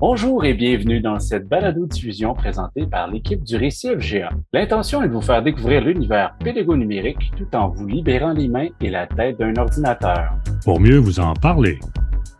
Bonjour 0.00 0.46
et 0.46 0.54
bienvenue 0.54 1.02
dans 1.02 1.18
cette 1.18 1.46
balado-diffusion 1.46 2.32
présentée 2.32 2.86
par 2.86 3.08
l'équipe 3.08 3.44
du 3.44 3.56
Récit 3.56 3.94
FGA. 3.94 4.30
L'intention 4.50 5.02
est 5.02 5.08
de 5.08 5.12
vous 5.12 5.20
faire 5.20 5.42
découvrir 5.42 5.82
l'univers 5.82 6.34
pédago-numérique 6.42 7.30
tout 7.36 7.54
en 7.54 7.68
vous 7.68 7.86
libérant 7.86 8.32
les 8.32 8.48
mains 8.48 8.68
et 8.80 8.88
la 8.88 9.06
tête 9.06 9.38
d'un 9.38 9.54
ordinateur. 9.56 10.32
Pour 10.64 10.80
mieux 10.80 10.96
vous 10.96 11.20
en 11.20 11.34
parler. 11.34 11.78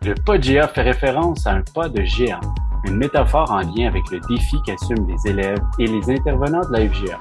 Le 0.03 0.15
pas 0.25 0.39
de 0.39 0.53
GA 0.53 0.69
fait 0.69 0.81
référence 0.81 1.45
à 1.45 1.51
un 1.51 1.61
pas 1.75 1.87
de 1.87 2.01
géant, 2.01 2.41
une 2.87 2.95
métaphore 2.95 3.51
en 3.51 3.59
lien 3.59 3.89
avec 3.89 4.09
le 4.11 4.19
défi 4.27 4.57
qu'assument 4.65 5.07
les 5.07 5.29
élèves 5.29 5.61
et 5.77 5.85
les 5.85 6.09
intervenants 6.09 6.67
de 6.67 6.75
la 6.75 6.89
FGA. 6.89 7.19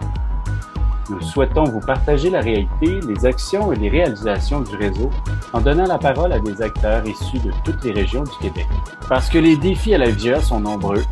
Nous 1.11 1.21
souhaitons 1.23 1.65
vous 1.65 1.81
partager 1.81 2.31
la 2.31 2.41
réalité, 2.41 3.01
les 3.01 3.27
actions 3.27 3.73
et 3.73 3.77
les 3.77 3.89
réalisations 3.89 4.61
du 4.61 4.77
réseau 4.77 5.11
en 5.53 5.61
donnant 5.61 5.87
la 5.87 5.99
parole 5.99 6.33
à 6.33 6.39
des 6.39 6.63
acteurs 6.63 7.05
issus 7.05 7.41
de 7.41 7.51
toutes 7.65 7.83
les 7.83 7.91
régions 7.91 8.23
du 8.23 8.39
Québec. 8.41 8.67
Parce 9.09 9.29
que 9.29 9.39
les 9.39 9.57
défis 9.57 9.93
à 9.93 9.99
la 9.99 10.07
FGA 10.07 10.41
sont 10.41 10.61
nombreux, 10.61 11.03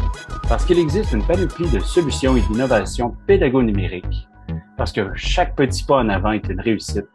parce 0.48 0.64
qu'il 0.64 0.78
existe 0.78 1.12
une 1.12 1.24
panoplie 1.24 1.68
de 1.68 1.80
solutions 1.80 2.36
et 2.36 2.40
d'innovations 2.42 3.16
pédago-numériques, 3.26 4.28
parce 4.76 4.92
que 4.92 5.10
chaque 5.16 5.56
petit 5.56 5.82
pas 5.82 5.96
en 5.96 6.08
avant 6.08 6.30
est 6.30 6.46
une 6.46 6.60
réussite, 6.60 7.08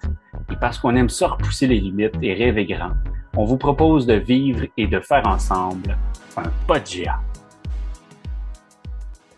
et 0.52 0.56
parce 0.58 0.78
qu'on 0.78 0.94
aime 0.98 1.10
ça 1.10 1.30
repousser 1.30 1.68
les 1.68 1.80
limites 1.80 2.18
et 2.22 2.34
rêver 2.34 2.66
grand, 2.66 2.92
on 3.38 3.46
vous 3.46 3.58
propose 3.58 4.06
de 4.06 4.16
vivre 4.16 4.66
et 4.76 4.88
de 4.88 5.00
faire 5.00 5.26
ensemble 5.26 5.98
un 6.36 6.52
pas 6.68 6.80
de 6.80 7.04
GA. 7.04 7.18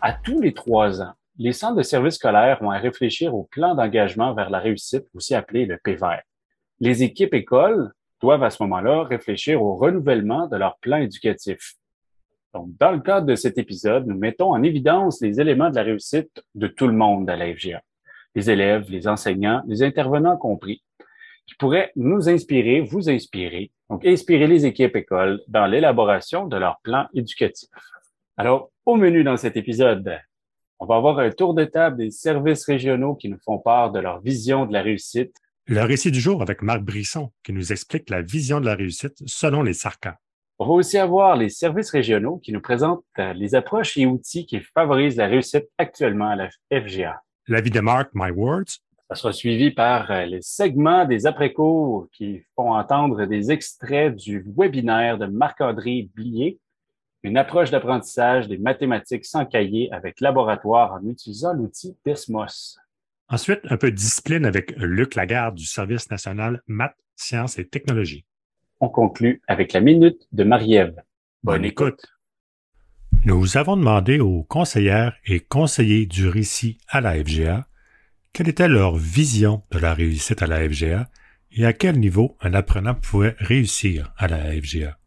À 0.00 0.14
tous 0.14 0.40
les 0.40 0.52
trois 0.52 1.00
ans, 1.00 1.12
les 1.38 1.52
centres 1.52 1.76
de 1.76 1.82
services 1.82 2.14
scolaires 2.14 2.62
ont 2.62 2.70
à 2.70 2.78
réfléchir 2.78 3.34
au 3.34 3.44
plan 3.44 3.74
d'engagement 3.74 4.34
vers 4.34 4.50
la 4.50 4.58
réussite, 4.58 5.04
aussi 5.14 5.34
appelé 5.34 5.66
le 5.66 5.78
PVER. 5.82 6.20
Les 6.80 7.02
équipes 7.02 7.34
écoles 7.34 7.92
doivent 8.20 8.42
à 8.42 8.50
ce 8.50 8.62
moment-là 8.62 9.04
réfléchir 9.04 9.62
au 9.62 9.76
renouvellement 9.76 10.46
de 10.46 10.56
leur 10.56 10.78
plan 10.78 10.96
éducatif. 10.98 11.74
Donc, 12.54 12.68
dans 12.78 12.92
le 12.92 13.00
cadre 13.00 13.26
de 13.26 13.34
cet 13.34 13.58
épisode, 13.58 14.06
nous 14.06 14.16
mettons 14.16 14.52
en 14.52 14.62
évidence 14.62 15.20
les 15.20 15.40
éléments 15.40 15.68
de 15.68 15.76
la 15.76 15.82
réussite 15.82 16.42
de 16.54 16.66
tout 16.66 16.86
le 16.86 16.94
monde 16.94 17.28
à 17.28 17.36
la 17.36 17.54
FGA. 17.54 17.82
Les 18.34 18.50
élèves, 18.50 18.90
les 18.90 19.08
enseignants, 19.08 19.62
les 19.66 19.82
intervenants 19.82 20.36
compris, 20.38 20.82
qui 21.46 21.54
pourraient 21.56 21.92
nous 21.96 22.28
inspirer, 22.28 22.80
vous 22.80 23.10
inspirer, 23.10 23.70
donc 23.90 24.04
inspirer 24.06 24.46
les 24.46 24.64
équipes 24.64 24.96
écoles 24.96 25.42
dans 25.48 25.66
l'élaboration 25.66 26.46
de 26.46 26.56
leur 26.56 26.80
plan 26.82 27.06
éducatif. 27.14 27.68
Alors, 28.36 28.70
au 28.84 28.96
menu 28.96 29.22
dans 29.22 29.36
cet 29.36 29.56
épisode, 29.56 30.18
on 30.78 30.86
va 30.86 30.96
avoir 30.96 31.18
un 31.18 31.30
tour 31.30 31.54
de 31.54 31.64
table 31.64 31.96
des 31.96 32.10
services 32.10 32.64
régionaux 32.66 33.14
qui 33.14 33.28
nous 33.28 33.38
font 33.44 33.58
part 33.58 33.92
de 33.92 33.98
leur 33.98 34.20
vision 34.20 34.66
de 34.66 34.72
la 34.72 34.82
réussite. 34.82 35.34
Le 35.66 35.82
récit 35.82 36.10
du 36.10 36.20
jour 36.20 36.42
avec 36.42 36.62
Marc 36.62 36.82
Brisson 36.82 37.32
qui 37.42 37.52
nous 37.52 37.72
explique 37.72 38.10
la 38.10 38.22
vision 38.22 38.60
de 38.60 38.66
la 38.66 38.74
réussite 38.74 39.16
selon 39.26 39.62
les 39.62 39.72
SARCA. 39.72 40.18
On 40.58 40.66
va 40.66 40.72
aussi 40.72 40.98
avoir 40.98 41.36
les 41.36 41.48
services 41.48 41.90
régionaux 41.90 42.38
qui 42.38 42.52
nous 42.52 42.60
présentent 42.60 43.04
euh, 43.18 43.32
les 43.32 43.54
approches 43.54 43.96
et 43.96 44.06
outils 44.06 44.46
qui 44.46 44.60
favorisent 44.60 45.16
la 45.16 45.26
réussite 45.26 45.66
actuellement 45.76 46.28
à 46.28 46.36
la 46.36 46.48
FGA. 46.72 47.20
L'avis 47.48 47.70
de 47.70 47.80
Marc, 47.80 48.10
My 48.14 48.30
Words. 48.30 48.78
Ça 49.08 49.16
sera 49.16 49.32
suivi 49.32 49.70
par 49.70 50.10
euh, 50.10 50.24
les 50.24 50.40
segments 50.42 51.04
des 51.04 51.26
après-cours 51.26 52.08
qui 52.12 52.42
font 52.54 52.72
entendre 52.72 53.26
des 53.26 53.50
extraits 53.50 54.14
du 54.14 54.44
webinaire 54.56 55.18
de 55.18 55.26
Marc-André 55.26 56.08
Blier 56.14 56.58
une 57.22 57.36
approche 57.36 57.70
d'apprentissage 57.70 58.48
des 58.48 58.58
mathématiques 58.58 59.24
sans 59.24 59.44
cahier 59.46 59.90
avec 59.92 60.20
laboratoire 60.20 60.92
en 60.92 61.08
utilisant 61.08 61.52
l'outil 61.52 61.96
Desmos. 62.04 62.78
Ensuite, 63.28 63.60
un 63.68 63.76
peu 63.76 63.90
de 63.90 63.96
discipline 63.96 64.46
avec 64.46 64.72
Luc 64.76 65.16
Lagarde 65.16 65.56
du 65.56 65.64
Service 65.64 66.10
national 66.10 66.62
maths, 66.66 66.96
sciences 67.16 67.58
et 67.58 67.66
technologies. 67.66 68.24
On 68.80 68.88
conclut 68.88 69.42
avec 69.48 69.72
la 69.72 69.80
minute 69.80 70.28
de 70.32 70.44
Marie-Ève. 70.44 71.02
Bonne 71.42 71.64
écoute. 71.64 72.06
Nous 73.24 73.56
avons 73.56 73.76
demandé 73.76 74.20
aux 74.20 74.44
conseillères 74.44 75.16
et 75.24 75.40
conseillers 75.40 76.06
du 76.06 76.28
récit 76.28 76.78
à 76.88 77.00
la 77.00 77.14
FGA 77.14 77.66
quelle 78.32 78.48
était 78.48 78.68
leur 78.68 78.96
vision 78.96 79.62
de 79.72 79.78
la 79.78 79.94
réussite 79.94 80.42
à 80.42 80.46
la 80.46 80.68
FGA 80.68 81.08
et 81.52 81.64
à 81.64 81.72
quel 81.72 81.98
niveau 81.98 82.36
un 82.42 82.52
apprenant 82.52 82.94
pouvait 82.94 83.34
réussir 83.38 84.12
à 84.18 84.28
la 84.28 84.52
FGA 84.52 84.98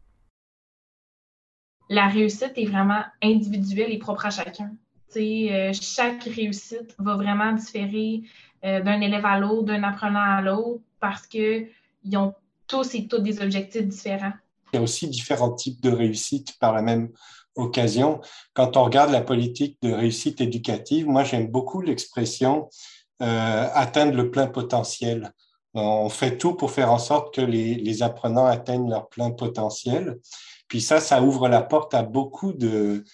la 1.90 2.06
réussite 2.06 2.52
est 2.56 2.66
vraiment 2.66 3.02
individuelle 3.20 3.92
et 3.92 3.98
propre 3.98 4.26
à 4.26 4.30
chacun. 4.30 4.70
Euh, 5.16 5.72
chaque 5.72 6.22
réussite 6.22 6.94
va 6.98 7.16
vraiment 7.16 7.52
différer 7.52 8.22
euh, 8.64 8.80
d'un 8.80 9.00
élève 9.00 9.26
à 9.26 9.40
l'autre, 9.40 9.64
d'un 9.64 9.82
apprenant 9.82 10.20
à 10.20 10.40
l'autre, 10.40 10.80
parce 11.00 11.26
qu'ils 11.26 11.66
ont 12.14 12.32
tous 12.68 12.94
et 12.94 13.08
toutes 13.08 13.24
des 13.24 13.42
objectifs 13.42 13.86
différents. 13.86 14.32
Il 14.72 14.76
y 14.76 14.78
a 14.78 14.82
aussi 14.82 15.08
différents 15.08 15.50
types 15.52 15.80
de 15.80 15.90
réussite 15.90 16.56
par 16.60 16.72
la 16.72 16.80
même 16.80 17.10
occasion. 17.56 18.20
Quand 18.54 18.76
on 18.76 18.84
regarde 18.84 19.10
la 19.10 19.20
politique 19.20 19.76
de 19.82 19.92
réussite 19.92 20.40
éducative, 20.40 21.08
moi 21.08 21.24
j'aime 21.24 21.48
beaucoup 21.48 21.80
l'expression 21.80 22.68
euh, 23.20 23.68
atteindre 23.74 24.14
le 24.14 24.30
plein 24.30 24.46
potentiel. 24.46 25.32
On 25.74 26.08
fait 26.08 26.38
tout 26.38 26.54
pour 26.54 26.70
faire 26.70 26.92
en 26.92 26.98
sorte 26.98 27.34
que 27.34 27.40
les, 27.40 27.74
les 27.74 28.02
apprenants 28.04 28.46
atteignent 28.46 28.88
leur 28.88 29.08
plein 29.08 29.32
potentiel. 29.32 30.18
Puis 30.70 30.80
ça, 30.80 31.00
ça 31.00 31.20
ouvre 31.20 31.48
la 31.48 31.62
porte 31.62 31.94
à 31.94 32.04
beaucoup 32.04 32.52
de, 32.52 33.04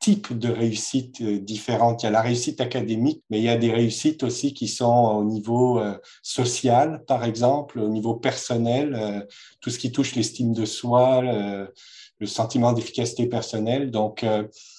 types 0.00 0.36
de 0.36 0.50
réussites 0.50 1.20
euh, 1.20 1.38
différentes. 1.38 2.02
Il 2.02 2.06
y 2.06 2.08
a 2.08 2.10
la 2.10 2.20
réussite 2.20 2.60
académique, 2.60 3.22
mais 3.30 3.38
il 3.38 3.44
y 3.44 3.48
a 3.48 3.56
des 3.56 3.70
réussites 3.70 4.24
aussi 4.24 4.52
qui 4.52 4.66
sont 4.66 5.18
au 5.18 5.24
niveau 5.24 5.78
euh, 5.78 5.96
social, 6.22 7.04
par 7.06 7.22
exemple, 7.24 7.78
au 7.78 7.88
niveau 7.88 8.14
personnel, 8.14 8.94
euh, 8.96 9.20
tout 9.60 9.70
ce 9.70 9.78
qui 9.78 9.92
touche 9.92 10.16
l'estime 10.16 10.52
de 10.52 10.64
soi, 10.64 11.22
le 11.22 12.26
sentiment 12.26 12.72
d'efficacité 12.72 13.26
personnelle. 13.26 13.92
Donc, 13.92 14.24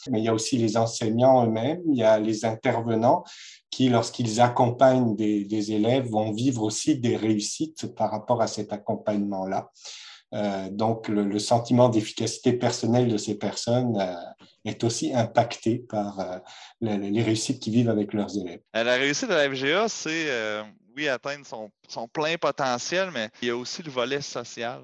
mais 0.10 0.20
il 0.20 0.26
y 0.26 0.28
a 0.28 0.34
aussi 0.34 0.58
les 0.58 0.76
enseignants 0.76 1.46
eux-mêmes, 1.46 1.82
il 1.88 1.96
y 1.96 2.04
a 2.04 2.20
les 2.20 2.44
intervenants 2.44 3.24
qui, 3.70 3.88
lorsqu'ils 3.88 4.42
accompagnent 4.42 5.16
des 5.16 5.72
élèves, 5.72 6.10
vont 6.10 6.34
vivre 6.34 6.64
aussi 6.64 6.98
des 6.98 7.16
réussites 7.16 7.96
par 7.96 8.12
rapport 8.12 8.42
à 8.42 8.48
cet 8.48 8.74
accompagnement-là. 8.74 9.70
Euh, 10.34 10.70
donc, 10.70 11.08
le, 11.10 11.38
sentiment 11.38 11.90
d'efficacité 11.90 12.54
personnelle 12.54 13.08
de 13.08 13.18
ces 13.18 13.38
personnes 13.38 13.98
euh, 14.00 14.16
est 14.66 14.84
aussi 14.84 15.14
impacté 15.14 15.80
par 15.90 16.20
euh, 16.20 16.40
les 16.82 17.22
réussites 17.22 17.62
qu'ils 17.62 17.74
vivent 17.74 17.90
avec 17.90 18.14
leurs 18.14 18.36
élèves. 18.38 18.62
La 18.74 18.96
réussite 18.96 19.30
de 19.30 19.34
la 19.36 19.50
FGA, 19.50 19.88
c'est, 19.88 20.64
oui, 20.96 21.08
atteindre 21.08 21.46
son, 21.46 22.08
plein 22.08 22.36
potentiel, 22.38 23.12
mais 23.12 23.30
il 23.42 23.48
y 23.50 23.52
a 23.52 23.56
aussi 23.56 23.84
le 23.84 23.92
volet 23.92 24.22
social. 24.22 24.82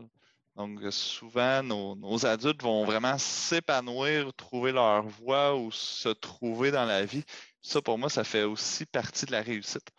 Donc, 0.55 0.79
souvent, 0.91 1.63
nos, 1.63 1.95
nos 1.95 2.25
adultes 2.25 2.61
vont 2.61 2.83
vraiment 2.83 3.17
s'épanouir, 3.17 4.31
trouver 4.35 4.71
leur 4.71 5.07
voie 5.07 5.55
ou 5.55 5.71
se 5.71 6.09
trouver 6.09 6.69
dans 6.69 6.85
la 6.85 7.05
vie. 7.05 7.23
Ça, 7.61 7.81
pour 7.81 7.97
moi, 7.97 8.09
ça 8.09 8.23
fait 8.23 8.43
aussi 8.43 8.85
partie 8.85 9.25
de 9.25 9.31
la 9.31 9.41
réussite 9.41 9.89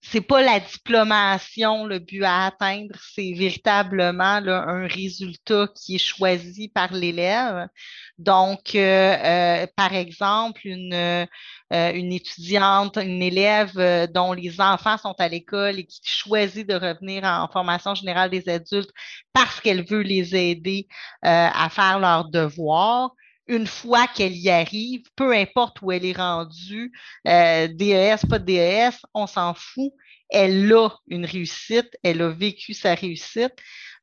c'est 0.00 0.20
pas 0.20 0.42
la 0.42 0.60
diplomation 0.60 1.84
le 1.84 1.98
but 1.98 2.22
à 2.22 2.46
atteindre, 2.46 2.94
c'est 3.14 3.32
véritablement 3.32 4.40
là, 4.40 4.64
un 4.68 4.86
résultat 4.86 5.68
qui 5.74 5.96
est 5.96 5.98
choisi 5.98 6.68
par 6.68 6.92
l'élève. 6.92 7.68
Donc, 8.16 8.74
euh, 8.74 8.78
euh, 8.78 9.66
par 9.76 9.94
exemple, 9.94 10.60
une, 10.64 10.94
euh, 10.94 11.26
une 11.70 12.12
étudiante, 12.12 12.96
une 12.96 13.22
élève 13.22 14.08
dont 14.12 14.32
les 14.32 14.60
enfants 14.60 14.98
sont 14.98 15.14
à 15.18 15.28
l'école 15.28 15.78
et 15.80 15.84
qui 15.86 16.00
choisit 16.04 16.66
de 16.68 16.74
revenir 16.74 17.24
en 17.24 17.48
formation 17.48 17.94
générale 17.94 18.30
des 18.30 18.48
adultes 18.48 18.92
parce 19.32 19.60
qu'elle 19.60 19.84
veut 19.84 20.02
les 20.02 20.34
aider 20.36 20.86
à 21.22 21.68
faire 21.70 21.98
leurs 21.98 22.28
devoirs, 22.30 23.12
une 23.48 23.66
fois 23.66 24.06
qu'elle 24.06 24.36
y 24.36 24.50
arrive, 24.50 25.04
peu 25.16 25.34
importe 25.34 25.80
où 25.82 25.90
elle 25.90 26.04
est 26.04 26.16
rendue, 26.16 26.92
euh, 27.26 27.66
DES, 27.68 28.26
pas 28.28 28.38
DES, 28.38 28.94
on 29.14 29.26
s'en 29.26 29.54
fout. 29.54 29.92
Elle 30.28 30.70
a 30.72 30.90
une 31.08 31.24
réussite, 31.24 31.96
elle 32.02 32.20
a 32.20 32.28
vécu 32.28 32.74
sa 32.74 32.94
réussite. 32.94 33.54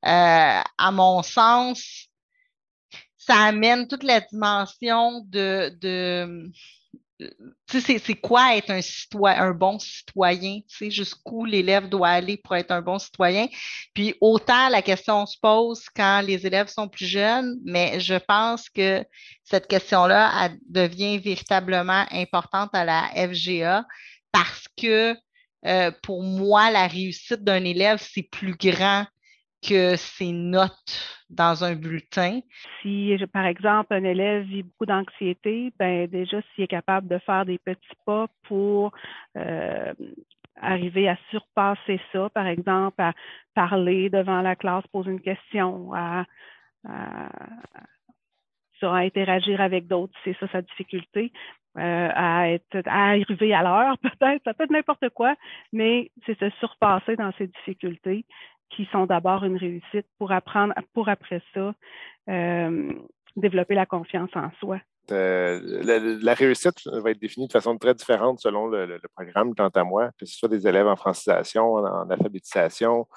Euh, 0.06 0.62
à 0.78 0.92
mon 0.92 1.22
sens, 1.22 2.08
ça 3.18 3.36
amène 3.36 3.88
toute 3.88 4.04
la 4.04 4.22
dimension 4.22 5.22
de, 5.28 5.76
de 5.80 6.52
c'est 7.68 8.16
quoi 8.16 8.56
être 8.58 8.70
un 8.72 8.82
citoyen, 8.82 9.42
un 9.42 9.52
bon 9.52 9.80
citoyen, 9.80 10.60
jusqu'où 10.90 11.46
l'élève 11.46 11.90
doit 11.90 12.10
aller 12.10 12.38
pour 12.38 12.56
être 12.56 12.72
un 12.72 12.82
bon 12.82 13.00
citoyen? 13.00 13.48
Puis 13.94 14.16
autant 14.22 14.70
la 14.70 14.82
question 14.82 15.26
se 15.26 15.38
pose 15.40 15.86
quand 15.96 16.22
les 16.22 16.46
élèves 16.46 16.68
sont 16.68 16.88
plus 16.88 17.06
jeunes, 17.06 17.58
mais 17.64 18.00
je 18.00 18.16
pense 18.16 18.70
que 18.70 19.04
cette 19.44 19.68
question-là 19.68 20.50
devient 20.68 21.18
véritablement 21.18 22.06
importante 22.12 22.70
à 22.74 22.84
la 22.84 23.10
FGA 23.16 23.86
parce 24.32 24.66
que 24.76 25.16
euh, 25.66 25.92
pour 26.04 26.22
moi, 26.22 26.70
la 26.70 26.88
réussite 26.88 27.44
d'un 27.44 27.64
élève, 27.64 28.00
c'est 28.00 28.24
plus 28.24 28.56
grand 28.56 29.06
que 29.62 29.96
ses 29.96 30.32
notes 30.32 31.16
dans 31.30 31.64
un 31.64 31.76
bulletin. 31.76 32.40
Si, 32.82 33.16
par 33.34 33.46
exemple, 33.46 33.94
un 33.94 34.04
élève 34.04 34.44
vit 34.44 34.64
beaucoup 34.64 34.86
d'anxiété, 34.86 35.72
ben 35.80 36.08
déjà, 36.08 36.42
s'il 36.54 36.66
est 36.66 36.68
capable 36.68 37.08
de 37.08 37.18
faire 37.20 37.46
des 37.46 37.58
petits 37.58 37.80
pas 38.06 38.28
pour 38.44 38.92
euh, 39.38 39.94
arriver 40.62 41.10
à 41.10 41.18
surpasser 41.32 42.00
ça, 42.12 42.30
par 42.30 42.48
exemple, 42.48 43.02
à 43.02 43.14
parler 43.54 44.10
devant 44.10 44.42
la 44.42 44.56
classe, 44.56 44.86
poser 44.88 45.12
une 45.12 45.22
question, 45.22 45.94
à, 45.94 46.26
interagir 48.82 49.62
avec 49.62 49.88
d'autres, 49.88 50.14
c'est 50.24 50.38
ça 50.40 50.48
sa 50.52 50.62
difficulté. 50.62 51.32
Euh, 51.78 52.10
à 52.14 52.46
à 52.86 53.10
arriver 53.10 53.54
à 53.54 53.64
l'heure, 53.64 53.98
peut-être, 54.02 54.44
ça 54.46 54.54
peut 54.54 54.64
être 54.64 54.72
n'importe 54.72 55.10
quoi, 55.10 55.36
mais 55.74 56.12
c'est 56.26 56.40
se 56.40 56.50
surpasser 56.60 57.18
dans 57.18 57.34
ces 57.38 57.48
difficultés 57.48 58.26
qui 58.70 58.88
sont 58.92 59.06
d'abord 59.06 59.44
une 59.44 59.58
réussite 59.58 60.08
pour 60.18 60.32
apprendre, 60.32 60.74
pour 60.94 61.10
après 61.10 61.42
ça, 61.54 61.74
euh, 62.30 62.94
développer 63.36 63.76
la 63.76 63.86
confiance 63.86 64.30
en 64.36 64.50
soi. 64.60 64.80
Euh, 65.12 65.60
la, 66.22 66.34
réussite 66.34 66.88
va 66.88 67.12
être 67.12 67.20
définie 67.20 67.48
de 67.48 67.52
façon 67.52 67.78
très 67.78 67.94
différente 67.94 68.40
selon 68.40 68.68
le, 68.68 69.00
programme, 69.16 69.54
quant 69.54 69.70
à 69.70 69.84
moi, 69.84 70.10
que 70.20 70.26
ce 70.26 70.36
soit 70.36 70.50
des 70.50 70.68
élèves 70.68 70.88
en 70.88 70.96
francisation, 70.96 71.74
en, 71.76 72.10
alphabétisation. 72.10 73.08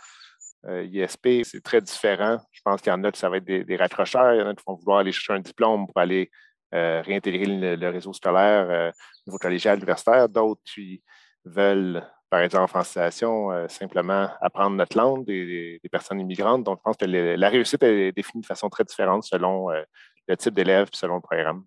Euh, 0.67 0.85
ISP, 0.85 1.45
c'est 1.45 1.63
très 1.63 1.81
différent. 1.81 2.39
Je 2.53 2.61
pense 2.63 2.83
qu'il 2.83 2.91
y 2.91 2.95
en 2.95 3.05
a 3.05 3.13
qui 3.13 3.19
ça 3.19 3.31
va 3.31 3.39
être 3.39 3.45
des, 3.45 3.77
raccrocheurs, 3.77 4.35
il 4.35 4.41
y 4.41 4.43
en 4.43 4.49
a 4.49 4.55
qui 4.55 4.63
vont 4.67 4.75
vouloir 4.75 4.99
aller 4.99 5.13
chercher 5.13 5.33
un 5.35 5.41
diplôme 5.41 5.87
pour 5.87 5.99
aller 5.99 6.31
réintégrer 6.71 7.47
le, 7.47 7.89
réseau 7.89 8.13
scolaire 8.13 8.93
au 9.27 9.31
niveau 9.31 9.39
collégial, 9.39 9.79
universitaire. 9.79 10.29
D'autres 10.29 10.61
qui 10.65 11.03
veulent, 11.47 12.05
par 12.31 12.41
exemple, 12.41 12.65
en 12.65 12.69
francisation, 12.69 13.69
simplement 13.69 14.29
apprendre 14.41 14.77
notre 14.77 14.97
langue, 14.97 15.25
des, 15.25 15.81
personnes 15.91 16.21
immigrantes. 16.21 16.65
Donc, 16.65 16.79
je 16.79 16.83
pense 16.83 16.97
que 16.97 17.07
la 17.07 17.49
réussite 17.49 17.83
est 17.83 18.13
définie 18.13 18.43
de 18.43 18.47
façon 18.47 18.69
très 18.69 18.85
différente 18.85 19.25
selon 19.25 19.69
le 19.71 20.37
type 20.37 20.55
d'élève 20.55 20.89
et 20.93 20.97
selon 20.97 21.17
le 21.17 21.21
programme 21.21 21.65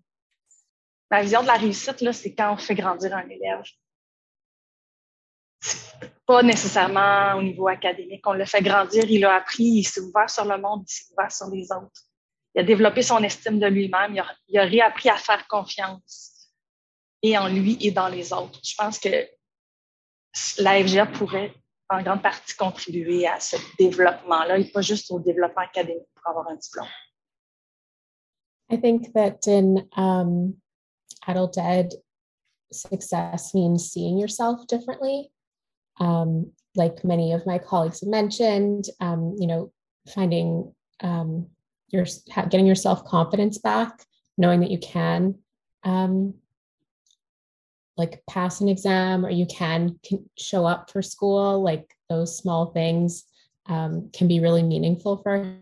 ma 1.12 1.20
vision 1.20 1.42
de 1.42 1.46
la 1.46 1.58
réussite, 1.58 2.12
c'est 2.12 2.34
quand 2.34 2.54
on 2.54 2.56
fait 2.56 2.74
grandir 2.74 3.14
un 3.14 3.28
élève. 3.28 3.62
Pas 6.26 6.42
nécessairement 6.42 7.34
au 7.36 7.42
niveau 7.42 7.68
académique. 7.68 8.26
On 8.26 8.32
le 8.32 8.46
fait 8.46 8.62
grandir, 8.62 9.04
il 9.04 9.22
a 9.26 9.34
appris, 9.34 9.64
il 9.64 9.84
s'est 9.84 10.00
ouvert 10.00 10.30
sur 10.30 10.46
le 10.46 10.56
monde, 10.56 10.84
il 10.88 10.90
s'est 10.90 11.12
ouvert 11.12 11.30
sur 11.30 11.48
les 11.48 11.70
autres. 11.70 12.00
Il 12.54 12.62
a 12.62 12.64
développé 12.64 13.02
son 13.02 13.22
estime 13.22 13.60
de 13.60 13.66
lui-même, 13.66 14.18
il 14.48 14.58
a, 14.58 14.64
réappris 14.64 15.10
à 15.10 15.16
faire 15.16 15.46
confiance 15.48 16.50
et 17.22 17.36
en 17.36 17.48
lui 17.48 17.76
et 17.82 17.90
dans 17.90 18.08
les 18.08 18.32
autres. 18.32 18.58
Je 18.64 18.74
pense 18.74 18.98
que 18.98 19.28
pourrait 21.18 21.54
en 21.88 22.02
grande 22.02 22.22
partie 22.22 22.56
contribuer 22.56 23.26
à 23.26 23.38
ce 23.38 23.56
développement-là 23.78 24.58
et 24.58 24.64
pas 24.64 24.80
juste 24.80 25.10
au 25.10 25.20
développement 25.20 25.62
académique 25.62 26.08
pour 26.14 26.30
avoir 26.30 26.48
un 26.48 26.56
diplôme. 26.56 26.88
I 28.70 28.78
think 28.78 29.12
that 29.12 29.46
in 29.46 29.86
um, 29.96 30.54
adult 31.26 31.58
ed 31.58 31.92
success 32.72 33.52
means 33.52 33.90
seeing 33.90 34.18
yourself 34.18 34.66
differently. 34.66 35.30
Um, 36.00 36.52
like 36.74 37.04
many 37.04 37.34
of 37.34 37.44
my 37.44 37.58
colleagues 37.58 38.00
have 38.00 38.08
mentioned, 38.08 38.86
um, 39.00 39.36
you 39.38 39.46
know, 39.46 39.70
finding 40.08 40.72
um, 41.00 41.48
your 41.88 42.06
getting 42.50 42.66
your 42.66 42.74
self 42.74 43.04
confidence 43.04 43.58
back, 43.58 44.06
knowing 44.38 44.60
that 44.60 44.70
you 44.70 44.78
can 44.78 45.34
um, 45.84 46.34
like 47.96 48.22
pass 48.28 48.60
an 48.60 48.68
exam 48.68 49.24
or 49.24 49.30
you 49.30 49.46
can, 49.46 49.98
can, 50.04 50.28
show 50.38 50.64
up 50.64 50.90
for 50.90 51.02
school. 51.02 51.62
Like 51.62 51.94
those 52.08 52.36
small 52.36 52.66
things 52.72 53.24
um, 53.66 54.10
can 54.12 54.28
be 54.28 54.40
really 54.40 54.62
meaningful 54.62 55.18
for 55.18 55.56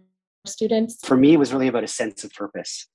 students. 0.46 0.98
For 1.04 1.16
me, 1.16 1.34
it 1.34 1.38
was 1.38 1.52
really 1.52 1.68
about 1.68 1.84
a 1.84 1.88
sense 1.88 2.24
of 2.24 2.32
purpose. 2.32 2.86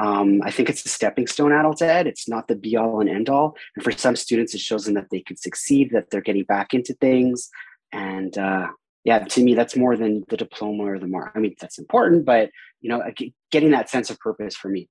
Um, 0.00 0.40
I 0.44 0.50
think 0.50 0.68
it's 0.68 0.84
a 0.86 0.88
stepping 0.88 1.26
stone 1.26 1.52
adult 1.52 1.82
ed. 1.82 2.06
It's 2.06 2.28
not 2.28 2.48
the 2.48 2.54
be 2.54 2.76
all 2.76 3.00
and 3.00 3.10
end 3.10 3.28
all. 3.28 3.56
And 3.74 3.82
for 3.82 3.90
some 3.92 4.16
students, 4.16 4.54
it 4.54 4.60
shows 4.60 4.84
them 4.84 4.94
that 4.94 5.08
they 5.10 5.20
could 5.20 5.38
succeed, 5.38 5.90
that 5.92 6.10
they're 6.10 6.20
getting 6.20 6.44
back 6.44 6.72
into 6.72 6.94
things. 6.94 7.50
And 7.92 8.36
uh, 8.38 8.68
yeah, 9.04 9.20
to 9.20 9.42
me, 9.42 9.54
that's 9.54 9.76
more 9.76 9.96
than 9.96 10.24
the 10.28 10.36
diploma 10.36 10.84
or 10.84 10.98
the 10.98 11.06
mark. 11.08 11.32
I 11.34 11.40
mean, 11.40 11.54
that's 11.60 11.78
important, 11.78 12.24
but 12.24 12.50
you 12.80 12.88
know, 12.88 13.02
getting 13.50 13.70
that 13.72 13.90
sense 13.90 14.08
of 14.10 14.18
purpose 14.20 14.54
for 14.54 14.68
me, 14.68 14.88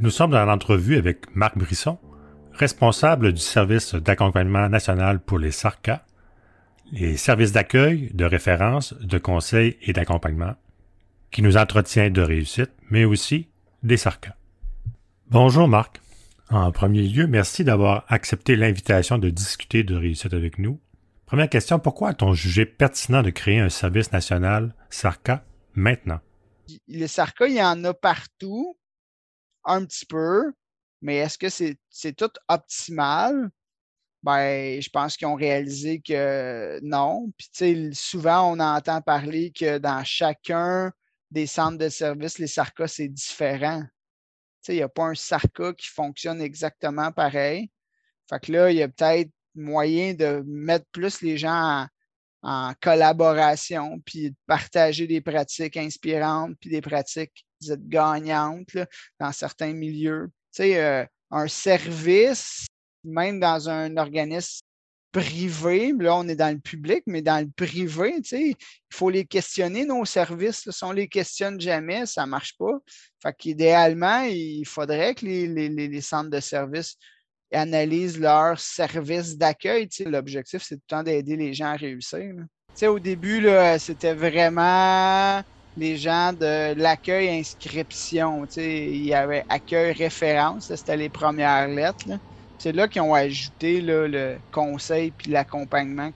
Nous 0.00 0.10
sommes 0.10 0.32
dans 0.32 0.44
l'entrevue 0.44 0.96
avec 0.96 1.34
Marc 1.36 1.56
Brisson, 1.56 1.98
responsable 2.52 3.32
du 3.32 3.40
service 3.40 3.94
d'accompagnement 3.94 4.68
national 4.68 5.20
pour 5.20 5.38
les 5.38 5.52
SARCA, 5.52 6.04
les 6.90 7.16
services 7.16 7.52
d'accueil, 7.52 8.10
de 8.12 8.24
référence, 8.24 8.94
de 8.94 9.18
conseil 9.18 9.76
et 9.82 9.92
d'accompagnement, 9.92 10.54
qui 11.30 11.42
nous 11.42 11.56
entretient 11.56 12.10
de 12.10 12.22
réussite, 12.22 12.72
mais 12.90 13.04
aussi 13.04 13.48
des 13.84 13.96
sarcas. 13.96 14.34
Bonjour 15.30 15.68
Marc. 15.68 16.00
En 16.50 16.72
premier 16.72 17.02
lieu, 17.02 17.28
merci 17.28 17.62
d'avoir 17.62 18.04
accepté 18.08 18.56
l'invitation 18.56 19.18
de 19.18 19.30
discuter 19.30 19.84
de 19.84 19.94
réussite 19.94 20.34
avec 20.34 20.58
nous. 20.58 20.80
Première 21.24 21.48
question, 21.48 21.78
pourquoi 21.78 22.10
a-t-on 22.10 22.34
jugé 22.34 22.66
pertinent 22.66 23.22
de 23.22 23.30
créer 23.30 23.60
un 23.60 23.70
service 23.70 24.12
national 24.12 24.74
SARCA 24.90 25.44
maintenant? 25.74 26.20
Les 26.88 27.06
SARCA, 27.06 27.46
il 27.46 27.54
y 27.54 27.62
en 27.62 27.82
a 27.84 27.94
partout, 27.94 28.76
un 29.64 29.84
petit 29.84 30.06
peu, 30.06 30.52
mais 31.02 31.16
est-ce 31.16 31.38
que 31.38 31.48
c'est 31.48 32.12
tout 32.12 32.30
optimal? 32.48 33.50
ben, 34.24 34.80
je 34.80 34.88
pense 34.88 35.18
qu'ils 35.18 35.28
ont 35.28 35.34
réalisé 35.34 36.00
que 36.00 36.80
non. 36.82 37.30
Puis, 37.36 37.90
souvent, 37.92 38.52
on 38.52 38.58
entend 38.58 39.02
parler 39.02 39.52
que 39.52 39.76
dans 39.76 40.02
chacun 40.02 40.90
des 41.30 41.46
centres 41.46 41.76
de 41.76 41.90
services, 41.90 42.38
les 42.38 42.46
SARCA, 42.46 42.88
c'est 42.88 43.08
différent. 43.08 43.82
Il 44.68 44.76
n'y 44.76 44.82
a 44.82 44.88
pas 44.88 45.04
un 45.04 45.14
SARCA 45.14 45.74
qui 45.74 45.88
fonctionne 45.88 46.40
exactement 46.40 47.12
pareil. 47.12 47.70
Fait 48.30 48.40
que 48.40 48.50
là, 48.50 48.70
il 48.70 48.78
y 48.78 48.82
a 48.82 48.88
peut-être 48.88 49.30
moyen 49.54 50.14
de 50.14 50.42
mettre 50.46 50.86
plus 50.90 51.20
les 51.20 51.36
gens 51.36 51.86
en, 52.42 52.72
collaboration, 52.80 54.00
puis 54.06 54.30
de 54.30 54.36
partager 54.46 55.06
des 55.06 55.20
pratiques 55.20 55.76
inspirantes, 55.76 56.56
puis 56.60 56.70
des 56.70 56.80
pratiques 56.80 57.44
gagnantes 57.60 58.76
dans 59.18 59.32
certains 59.32 59.72
milieux. 59.72 60.30
Tu 60.52 60.62
sais, 60.62 60.82
euh, 60.82 61.04
un 61.30 61.48
service, 61.48 62.66
même 63.04 63.40
dans 63.40 63.68
un 63.68 63.96
organisme 63.96 64.64
privé, 65.14 65.94
là 65.98 66.16
on 66.16 66.26
est 66.26 66.34
dans 66.34 66.52
le 66.52 66.58
public, 66.58 67.04
mais 67.06 67.22
dans 67.22 67.40
le 67.40 67.50
privé, 67.50 68.20
il 68.32 68.56
faut 68.90 69.10
les 69.10 69.24
questionner, 69.24 69.84
nos 69.84 70.04
services. 70.04 70.68
si 70.68 70.84
on 70.84 70.90
ne 70.90 70.96
les 70.96 71.08
questionne 71.08 71.60
jamais, 71.60 72.04
ça 72.04 72.26
ne 72.26 72.30
marche 72.30 72.56
pas. 72.58 72.78
Fait 73.22 73.34
qu'idéalement, 73.38 74.22
il 74.22 74.64
faudrait 74.66 75.14
que 75.14 75.24
les, 75.24 76.00
centres 76.00 76.30
de 76.30 76.40
services 76.40 76.96
analysent 77.52 78.18
leurs 78.18 78.58
services 78.58 79.36
d'accueil. 79.36 79.88
L'objectif, 80.04 80.62
c'est 80.62 80.76
tout 80.76 80.82
le 80.90 80.96
temps 80.96 81.02
d'aider 81.04 81.36
les 81.36 81.54
gens 81.54 81.68
à 81.68 81.76
réussir. 81.76 82.34
Au 82.82 82.98
début, 82.98 83.46
c'était 83.78 84.14
vraiment 84.14 85.42
les 85.76 85.96
gens 85.96 86.32
de 86.32 86.74
l'accueil 86.74 87.28
inscription. 87.30 88.46
Il 88.56 89.04
y 89.04 89.14
avait 89.14 89.44
accueil 89.48 89.92
référence, 89.92 90.74
c'était 90.74 90.96
les 90.96 91.08
premières 91.08 91.68
lettres. 91.68 92.06
C'est 92.58 92.72
là 92.72 92.88
qu'ils 92.88 93.02
ont 93.02 93.14
ajouté 93.14 93.80
le 93.80 94.36
conseil 94.52 95.10
puis 95.10 95.30
l'accompagnement. 95.30 96.10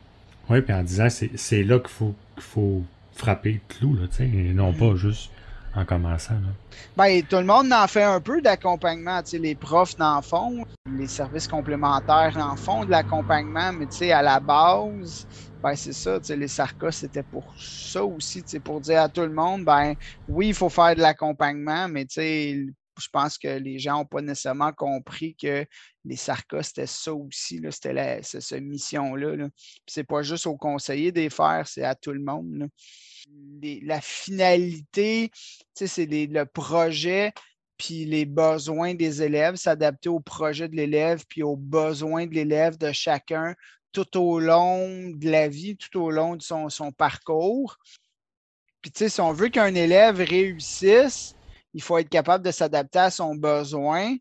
Oui, 0.49 0.63
puis 0.63 0.73
en 0.73 0.83
disant 0.83 1.09
c'est 1.11 1.63
là 1.63 1.79
qu'il 1.79 1.91
faut, 1.91 2.15
faut 2.39 2.83
frapper 3.13 3.53
le 3.53 3.61
clou, 3.69 3.95
là, 3.95 4.07
et 4.21 4.53
non 4.55 4.73
pas 4.73 4.95
juste 4.95 5.31
en 5.75 5.85
commençant. 5.85 6.35
Là. 6.35 6.53
Ben, 6.97 7.23
tout 7.23 7.37
le 7.37 7.45
monde 7.45 7.73
en 7.73 7.87
fait 7.87 8.03
un 8.03 8.21
peu 8.21 8.41
d'accompagnement. 8.41 9.21
Les 9.33 9.55
profs 9.55 9.97
en 10.01 10.23
font, 10.23 10.65
les 10.97 11.07
services 11.07 11.49
complémentaires 11.49 12.37
en 12.39 12.57
font 12.57 12.85
de 12.85 12.91
l'accompagnement, 12.91 13.73
mais 13.73 14.13
à 14.13 14.23
la 14.23 14.41
base, 14.41 15.27
ben, 15.63 15.75
c'est 15.77 15.93
ça, 15.93 16.19
les 16.29 16.49
sarcas, 16.49 16.93
c'était 16.93 17.23
pour 17.25 17.55
ça 17.59 18.05
aussi, 18.05 18.45
pour 18.65 18.81
dire 18.81 19.03
à 19.03 19.09
tout 19.09 19.23
le 19.23 19.33
monde, 19.33 19.65
ben 19.65 19.95
oui, 20.27 20.49
il 20.49 20.55
faut 20.55 20.69
faire 20.69 20.95
de 20.95 21.01
l'accompagnement, 21.01 21.89
mais 21.89 22.07
je 22.15 23.09
pense 23.13 23.39
que 23.39 23.49
les 23.49 23.79
gens 23.79 23.99
n'ont 23.99 24.05
pas 24.07 24.21
nécessairement 24.23 24.73
compris 24.73 25.35
que 25.37 25.65
les 26.05 26.17
sarcas, 26.17 26.63
c'était 26.63 26.87
ça 26.87 27.13
aussi, 27.15 27.61
c'était 27.71 28.21
cette 28.23 28.63
mission-là. 28.63 29.37
-là, 29.37 29.49
c'est 29.87 30.05
pas 30.05 30.23
juste 30.23 30.47
aux 30.47 30.57
conseillers 30.57 31.13
des 31.13 31.31
faire, 31.31 31.67
c'est 31.67 31.85
à 31.85 31.95
tout 31.95 32.13
le 32.13 32.21
monde. 32.21 32.69
la 33.63 34.01
finalité, 34.01 35.31
c'est 35.75 36.07
le 36.07 36.45
projet 36.45 37.33
puis 37.79 38.05
les 38.05 38.25
besoins 38.27 38.95
des 38.95 39.23
élèves, 39.23 39.55
s'adapter 39.55 40.09
au 40.09 40.21
projet 40.21 40.69
de 40.69 40.75
l'élève, 40.77 41.25
puis 41.29 41.43
aux 41.45 41.57
besoins 41.57 42.27
de 42.27 42.35
l'élève 42.35 42.77
de 42.77 42.91
chacun 42.93 43.55
tout 43.93 44.19
au 44.19 44.39
long 44.39 45.11
de 45.11 45.31
la 45.31 45.49
vie, 45.49 45.77
tout 45.77 46.01
au 46.01 46.11
long 46.11 46.37
de 46.37 46.43
son, 46.43 46.93
parcours. 46.93 47.79
Puis, 48.81 48.91
tu 48.93 48.99
sais, 48.99 49.09
si 49.09 49.21
on 49.21 49.33
veut 49.33 49.49
qu'un 49.49 49.75
élève 49.75 50.19
réussisse, 50.19 51.35
il 51.75 51.83
faut 51.83 51.99
être 51.99 52.09
capable 52.09 52.45
de 52.45 52.51
s'adapter 52.51 52.99
à 52.99 53.11
son 53.11 53.35
besoin, 53.35 54.17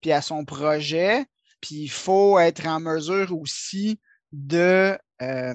puis 0.00 0.12
à 0.12 0.22
son 0.22 0.44
projet, 0.44 1.26
puis 1.60 1.76
il 1.76 1.90
faut 1.90 2.38
être 2.38 2.66
en 2.66 2.80
mesure 2.80 3.36
aussi 3.36 4.00
de, 4.32 4.96
euh, 5.22 5.54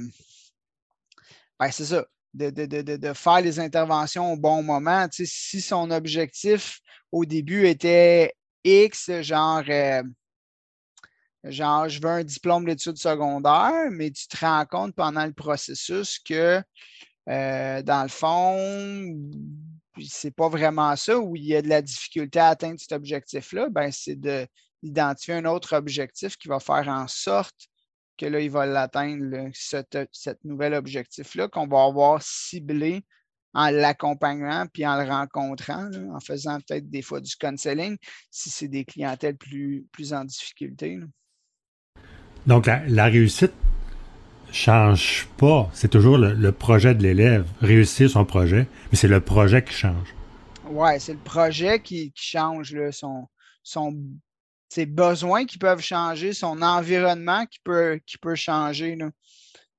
ben, 1.60 1.72
c'est 1.72 1.86
ça, 1.86 2.06
de, 2.34 2.50
de, 2.50 3.14
faire 3.14 3.42
les 3.42 3.60
interventions 3.60 4.34
au 4.34 4.38
bon 4.38 4.62
moment. 4.62 5.08
Tu 5.08 5.26
sais, 5.26 5.32
si 5.34 5.62
son 5.62 5.90
objectif 5.92 6.82
au 7.12 7.26
début 7.26 7.68
était 7.68 8.34
X, 8.64 9.10
genre, 9.22 9.64
euh, 9.70 10.04
genre, 11.46 11.90
je 11.90 12.02
veux 12.02 12.10
un 12.10 12.24
diplôme 12.24 12.66
d'études 12.66 12.98
secondaires, 12.98 13.90
mais 13.92 14.12
tu 14.12 14.28
te 14.28 14.38
rends 14.38 14.66
compte 14.66 14.96
pendant 14.96 15.26
le 15.26 15.34
processus 15.34 16.20
que, 16.20 16.62
euh, 17.30 17.82
dans 17.82 18.04
le 18.04 18.10
fond, 18.10 18.58
c'est 20.04 20.36
pas 20.36 20.50
vraiment 20.50 20.96
ça, 20.96 21.20
où 21.20 21.36
il 21.36 21.46
y 21.46 21.56
a 21.56 21.62
de 21.62 21.70
la 21.70 21.82
difficulté 21.82 22.40
à 22.40 22.50
atteindre 22.50 22.80
cet 22.80 22.92
objectif-là, 22.92 23.70
ben, 23.70 23.92
c'est 23.92 24.20
d'identifier 24.82 25.36
un 25.36 25.46
autre 25.46 25.76
objectif 25.76 26.38
qui 26.38 26.48
va 26.48 26.60
faire 26.60 26.88
en 26.88 27.08
sorte 27.08 27.68
que 28.18 28.26
là, 28.26 28.40
il 28.40 28.50
va 28.50 28.66
l'atteindre, 28.66 29.50
cet, 29.54 29.98
nouvel 30.44 30.74
objectif-là, 30.74 31.48
qu'on 31.48 31.68
va 31.68 31.84
avoir 31.84 32.22
ciblé 32.22 33.04
en 33.54 33.70
l'accompagnant 33.70 34.68
puis 34.72 34.86
en 34.86 35.02
le 35.02 35.10
rencontrant, 35.10 35.90
en 36.14 36.20
faisant 36.20 36.60
peut-être 36.60 36.90
des 36.90 37.02
fois 37.02 37.22
du 37.22 37.36
counseling 37.36 37.98
si 38.30 38.50
c'est 38.50 38.68
des 38.68 38.84
clientèles 38.86 39.38
plus, 39.38 39.86
plus 39.92 40.14
en 40.14 40.26
difficulté. 40.26 41.00
Donc, 42.48 42.68
la, 42.68 43.06
réussite 43.06 43.54
change 44.52 45.28
pas. 45.38 45.70
C'est 45.74 45.90
toujours 45.90 46.18
le, 46.18 46.52
projet 46.52 46.96
de 46.96 47.04
l'élève, 47.04 47.46
réussir 47.62 48.10
son 48.10 48.26
projet, 48.26 48.68
mais 48.92 48.98
c'est 48.98 49.08
le 49.08 49.20
projet 49.20 49.64
qui 49.64 49.74
change. 49.74 50.16
Oui, 50.70 51.00
c'est 51.00 51.14
le 51.14 51.20
projet 51.20 51.80
qui, 51.82 52.14
change, 52.16 52.76
ses 54.70 54.86
besoins 54.86 55.46
qui 55.46 55.58
peuvent 55.58 55.82
changer, 55.82 56.34
son 56.34 56.62
environnement 56.62 57.46
qui 57.46 57.60
peut, 57.64 58.00
qui 58.06 58.18
peut 58.18 58.36
changer. 58.36 58.98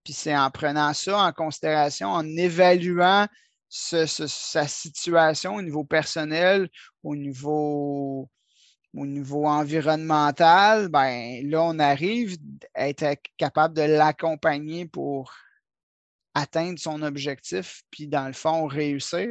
Puis 0.04 0.12
c'est 0.12 0.37
en 0.37 0.50
prenant 0.50 0.92
ça 0.92 1.18
en 1.18 1.32
considération, 1.32 2.08
en 2.08 2.25
évaluant 2.37 3.26
sa 3.68 4.68
situation 4.68 5.56
au 5.56 5.62
niveau 5.62 5.85
personnel, 5.85 6.68
au 7.02 7.16
niveau, 7.16 8.28
au 8.96 9.06
niveau 9.06 9.46
environnemental, 9.46 10.88
ben 10.88 11.48
là, 11.48 11.62
on 11.62 11.78
arrive 11.78 12.36
à 12.74 12.88
être 12.88 13.16
capable 13.36 13.74
de 13.74 13.82
l'accompagner 13.82 14.86
pour 14.86 15.32
atteindre 16.34 16.78
son 16.78 17.02
objectif, 17.02 17.82
puis 17.90 18.06
dans 18.06 18.26
le 18.26 18.32
fond, 18.32 18.66
réussir. 18.66 19.28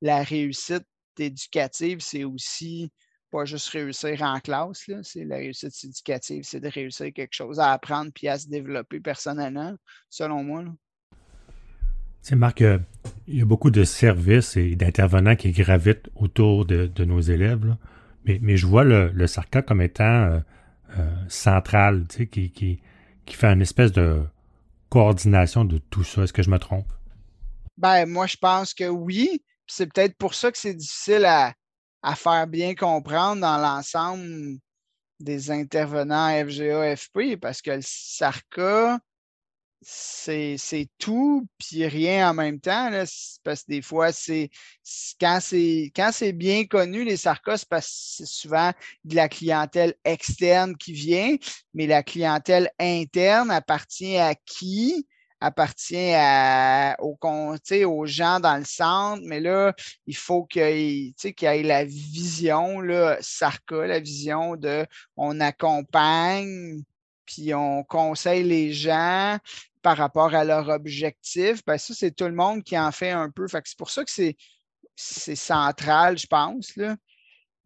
la, 0.00 0.22
réussite 0.22 0.86
éducative, 1.18 2.00
c'est 2.00 2.24
aussi 2.24 2.90
pas 3.30 3.44
juste 3.44 3.68
réussir 3.70 4.22
en 4.22 4.38
classe, 4.38 4.88
la 5.16 5.36
réussite 5.36 5.72
éducative, 5.84 6.44
c'est 6.44 6.60
de 6.60 6.68
réussir 6.68 7.12
quelque 7.12 7.34
chose 7.34 7.58
à 7.58 7.72
apprendre 7.72 8.12
puis 8.14 8.28
à 8.28 8.38
se 8.38 8.48
développer 8.48 9.00
personnellement, 9.00 9.74
selon 10.08 10.44
moi. 10.44 10.62
Là. 10.62 10.70
C'est 12.24 12.36
Marc, 12.36 12.62
euh, 12.62 12.78
il 13.26 13.38
y 13.38 13.42
a 13.42 13.44
beaucoup 13.44 13.70
de 13.70 13.84
services 13.84 14.56
et 14.56 14.76
d'intervenants 14.76 15.36
qui 15.36 15.52
gravitent 15.52 16.08
autour 16.14 16.64
de, 16.64 17.04
nos 17.04 17.20
élèves, 17.20 17.76
Mais, 18.24 18.56
je 18.56 18.66
vois 18.66 18.84
le, 18.84 19.10
le 19.10 19.26
SARCA 19.26 19.62
comme 19.62 19.82
étant 19.82 20.04
euh, 20.04 20.40
euh, 20.98 21.10
central, 21.28 22.06
qui, 22.30 22.80
fait 23.28 23.52
une 23.52 23.62
espèce 23.62 23.92
de 23.92 24.22
coordination 24.88 25.64
de 25.64 25.78
tout 25.78 26.04
ça. 26.04 26.22
Est-ce 26.22 26.32
que 26.32 26.42
je 26.42 26.50
me 26.50 26.58
trompe? 26.58 26.90
Ben, 27.76 28.06
moi, 28.06 28.26
je 28.26 28.36
pense 28.36 28.74
que 28.74 28.88
oui. 28.88 29.42
C'est 29.66 29.86
peut-être 29.92 30.16
pour 30.16 30.34
ça 30.34 30.52
que 30.52 30.58
c'est 30.58 30.74
difficile 30.74 31.24
à, 31.24 31.54
à, 32.02 32.14
faire 32.14 32.46
bien 32.46 32.74
comprendre 32.74 33.40
dans 33.40 33.58
l'ensemble 33.58 34.58
des 35.20 35.50
intervenants 35.50 36.28
FGA, 36.46 36.96
FP, 36.96 37.36
parce 37.40 37.62
que 37.62 37.70
le 37.70 37.80
SARCA, 37.82 39.00
c'est 39.84 40.88
tout, 40.98 41.46
puis 41.58 41.86
rien 41.86 42.30
en 42.30 42.34
même 42.34 42.60
temps. 42.60 42.90
Parce 43.44 43.62
que 43.62 43.72
des 43.72 43.82
fois, 43.82 44.12
c'est 44.12 44.50
quand 45.20 45.40
c'est 45.40 46.32
bien 46.32 46.64
connu, 46.64 47.04
les 47.04 47.16
sarcos, 47.16 47.64
c'est 47.80 48.26
souvent 48.26 48.72
de 49.04 49.14
la 49.14 49.28
clientèle 49.28 49.94
externe 50.04 50.76
qui 50.76 50.92
vient, 50.92 51.36
mais 51.74 51.86
la 51.86 52.02
clientèle 52.02 52.70
interne 52.78 53.50
appartient 53.50 54.16
à 54.16 54.34
qui? 54.34 55.06
appartient 55.40 56.14
à, 56.14 56.96
aux, 57.00 57.18
aux 57.20 58.06
gens 58.06 58.40
dans 58.40 58.56
le 58.56 58.64
centre, 58.64 59.22
mais 59.26 59.40
là, 59.40 59.74
il 60.06 60.16
faut 60.16 60.44
qu'il 60.44 60.62
y 60.62 61.44
ait 61.44 61.62
la 61.62 61.84
vision, 61.84 62.80
là, 62.80 63.18
la 63.70 64.00
vision 64.00 64.56
de 64.56 64.86
on 65.16 65.40
accompagne, 65.40 66.82
puis 67.26 67.54
on 67.54 67.84
conseille 67.84 68.44
les 68.44 68.72
gens, 68.72 69.38
par 69.84 69.98
rapport 69.98 70.34
à 70.34 70.44
leur 70.44 70.70
objectif, 70.70 71.62
ben 71.66 71.76
ça, 71.76 71.92
c'est 71.94 72.16
tout 72.16 72.24
le 72.24 72.32
monde 72.32 72.64
qui 72.64 72.76
en 72.76 72.90
fait 72.90 73.10
un 73.10 73.28
peu. 73.28 73.46
c'est 73.46 73.76
pour 73.76 73.90
ça 73.90 74.02
que 74.02 74.10
c'est, 74.10 74.34
central, 74.96 76.16
je 76.16 76.26
pense. 76.26 76.74
Là. 76.76 76.96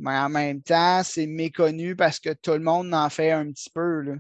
Mais 0.00 0.18
en 0.18 0.28
même 0.28 0.60
temps, 0.60 1.02
c'est 1.04 1.28
méconnu 1.28 1.94
parce 1.94 2.18
que 2.18 2.30
tout 2.34 2.50
le 2.50 2.58
monde 2.58 2.92
en 2.92 3.08
fait 3.08 3.30
un 3.30 3.46
petit 3.52 3.70
peu. 3.70 4.00
Là. 4.00 4.14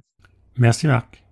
Merci, 0.56 0.86
Marc. 0.86 1.24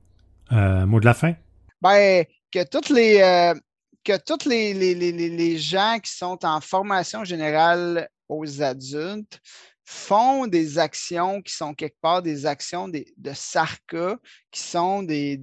Euh, 0.50 0.86
mot 0.86 0.98
de 0.98 1.04
la 1.04 1.14
fin? 1.14 1.34
Ben, 1.80 2.24
que 2.50 2.64
toutes 2.68 2.88
les. 2.88 3.20
Euh, 3.20 3.54
que 4.02 4.18
tous 4.18 4.48
les, 4.48 4.74
les, 4.74 5.58
gens 5.58 5.98
qui 6.02 6.12
sont 6.12 6.44
en 6.44 6.60
formation 6.60 7.24
générale 7.24 8.08
aux 8.28 8.62
adultes 8.62 9.40
font 9.88 10.48
des 10.48 10.78
actions 10.78 11.40
qui 11.40 11.54
sont 11.54 11.72
quelque 11.72 12.00
part 12.00 12.20
des 12.20 12.44
actions 12.44 12.88
de 12.88 13.32
SARCA, 13.32 14.18
qui 14.50 14.60
sont 14.60 15.04
des, 15.04 15.40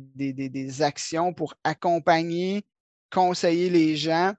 actions 0.81 1.33
pour 1.33 1.55
accompagner, 1.63 2.65
conseiller 3.09 3.69
les 3.69 3.95
gens, 3.95 4.33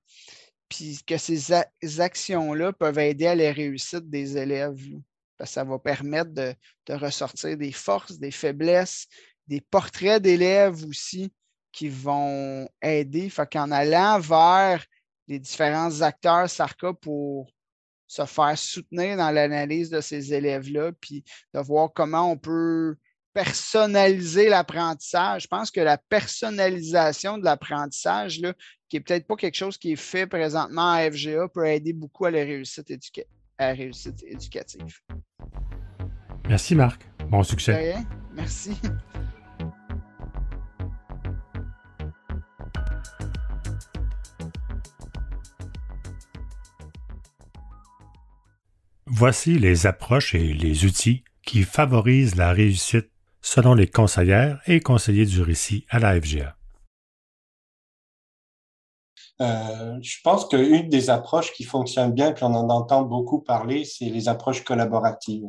puis 0.69 1.01
que 1.07 1.17
ces 1.17 1.53
actions-là 2.01 2.75
peuvent 2.75 2.99
aider 2.99 3.27
à 3.27 3.35
la 3.35 3.51
réussite 3.51 4.11
des 4.11 4.37
élèves. 4.37 4.79
Parce 5.39 5.51
que 5.51 5.55
ça 5.55 5.65
va 5.65 5.79
permettre 5.79 6.33
de, 6.33 6.55
de, 6.87 6.95
ressortir 6.95 7.57
des 7.57 7.73
forces, 7.73 8.19
des 8.19 8.31
faiblesses, 8.31 9.07
des 9.47 9.63
portraits 9.63 10.23
d'élèves 10.23 10.85
aussi 10.85 11.33
qui 11.73 11.89
vont 11.89 12.69
aider. 12.83 13.31
Fait 13.31 13.51
qu'en 13.51 13.71
allant 13.71 14.21
vers 14.21 14.85
les 15.29 15.39
différents 15.39 16.03
acteurs 16.03 16.49
SARCA 16.49 16.93
pour 16.93 17.51
se 18.15 18.25
faire 18.27 18.57
soutenir 18.57 19.17
dans 19.17 19.31
l'analyse 19.31 19.91
de 19.91 20.01
ces 20.01 20.33
élèves-là, 20.33 20.93
puis 21.01 21.25
de 21.53 21.61
voir 21.61 21.91
comment 21.93 22.31
on 22.31 22.37
peut 22.37 22.97
personnaliser 23.33 24.49
l'apprentissage. 24.49 25.43
Je 25.43 25.49
pense 25.49 25.73
que 25.73 25.81
la 25.81 25.99
personnalisation 25.99 27.39
de 27.39 27.45
l'apprentissage, 27.45 28.41
qui 28.89 28.97
n'est 28.97 29.01
peut-être 29.01 29.27
pas 29.27 29.35
quelque 29.35 29.57
chose 29.57 29.77
qui 29.77 29.93
est 29.93 29.97
fait 29.97 30.29
présentement 30.29 30.93
à 30.93 31.11
FGA, 31.11 31.49
peut 31.49 31.67
aider 31.67 31.93
beaucoup 31.93 32.27
à 32.27 32.31
la 32.31 32.45
réussite, 32.45 32.93
à 33.59 33.69
la 33.69 33.75
réussite 33.75 34.23
éducative. 34.23 35.01
Merci 36.49 36.77
Marc. 36.77 37.03
Bon 37.29 37.43
succès. 37.43 37.97
Merci. 38.37 38.77
Voici 49.07 49.59
les 49.59 49.87
approches 49.87 50.35
et 50.35 50.55
les 50.55 50.87
outils 50.87 51.25
qui 51.45 51.63
favorisent 51.63 52.37
la 52.37 52.53
réussite 52.53 53.11
selon 53.43 53.75
les 53.75 53.87
conseillères 53.87 54.63
et 54.67 54.81
conseillers 54.81 55.27
du 55.27 55.43
récit 55.43 55.85
à 55.91 55.99
la 55.99 56.19
FGA. 56.19 56.57
Euh, 59.43 59.99
je 60.01 60.17
pense 60.25 60.47
qu'une 60.49 60.89
des 60.89 61.11
approches 61.11 61.53
qui 61.53 61.65
fonctionne 61.65 62.13
bien, 62.13 62.33
puis 62.33 62.45
on 62.45 62.55
en 62.55 62.71
entend 62.71 63.03
beaucoup 63.03 63.41
parler, 63.41 63.85
c'est 63.85 64.07
les 64.07 64.29
approches 64.29 64.65
collaboratives. 64.65 65.49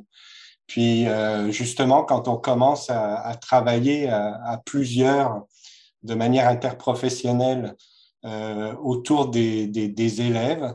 Puis 0.68 1.08
euh, 1.08 1.50
justement, 1.50 2.04
quand 2.04 2.28
on 2.28 2.36
commence 2.36 2.90
à, 2.90 3.36
travailler 3.40 4.10
à, 4.10 4.62
plusieurs 4.66 5.44
de 6.04 6.14
manière 6.14 6.50
interprofessionnelle 6.50 7.74
euh, 8.26 8.76
autour 8.76 9.30
des, 9.30 9.68
des 9.68 10.22
élèves, 10.22 10.74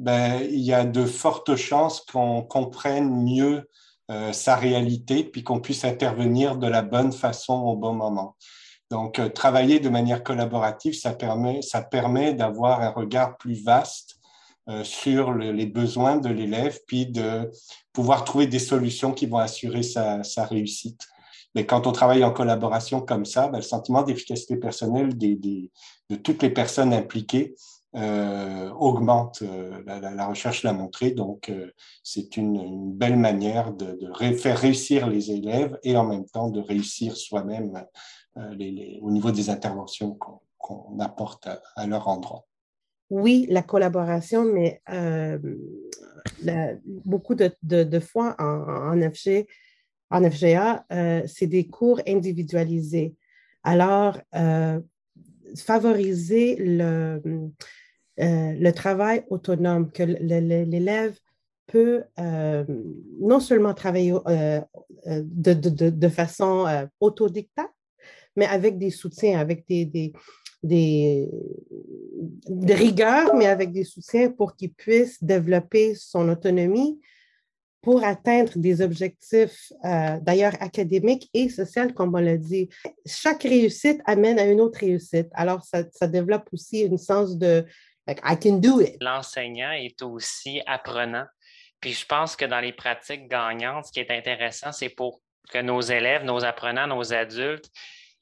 ben, 0.00 0.40
il 0.50 0.60
y 0.60 0.72
a 0.72 0.84
de 0.86 1.04
fortes 1.04 1.56
chances 1.56 2.00
qu'on 2.00 2.40
comprenne 2.40 3.22
mieux 3.22 3.68
euh, 4.10 4.32
sa 4.32 4.56
réalité, 4.56 5.24
puis 5.24 5.44
qu'on 5.44 5.60
puisse 5.60 5.84
intervenir 5.84 6.56
de 6.56 6.66
la 6.66 6.80
bonne 6.80 7.12
façon 7.12 7.52
au 7.52 7.76
bon 7.76 7.92
moment. 7.92 8.34
Donc, 8.90 9.18
euh, 9.18 9.28
travailler 9.28 9.78
de 9.78 9.90
manière 9.90 10.24
collaborative, 10.24 10.94
ça 10.94 11.12
permet, 11.12 11.60
ça 11.60 11.82
permet 11.82 12.32
d'avoir 12.32 12.80
un 12.80 12.88
regard 12.88 13.36
plus 13.36 13.62
vaste 13.62 14.16
euh, 14.70 14.84
sur 14.84 15.34
les 15.34 15.66
besoins 15.66 16.16
de 16.16 16.30
l'élève, 16.30 16.78
puis 16.86 17.04
de 17.04 17.50
pouvoir 17.92 18.24
trouver 18.24 18.46
des 18.46 18.58
solutions 18.58 19.12
qui 19.12 19.26
vont 19.26 19.38
assurer 19.38 19.82
sa, 19.82 20.22
réussite. 20.46 21.06
Mais 21.54 21.66
quand 21.66 21.86
on 21.86 21.92
travaille 21.92 22.24
en 22.24 22.32
collaboration 22.32 23.02
comme 23.02 23.26
ça, 23.26 23.48
ben, 23.48 23.58
le 23.58 23.64
sentiment 23.64 24.02
d'efficacité 24.02 24.56
personnelle 24.56 25.18
de 25.18 26.16
toutes 26.16 26.42
les 26.42 26.50
personnes 26.50 26.94
impliquées 26.94 27.54
augmente. 27.92 29.42
Euh, 29.42 29.82
la, 29.86 30.26
recherche 30.26 30.62
l'a 30.62 30.72
montré, 30.72 31.10
donc 31.10 31.48
euh, 31.48 31.70
c'est 32.02 32.36
une, 32.36 32.92
belle 32.92 33.16
manière 33.16 33.72
de, 33.72 33.98
faire 34.34 34.58
réussir 34.58 35.08
les 35.08 35.30
élèves 35.30 35.78
et 35.82 35.96
en 35.96 36.04
même 36.04 36.26
temps 36.26 36.50
de 36.50 36.60
réussir 36.60 37.16
soi-même 37.16 37.84
au 38.36 39.10
niveau 39.10 39.30
des 39.30 39.50
interventions 39.50 40.16
qu'on 40.58 40.98
apporte 41.00 41.48
à, 41.76 41.86
leur 41.86 42.08
endroit. 42.08 42.46
Oui, 43.10 43.46
la 43.50 43.62
collaboration, 43.62 44.44
mais 44.44 44.80
beaucoup 46.86 47.34
de, 47.34 48.00
fois 48.00 48.36
en, 48.38 49.00
en 50.10 50.30
FGA, 50.30 50.84
c'est 51.26 51.46
des 51.46 51.66
cours 51.66 52.00
individualisés. 52.06 53.14
Alors, 53.64 54.18
favoriser 55.56 56.56
le, 56.56 57.20
le 58.20 58.70
travail 58.70 59.24
autonome, 59.30 59.90
que 59.90 60.02
l'élève 60.02 61.18
peut 61.66 62.02
non 62.18 63.40
seulement 63.40 63.74
travailler 63.74 64.12
de, 65.06 65.52
de, 65.90 66.08
façon 66.08 66.66
autodictate, 67.00 67.70
mais 68.36 68.46
avec 68.46 68.78
des 68.78 68.90
soutiens, 68.90 69.38
avec 69.38 69.64
des, 69.66 70.12
rigueurs, 72.68 73.34
mais 73.34 73.46
avec 73.46 73.72
des 73.72 73.84
soutiens 73.84 74.30
pour 74.30 74.54
qu'il 74.56 74.72
puisse 74.72 75.22
développer 75.22 75.94
son 75.94 76.28
autonomie 76.28 77.00
pour 77.82 78.04
atteindre 78.04 78.52
des 78.56 78.82
objectifs, 78.82 79.72
euh, 79.84 80.18
d'ailleurs 80.20 80.54
académiques 80.60 81.30
et 81.32 81.48
sociaux, 81.48 81.92
comme 81.94 82.14
on 82.14 82.18
l'a 82.20 82.36
dit. 82.36 82.68
Chaque 83.06 83.44
réussite 83.44 84.02
amène 84.04 84.38
à 84.38 84.44
une 84.44 84.60
autre 84.60 84.80
réussite. 84.80 85.28
Alors, 85.32 85.64
ça, 85.64 85.84
ça 85.92 86.06
développe 86.06 86.46
aussi 86.52 86.80
une 86.80 86.98
sens 86.98 87.38
de 87.38 87.64
I 88.08 88.36
can 88.36 88.58
do 88.58 88.80
it. 88.80 88.96
L'enseignant 89.00 89.72
est 89.72 90.02
aussi 90.02 90.62
apprenant. 90.66 91.26
Puis 91.80 91.92
je 91.92 92.06
pense 92.06 92.36
que 92.36 92.44
dans 92.44 92.60
les 92.60 92.72
pratiques 92.72 93.28
gagnantes, 93.28 93.86
ce 93.86 93.92
qui 93.92 94.00
est 94.00 94.10
intéressant, 94.10 94.72
c'est 94.72 94.90
pour 94.90 95.20
que 95.50 95.58
nos 95.58 95.80
élèves, 95.80 96.24
nos 96.24 96.44
apprenants, 96.44 96.86
nos 96.86 97.12
adultes, 97.12 97.70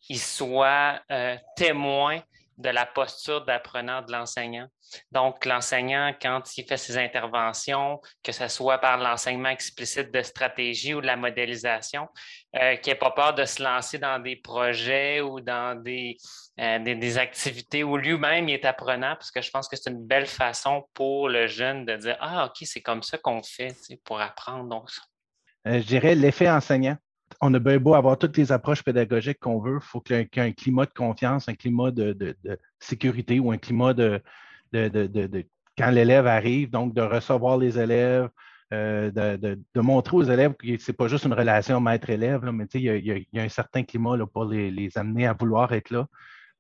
ils 0.08 0.20
soient 0.20 1.00
euh, 1.11 1.37
témoins 1.56 2.20
de 2.59 2.71
la 2.71 2.87
posture 2.87 3.45
d'apprenant 3.45 4.03
de 4.03 4.11
l'enseignant. 4.12 4.67
Donc, 5.12 5.45
l'enseignant, 5.45 6.12
quand 6.21 6.43
il 6.57 6.67
fait 6.67 6.77
ses 6.77 6.99
interventions, 6.99 8.00
que 8.23 8.33
ce 8.33 8.49
soit 8.49 8.79
par 8.79 8.99
l'enseignement 8.99 9.50
explicite 9.50 10.11
de 10.11 10.23
stratégie 10.23 10.95
ou 10.95 11.00
de 11.00 11.07
la 11.07 11.17
modélisation, 11.17 12.09
euh, 12.57 12.77
qu'il 12.77 12.93
n'ait 12.93 12.99
pas 12.99 13.12
peur 13.12 13.35
de 13.35 13.45
se 13.45 13.62
lancer 13.62 13.99
dans 13.99 14.19
des 14.21 14.37
projets 14.37 15.21
ou 15.21 15.41
dans 15.41 15.81
des, 15.81 16.17
euh, 16.61 17.17
activités 17.19 17.85
où 17.85 17.97
lui-même 17.97 18.49
est 18.49 18.65
apprenant, 18.65 19.15
parce 19.15 19.31
que 19.31 19.41
je 19.41 19.50
pense 19.50 19.69
que 19.69 19.77
c'est 19.77 19.91
une 19.91 20.05
belle 20.05 20.27
façon 20.27 20.85
pour 20.95 21.29
le 21.29 21.47
jeune 21.47 21.85
de 21.85 21.97
dire 21.97 22.17
Ah, 22.21 22.47
OK, 22.47 22.57
c'est 22.62 22.83
comme 22.83 23.03
ça 23.03 23.19
qu'on 23.19 23.43
fait 23.43 23.77
pour 24.05 24.21
apprendre. 24.21 24.69
Donc, 24.69 24.91
je 25.65 25.79
dirais 25.79 26.15
l'effet 26.15 26.50
enseignant 26.50 26.97
on 27.40 27.54
a 27.54 27.58
bien 27.58 27.78
beau 27.78 27.94
avoir 27.94 28.18
toutes 28.18 28.37
les 28.37 28.52
approches 28.52 28.82
pédagogiques 28.82 29.38
qu'on 29.40 29.61
veut, 29.61 29.78
il 29.80 29.87
faut 29.87 30.00
qu'il 30.00 30.16
y 30.16 30.18
ait 30.20 30.40
un 30.40 30.52
climat 30.52 30.87
de 30.87 30.92
confiance, 30.92 31.49
un 31.49 31.54
climat 31.54 31.90
de, 31.90 32.37
sécurité 32.78 33.38
ou 33.40 33.50
un 33.50 33.58
climat 33.58 33.94
de, 33.94 34.20
quand 34.73 35.90
l'élève 35.90 36.26
arrive, 36.26 36.70
donc 36.70 36.94
de 36.94 37.02
recevoir 37.02 37.58
les 37.58 37.78
élèves, 37.78 38.28
euh, 38.73 39.11
de, 39.11 39.80
montrer 39.80 40.16
aux 40.16 40.25
élèves 40.25 40.54
que 40.54 40.76
ce 40.78 40.90
n'est 40.90 40.97
pas 40.97 41.08
juste 41.08 41.25
une 41.25 41.32
relation 41.32 41.80
maître-élève, 41.80 42.44
mais 42.52 42.66
il 42.75 42.82
y, 42.82 43.38
a, 43.38 43.42
un 43.42 43.49
certain 43.49 43.82
climat 43.82 44.18
pour 44.26 44.44
les, 44.47 44.90
amener 44.97 45.26
à 45.26 45.32
vouloir 45.32 45.73
être 45.73 45.90
là. 45.90 46.06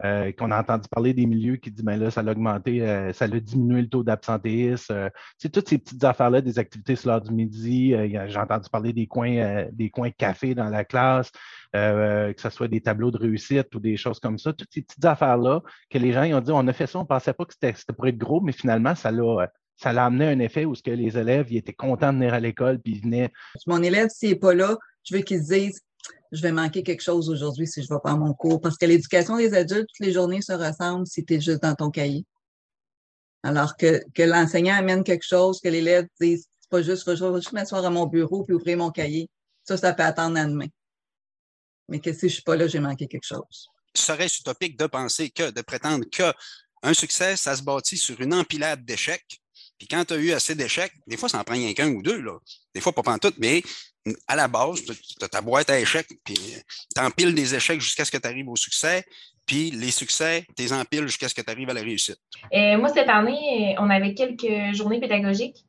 Euh, 0.04 0.30
qu'on 0.30 0.52
a 0.52 0.60
entendu 0.60 0.88
parler 0.88 1.12
des 1.12 1.26
milieux 1.26 1.56
qui 1.56 1.72
disent, 1.72 1.84
ben 1.84 1.98
là, 1.98 2.12
ça 2.12 2.20
a 2.20 2.30
augmenté, 2.30 2.82
euh, 2.82 3.12
ça 3.12 3.24
a 3.24 3.28
diminué 3.28 3.82
le 3.82 3.88
taux 3.88 4.04
d'absentéisme. 4.04 4.92
Euh, 4.92 5.10
c'est 5.38 5.48
toutes 5.48 5.68
ces 5.68 5.78
petites 5.78 6.04
affaires-là, 6.04 6.40
des 6.40 6.60
activités 6.60 6.94
sur 6.94 7.10
l'heure 7.10 7.20
du 7.20 7.32
midi. 7.32 7.94
J'ai 8.28 8.38
entendu 8.38 8.68
parler 8.70 8.92
des 8.92 9.08
coins, 9.08 9.66
des 9.72 9.90
coins 9.90 10.10
café 10.10 10.54
dans 10.54 10.68
la 10.68 10.84
classe, 10.84 11.32
que 11.72 12.34
ce 12.36 12.50
soit 12.50 12.68
des 12.68 12.80
tableaux 12.80 13.10
de 13.10 13.18
réussite 13.18 13.74
ou 13.74 13.80
des 13.80 13.96
choses 13.96 14.20
comme 14.20 14.38
ça. 14.38 14.52
Toutes 14.52 14.72
ces 14.72 14.82
petites 14.82 15.04
affaires-là 15.04 15.62
que 15.90 15.98
les 15.98 16.12
gens 16.12 16.22
ils 16.22 16.34
ont 16.34 16.40
dit, 16.40 16.52
on 16.52 16.66
a 16.68 16.72
fait 16.72 16.86
ça, 16.86 16.98
on 16.98 17.02
ne 17.02 17.08
pensait 17.08 17.32
pas 17.32 17.44
que 17.44 17.54
c'était 17.54 17.74
pour 17.92 18.06
être 18.06 18.18
gros, 18.18 18.40
mais 18.40 18.52
finalement, 18.52 18.94
ça 18.94 19.10
l'a 19.10 19.48
ça 19.76 19.92
l'a 19.92 20.06
amené 20.06 20.26
un 20.26 20.40
effet 20.40 20.64
où 20.64 20.74
ce 20.74 20.82
que 20.82 20.90
les 20.90 21.16
élèves 21.16 21.46
ils 21.50 21.56
étaient 21.58 21.72
contents 21.72 22.12
de 22.12 22.18
venir 22.18 22.34
à 22.34 22.40
l'école 22.40 22.80
puis 22.80 22.94
ils 22.94 23.02
venaient. 23.02 23.30
Mon 23.66 23.82
élève, 23.82 24.08
s'il 24.08 24.30
n'est 24.30 24.36
pas 24.36 24.54
là, 24.54 24.76
je 25.04 25.16
veux 25.16 25.22
qu'il 25.22 25.40
se 25.40 25.52
dise 25.52 25.80
je 26.32 26.42
vais 26.42 26.52
manquer 26.52 26.82
quelque 26.82 27.02
chose 27.02 27.30
aujourd'hui 27.30 27.66
si 27.66 27.82
je 27.82 27.90
ne 27.90 27.96
vais 27.96 28.00
pas 28.02 28.12
à 28.12 28.16
mon 28.16 28.34
cours. 28.34 28.60
Parce 28.60 28.76
que 28.76 28.86
l'éducation 28.86 29.36
des 29.36 29.54
adultes, 29.54 29.88
toutes 29.88 30.06
les 30.06 30.12
journées 30.12 30.42
se 30.42 30.52
ressemblent 30.52 31.06
si 31.06 31.24
tu 31.24 31.34
es 31.34 31.40
juste 31.40 31.62
dans 31.62 31.74
ton 31.74 31.90
cahier. 31.90 32.24
Alors 33.42 33.76
que, 33.76 34.02
que 34.14 34.22
l'enseignant 34.22 34.74
amène 34.74 35.04
quelque 35.04 35.24
chose, 35.24 35.60
que 35.60 35.68
l'élève 35.68 36.06
dise, 36.20 36.48
c'est 36.60 36.70
pas 36.70 36.82
juste, 36.82 37.14
je 37.14 37.24
vais 37.24 37.40
juste 37.40 37.52
m'asseoir 37.52 37.84
à 37.84 37.90
mon 37.90 38.06
bureau 38.06 38.44
puis 38.44 38.54
ouvrir 38.54 38.76
mon 38.78 38.90
cahier. 38.90 39.30
Ça, 39.64 39.76
ça 39.76 39.92
peut 39.92 40.02
attendre 40.02 40.38
à 40.38 40.44
demain. 40.44 40.66
Mais 41.88 42.00
que 42.00 42.12
si 42.12 42.20
je 42.20 42.26
ne 42.26 42.30
suis 42.30 42.42
pas 42.42 42.56
là, 42.56 42.66
j'ai 42.66 42.80
manqué 42.80 43.06
quelque 43.06 43.26
chose. 43.26 43.68
Serait-ce 43.94 44.40
utopique 44.40 44.78
de 44.78 44.86
penser 44.86 45.30
que, 45.30 45.50
de 45.50 45.62
prétendre 45.62 46.04
qu'un 46.10 46.94
succès, 46.94 47.36
ça 47.36 47.56
se 47.56 47.62
bâtit 47.62 47.96
sur 47.96 48.20
une 48.20 48.34
empilade 48.34 48.84
d'échecs. 48.84 49.40
Puis 49.78 49.88
quand 49.88 50.04
tu 50.04 50.14
as 50.14 50.16
eu 50.16 50.32
assez 50.32 50.54
d'échecs, 50.54 50.92
des 51.06 51.16
fois, 51.16 51.28
ça 51.28 51.38
en 51.38 51.44
prend 51.44 51.54
rien 51.54 51.72
qu'un 51.72 51.90
ou 51.90 52.02
deux, 52.02 52.20
là. 52.20 52.38
Des 52.74 52.80
fois, 52.80 52.92
pas 52.92 53.18
tout, 53.18 53.32
mais 53.38 53.62
à 54.26 54.36
la 54.36 54.48
base, 54.48 54.84
tu 54.84 54.92
as 55.24 55.28
ta 55.28 55.40
boîte 55.40 55.70
à 55.70 55.78
échecs, 55.78 56.08
puis 56.24 56.36
tu 56.94 57.00
empiles 57.00 57.34
des 57.34 57.54
échecs 57.54 57.80
jusqu'à 57.80 58.04
ce 58.04 58.10
que 58.10 58.18
tu 58.18 58.28
arrives 58.28 58.48
au 58.48 58.56
succès, 58.56 59.04
puis 59.46 59.70
les 59.70 59.90
succès, 59.90 60.44
tu 60.56 60.62
les 60.62 60.72
empiles 60.72 61.06
jusqu'à 61.06 61.28
ce 61.28 61.34
que 61.34 61.42
tu 61.42 61.50
arrives 61.50 61.70
à 61.70 61.74
la 61.74 61.80
réussite. 61.80 62.18
Moi, 62.52 62.88
cette 62.88 63.08
année, 63.08 63.76
on 63.78 63.88
avait 63.90 64.14
quelques 64.14 64.74
journées 64.74 65.00
pédagogiques 65.00 65.64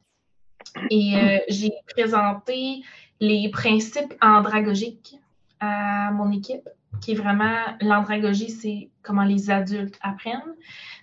et 0.89 1.15
euh, 1.15 1.39
j'ai 1.47 1.71
présenté 1.95 2.82
les 3.19 3.49
principes 3.49 4.13
andragogiques 4.21 5.17
à 5.60 6.12
mon 6.12 6.32
équipe, 6.32 6.67
qui 7.02 7.12
est 7.12 7.15
vraiment 7.15 7.58
l'andragogie, 7.82 8.49
c'est 8.49 8.89
comment 9.02 9.23
les 9.23 9.49
adultes 9.49 9.97
apprennent. 10.02 10.56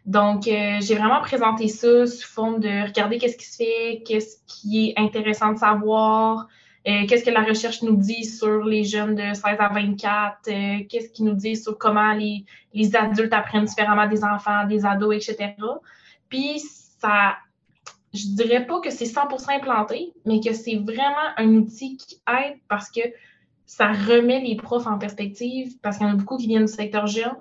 Donc, 0.06 0.46
euh, 0.46 0.78
j'ai 0.80 0.94
vraiment 0.94 1.20
présenté 1.20 1.68
ça 1.68 2.06
sous 2.06 2.26
forme 2.26 2.60
de 2.60 2.86
regarder 2.86 3.18
qu'est-ce 3.18 3.36
qui 3.36 3.46
se 3.46 3.56
fait, 3.56 4.02
qu'est-ce 4.06 4.36
qui 4.46 4.88
est 4.88 5.00
intéressant 5.00 5.52
de 5.52 5.58
savoir, 5.58 6.48
qu'est-ce 6.86 7.24
que 7.24 7.30
la 7.30 7.42
recherche 7.42 7.82
nous 7.82 7.96
dit 7.96 8.24
sur 8.24 8.64
les 8.64 8.84
jeunes 8.84 9.16
de 9.16 9.34
16 9.34 9.42
à 9.58 9.68
24? 9.68 10.36
Euh, 10.48 10.84
qu'est-ce 10.88 11.10
qui 11.10 11.24
nous 11.24 11.34
dit 11.34 11.56
sur 11.56 11.76
comment 11.78 12.12
les, 12.12 12.44
les, 12.74 12.94
adultes 12.94 13.32
apprennent 13.32 13.64
différemment 13.64 14.06
des 14.06 14.22
enfants, 14.22 14.66
des 14.66 14.86
ados, 14.86 15.16
etc. 15.16 15.54
Puis, 16.28 16.62
ça, 17.00 17.36
je 18.14 18.28
dirais 18.36 18.66
pas 18.66 18.80
que 18.80 18.90
c'est 18.90 19.04
100% 19.04 19.56
implanté, 19.56 20.12
mais 20.24 20.40
que 20.40 20.52
c'est 20.52 20.76
vraiment 20.76 21.34
un 21.36 21.48
outil 21.56 21.96
qui 21.96 22.20
aide 22.28 22.58
parce 22.68 22.88
que 22.90 23.00
ça 23.64 23.88
remet 23.88 24.40
les 24.40 24.54
profs 24.54 24.86
en 24.86 24.96
perspective, 24.96 25.76
parce 25.82 25.98
qu'il 25.98 26.06
y 26.06 26.10
en 26.10 26.12
a 26.12 26.16
beaucoup 26.16 26.36
qui 26.36 26.46
viennent 26.46 26.66
du 26.66 26.72
secteur 26.72 27.08
jeune, 27.08 27.34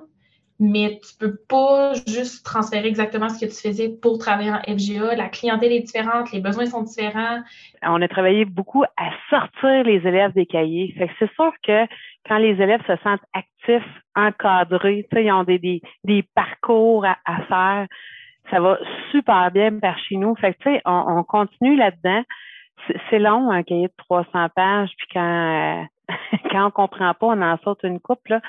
mais 0.60 1.00
tu 1.02 1.18
peux 1.20 1.36
pas 1.50 1.94
juste 2.08 2.46
transférer 2.46 2.88
exactement 2.88 3.28
ce 3.28 3.46
que 3.46 3.52
tu 3.52 3.68
faisais 3.68 3.90
pour 3.90 4.18
travailler 4.20 4.52
en 4.52 4.62
FGA. 4.62 5.16
La 5.16 5.28
clientèle 5.28 5.74
est 5.74 5.82
différente, 5.82 6.32
les 6.32 6.40
besoins 6.40 6.66
sont 6.66 6.84
différents. 6.84 7.42
On 7.84 8.02
a 8.02 8.08
travaillé 8.08 8.46
beaucoup 8.46 8.84
à 8.84 9.10
sortir 9.30 9.84
les 9.84 10.08
élèves 10.08 10.34
des 10.34 10.46
cahiers. 10.46 10.94
Fait 10.98 11.08
que 11.08 11.14
c'est 11.20 11.34
sûr 11.34 11.52
que 11.62 11.86
quand 12.28 12.38
les 12.38 12.62
élèves 12.62 12.82
se 12.88 12.96
sentent 13.04 13.26
actifs, 13.34 13.84
encadrés, 14.16 15.06
ils 15.12 15.32
ont 15.32 15.44
des, 15.44 15.60
des, 15.60 15.82
des 16.06 16.24
parcours 16.36 17.06
à, 17.06 17.42
faire, 17.50 17.88
ça 18.50 18.60
va 18.62 18.78
super 19.12 19.52
bien 19.52 19.78
par 19.80 20.00
chez 20.00 20.16
nous. 20.16 20.36
Fait 20.38 20.54
que 20.54 20.70
on, 20.86 21.18
on 21.18 21.24
continue 21.24 21.76
là-dedans. 21.76 22.24
C'est 23.10 23.20
long, 23.20 23.52
un 23.52 23.64
cahier 23.64 23.88
de 23.88 23.94
300 23.98 24.50
pages, 24.56 24.92
puis 24.98 25.08
quand, 25.14 25.80
euh, 25.80 25.84
quand 26.52 26.68
on 26.68 26.72
comprend 26.72 27.14
pas, 27.14 27.28
on 27.28 27.42
en 27.42 27.58
saute 27.64 27.80
une 27.84 28.00
coupe, 28.00 28.28
là 28.30 28.40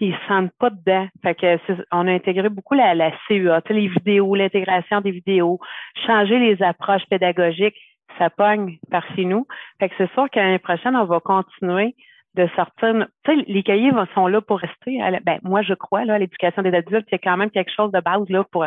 ils 0.00 0.14
se 0.14 0.28
sentent 0.28 0.52
pas 0.58 0.70
dedans. 0.70 1.08
Fait 1.22 1.34
que 1.34 1.58
on 1.92 2.06
a 2.06 2.12
intégré 2.12 2.48
beaucoup 2.48 2.74
la, 2.74 2.94
la 2.94 3.12
CEA, 3.26 3.60
les 3.70 3.88
vidéos, 3.88 4.34
l'intégration 4.34 5.00
des 5.00 5.10
vidéos, 5.10 5.58
changer 6.06 6.38
les 6.38 6.62
approches 6.62 7.04
pédagogiques, 7.10 7.76
ça 8.18 8.30
pogne 8.30 8.78
par 8.90 9.04
chez 9.14 9.24
nous. 9.24 9.46
Fait 9.78 9.88
que 9.88 9.94
c'est 9.98 10.12
sûr 10.12 10.28
qu'à 10.30 10.42
l'année 10.42 10.58
prochaine, 10.58 10.96
on 10.96 11.04
va 11.04 11.20
continuer 11.20 11.94
de 12.34 12.48
sortir. 12.54 13.06
Tu 13.24 13.34
sais, 13.34 13.44
les 13.46 13.62
cahiers 13.62 13.92
sont 14.14 14.26
là 14.26 14.40
pour 14.40 14.60
rester. 14.60 15.00
Ben, 15.24 15.38
moi, 15.42 15.62
je 15.62 15.74
crois, 15.74 16.04
là, 16.04 16.18
l'éducation 16.18 16.62
des 16.62 16.74
adultes, 16.74 17.08
il 17.10 17.12
y 17.12 17.16
a 17.16 17.18
quand 17.18 17.36
même 17.36 17.50
quelque 17.50 17.72
chose 17.74 17.90
de 17.92 18.00
base 18.00 18.28
là 18.28 18.44
pour 18.44 18.66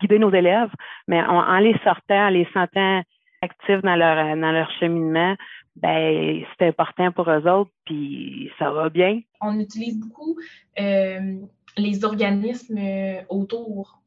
guider 0.00 0.18
nos 0.18 0.32
élèves. 0.32 0.70
Mais 1.08 1.22
en 1.22 1.58
les 1.58 1.76
sortant, 1.84 2.26
en 2.26 2.30
les 2.30 2.46
sentant 2.52 3.02
actifs 3.42 3.82
dans 3.82 3.96
leur, 3.96 4.36
dans 4.36 4.52
leur 4.52 4.70
cheminement, 4.72 5.34
ben 5.76 6.42
c'est 6.58 6.68
important 6.68 7.12
pour 7.12 7.28
eux 7.30 7.46
autres, 7.48 7.70
puis 7.84 8.50
ça 8.58 8.70
va 8.70 8.88
bien. 8.88 9.20
On 9.40 9.58
utilise 9.60 9.98
beaucoup 9.98 10.38
euh, 10.80 11.36
les 11.76 12.04
organismes 12.04 12.78
euh, 12.78 13.20
autour 13.28 14.00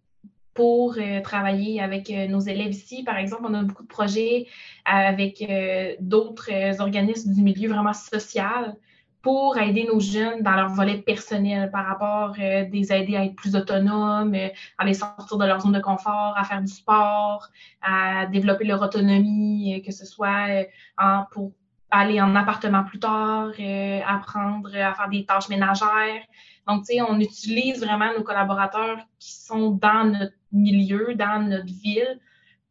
pour 0.56 0.96
euh, 0.98 1.22
travailler 1.22 1.80
avec 1.80 2.10
nos 2.10 2.40
élèves 2.40 2.72
ici. 2.72 3.04
Par 3.04 3.18
exemple, 3.18 3.44
on 3.48 3.54
a 3.54 3.64
beaucoup 3.64 3.84
de 3.84 3.88
projets 3.88 4.48
avec 4.84 5.44
d'autres 6.02 6.50
organismes 6.82 7.34
du 7.34 7.44
milieu 7.44 7.70
vraiment 7.70 7.94
social 7.94 8.76
pour 9.22 9.58
aider 9.58 9.86
nos 9.86 10.00
jeunes 10.00 10.42
dans 10.42 10.56
leur 10.56 10.70
volet 10.70 10.98
personnel 10.98 11.70
par 11.72 11.86
rapport 11.86 12.36
euh, 12.40 12.66
des 12.70 12.92
aider 12.94 13.18
à 13.18 13.26
être 13.26 13.36
plus 13.36 13.56
autonomes, 13.56 14.36
à 14.78 14.86
les 14.86 14.94
sortir 14.94 15.38
de 15.38 15.46
leur 15.46 15.62
zone 15.62 15.74
de 15.74 15.80
confort, 15.80 16.34
à 16.38 16.44
faire 16.46 16.62
du 16.62 16.72
sport, 16.72 17.50
à 17.82 18.26
développer 18.28 18.64
leur 18.66 18.82
autonomie, 18.82 19.82
que 19.86 19.92
ce 19.92 20.06
soit 20.06 20.66
pour 21.32 21.52
aller 21.92 22.22
en 22.22 22.36
appartement 22.36 22.84
plus 22.84 23.00
tard, 23.00 23.52
euh, 23.60 24.00
apprendre 24.06 24.70
à 24.76 24.94
faire 24.94 25.10
des 25.10 25.26
tâches 25.26 25.50
ménagères. 25.50 26.24
Donc, 26.68 26.86
tu 26.86 26.94
sais, 26.94 27.02
on 27.02 27.20
utilise 27.20 27.80
vraiment 27.80 28.14
nos 28.16 28.24
collaborateurs 28.24 29.00
qui 29.20 29.34
sont 29.34 29.72
dans 29.72 30.06
notre 30.06 30.36
milieu, 30.52 31.16
dans 31.16 31.48
notre 31.48 31.66
ville, 31.66 32.20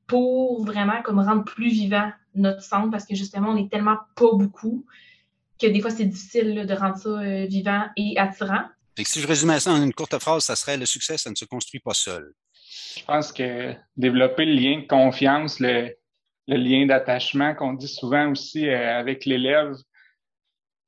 pour 0.06 0.64
vraiment 0.64 1.02
comme 1.02 1.18
rendre 1.18 1.44
plus 1.44 1.70
vivant 1.70 2.10
notre 2.34 2.62
centre 2.62 2.90
parce 2.90 3.04
que 3.04 3.14
justement, 3.14 3.50
on 3.50 3.56
est 3.56 3.70
tellement 3.70 3.98
pas 4.14 4.32
beaucoup 4.32 4.86
que 5.60 5.66
des 5.66 5.80
fois, 5.80 5.90
c'est 5.90 6.04
difficile 6.04 6.66
de 6.66 6.74
rendre 6.74 6.96
ça 6.96 7.08
euh, 7.08 7.46
vivant 7.46 7.86
et 7.96 8.16
attirant. 8.16 8.64
si 8.96 9.20
je 9.20 9.26
résumais 9.26 9.58
ça 9.58 9.72
en 9.72 9.82
une 9.82 9.92
courte 9.92 10.16
phrase, 10.18 10.44
ça 10.44 10.54
serait 10.54 10.76
le 10.76 10.86
succès, 10.86 11.18
ça 11.18 11.30
ne 11.30 11.34
se 11.34 11.44
construit 11.44 11.80
pas 11.80 11.94
seul. 11.94 12.32
Je 12.96 13.04
pense 13.04 13.32
que 13.32 13.74
développer 13.96 14.44
le 14.44 14.54
lien 14.54 14.80
de 14.80 14.86
confiance, 14.86 15.58
le, 15.58 15.94
lien 16.56 16.86
d'attachement 16.86 17.54
qu'on 17.54 17.74
dit 17.74 17.88
souvent 17.88 18.30
aussi 18.30 18.68
euh, 18.68 18.98
avec 18.98 19.24
l'élève, 19.24 19.74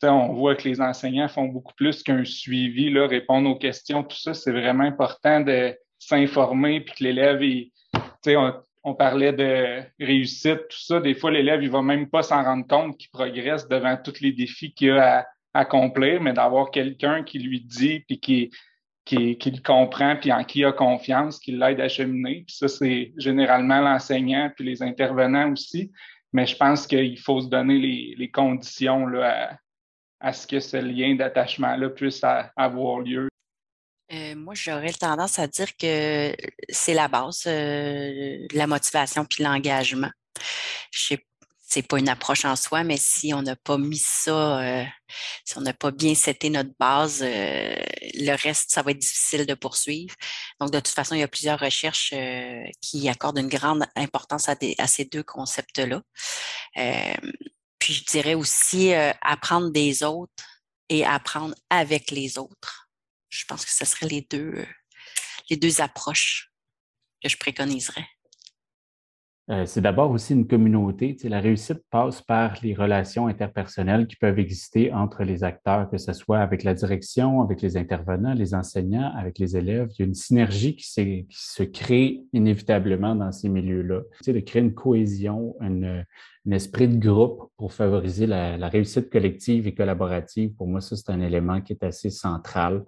on 0.02 0.32
voit 0.32 0.54
que 0.54 0.66
les 0.68 0.80
enseignants 0.80 1.28
font 1.28 1.44
beaucoup 1.44 1.74
plus 1.74 2.02
qu'un 2.02 2.24
suivi, 2.24 2.90
là, 2.90 3.06
répondre 3.06 3.50
aux 3.50 3.58
questions, 3.58 4.02
tout 4.02 4.16
ça, 4.16 4.32
c'est 4.32 4.52
vraiment 4.52 4.84
important 4.84 5.40
de 5.40 5.76
s'informer, 5.98 6.80
puis 6.80 6.94
que 6.94 7.04
l'élève, 7.04 7.42
on, 8.26 8.54
on 8.82 8.94
parlait 8.94 9.32
de 9.32 9.82
réussite, 10.02 10.68
tout 10.68 10.80
ça. 10.80 11.00
Des 11.00 11.14
fois, 11.14 11.30
l'élève, 11.30 11.62
il 11.62 11.70
va 11.70 11.82
même 11.82 12.08
pas 12.08 12.22
s'en 12.22 12.42
rendre 12.42 12.66
compte 12.66 12.96
qu'il 12.96 13.10
progresse 13.10 13.68
devant 13.68 13.96
tous 14.02 14.20
les 14.20 14.32
défis 14.32 14.72
qu'il 14.72 14.92
a 14.92 15.20
à, 15.20 15.26
accomplir, 15.52 16.22
mais 16.22 16.32
d'avoir 16.32 16.70
quelqu'un 16.70 17.24
qui 17.24 17.40
lui 17.40 17.60
dit, 17.60 18.00
puis 18.00 18.20
qui, 18.20 18.50
qui, 19.16 19.50
le 19.50 19.62
comprend, 19.62 20.16
puis 20.16 20.32
en 20.32 20.44
qui 20.44 20.60
il 20.60 20.64
a 20.64 20.72
confiance, 20.72 21.38
qui 21.38 21.52
l'aide 21.52 21.80
à 21.80 21.88
cheminer. 21.88 22.44
Puis 22.46 22.56
ça, 22.56 22.68
c'est 22.68 23.12
généralement 23.16 23.80
l'enseignant, 23.80 24.50
puis 24.54 24.64
les 24.64 24.82
intervenants 24.82 25.52
aussi. 25.52 25.90
Mais 26.32 26.46
je 26.46 26.56
pense 26.56 26.86
qu'il 26.86 27.18
faut 27.18 27.40
se 27.40 27.48
donner 27.48 27.78
les, 28.16 28.30
conditions 28.30 29.06
là, 29.06 29.58
à, 30.20 30.28
à, 30.28 30.32
ce 30.32 30.46
que 30.46 30.60
ce 30.60 30.76
lien 30.76 31.16
d'attachement-là 31.16 31.90
puisse 31.90 32.22
avoir 32.56 33.00
lieu. 33.00 33.28
Euh, 34.12 34.34
moi, 34.36 34.54
j'aurais 34.54 34.92
tendance 34.92 35.38
à 35.38 35.46
dire 35.46 35.76
que 35.76 36.32
c'est 36.68 36.94
la 36.94 37.08
base, 37.08 37.44
euh, 37.46 38.46
la 38.52 38.66
motivation 38.66 39.24
puis 39.24 39.42
l'engagement. 39.42 40.10
Je 40.92 41.04
sais 41.04 41.24
c'est 41.70 41.86
pas 41.86 41.98
une 41.98 42.08
approche 42.08 42.44
en 42.44 42.56
soi, 42.56 42.84
mais 42.84 42.96
si 42.98 43.32
on 43.32 43.42
n'a 43.42 43.56
pas 43.56 43.78
mis 43.78 43.98
ça, 43.98 44.60
euh, 44.60 44.84
si 45.44 45.56
on 45.56 45.60
n'a 45.62 45.72
pas 45.72 45.90
bien 45.90 46.14
seté 46.14 46.50
notre 46.50 46.72
base, 46.78 47.22
le 47.22 48.42
reste, 48.42 48.70
ça 48.70 48.82
va 48.82 48.90
être 48.90 48.98
difficile 48.98 49.46
de 49.46 49.54
poursuivre. 49.54 50.14
Donc, 50.60 50.70
de 50.70 50.80
toute 50.80 50.94
façon, 50.94 51.14
il 51.14 51.20
y 51.20 51.22
a 51.22 51.28
plusieurs 51.28 51.60
recherches 51.60 52.14
qui 52.80 53.08
accordent 53.08 53.38
une 53.38 53.48
grande 53.48 53.86
importance 53.96 54.48
à, 54.48 54.56
à 54.78 54.86
ces 54.86 55.04
deux 55.04 55.22
concepts-là. 55.22 56.02
puis, 57.78 57.94
je 57.94 58.04
dirais 58.04 58.34
aussi 58.34 58.92
apprendre 59.22 59.70
des 59.70 60.02
autres 60.02 60.44
et 60.88 61.04
apprendre 61.06 61.54
avec 61.70 62.10
les 62.10 62.38
autres 62.38 62.90
je 63.30 63.44
pense 63.46 63.64
que 63.64 63.70
ce 63.70 63.84
seraient 63.84 64.08
les 64.08 64.22
deux, 64.22 64.52
euh, 64.56 64.66
les 65.48 65.56
deux 65.56 65.80
approches 65.80 66.52
que 67.22 67.28
je 67.28 67.38
préconiserais. 67.38 68.06
Euh, 69.50 69.66
c'est 69.66 69.80
d'abord 69.80 70.12
aussi 70.12 70.32
une 70.32 70.46
communauté. 70.46 71.16
la 71.24 71.40
réussite 71.40 71.82
passe 71.90 72.22
par 72.22 72.54
les 72.62 72.72
relations 72.72 73.26
interpersonnelles 73.26 74.06
qui 74.06 74.14
peuvent 74.14 74.38
exister 74.38 74.92
entre 74.92 75.24
les 75.24 75.42
acteurs, 75.42 75.90
que 75.90 75.98
ce 75.98 76.12
soit 76.12 76.38
avec 76.38 76.62
la 76.62 76.72
direction, 76.72 77.42
avec 77.42 77.60
les 77.60 77.76
intervenants, 77.76 78.32
les 78.32 78.54
enseignants, 78.54 79.12
avec 79.16 79.40
les 79.40 79.56
élèves. 79.56 79.88
Il 79.98 80.02
y 80.02 80.02
a 80.04 80.06
une 80.06 80.14
synergie 80.14 80.76
qui, 80.76 81.26
se 81.30 81.62
crée 81.64 82.20
inévitablement 82.32 83.16
dans 83.16 83.32
ces 83.32 83.48
milieux-là. 83.48 84.02
de 84.24 84.40
créer 84.40 84.62
une 84.62 84.74
cohésion, 84.74 85.56
un 85.60 86.04
esprit 86.52 86.86
de 86.86 87.04
groupe 87.04 87.50
pour 87.56 87.72
favoriser 87.72 88.28
la, 88.28 88.68
réussite 88.68 89.10
collective 89.10 89.66
et 89.66 89.74
collaborative. 89.74 90.54
Pour 90.54 90.68
moi, 90.68 90.80
ça, 90.80 90.94
c'est 90.94 91.10
un 91.10 91.20
élément 91.20 91.60
qui 91.60 91.72
est 91.72 91.82
assez 91.82 92.10
central 92.10 92.84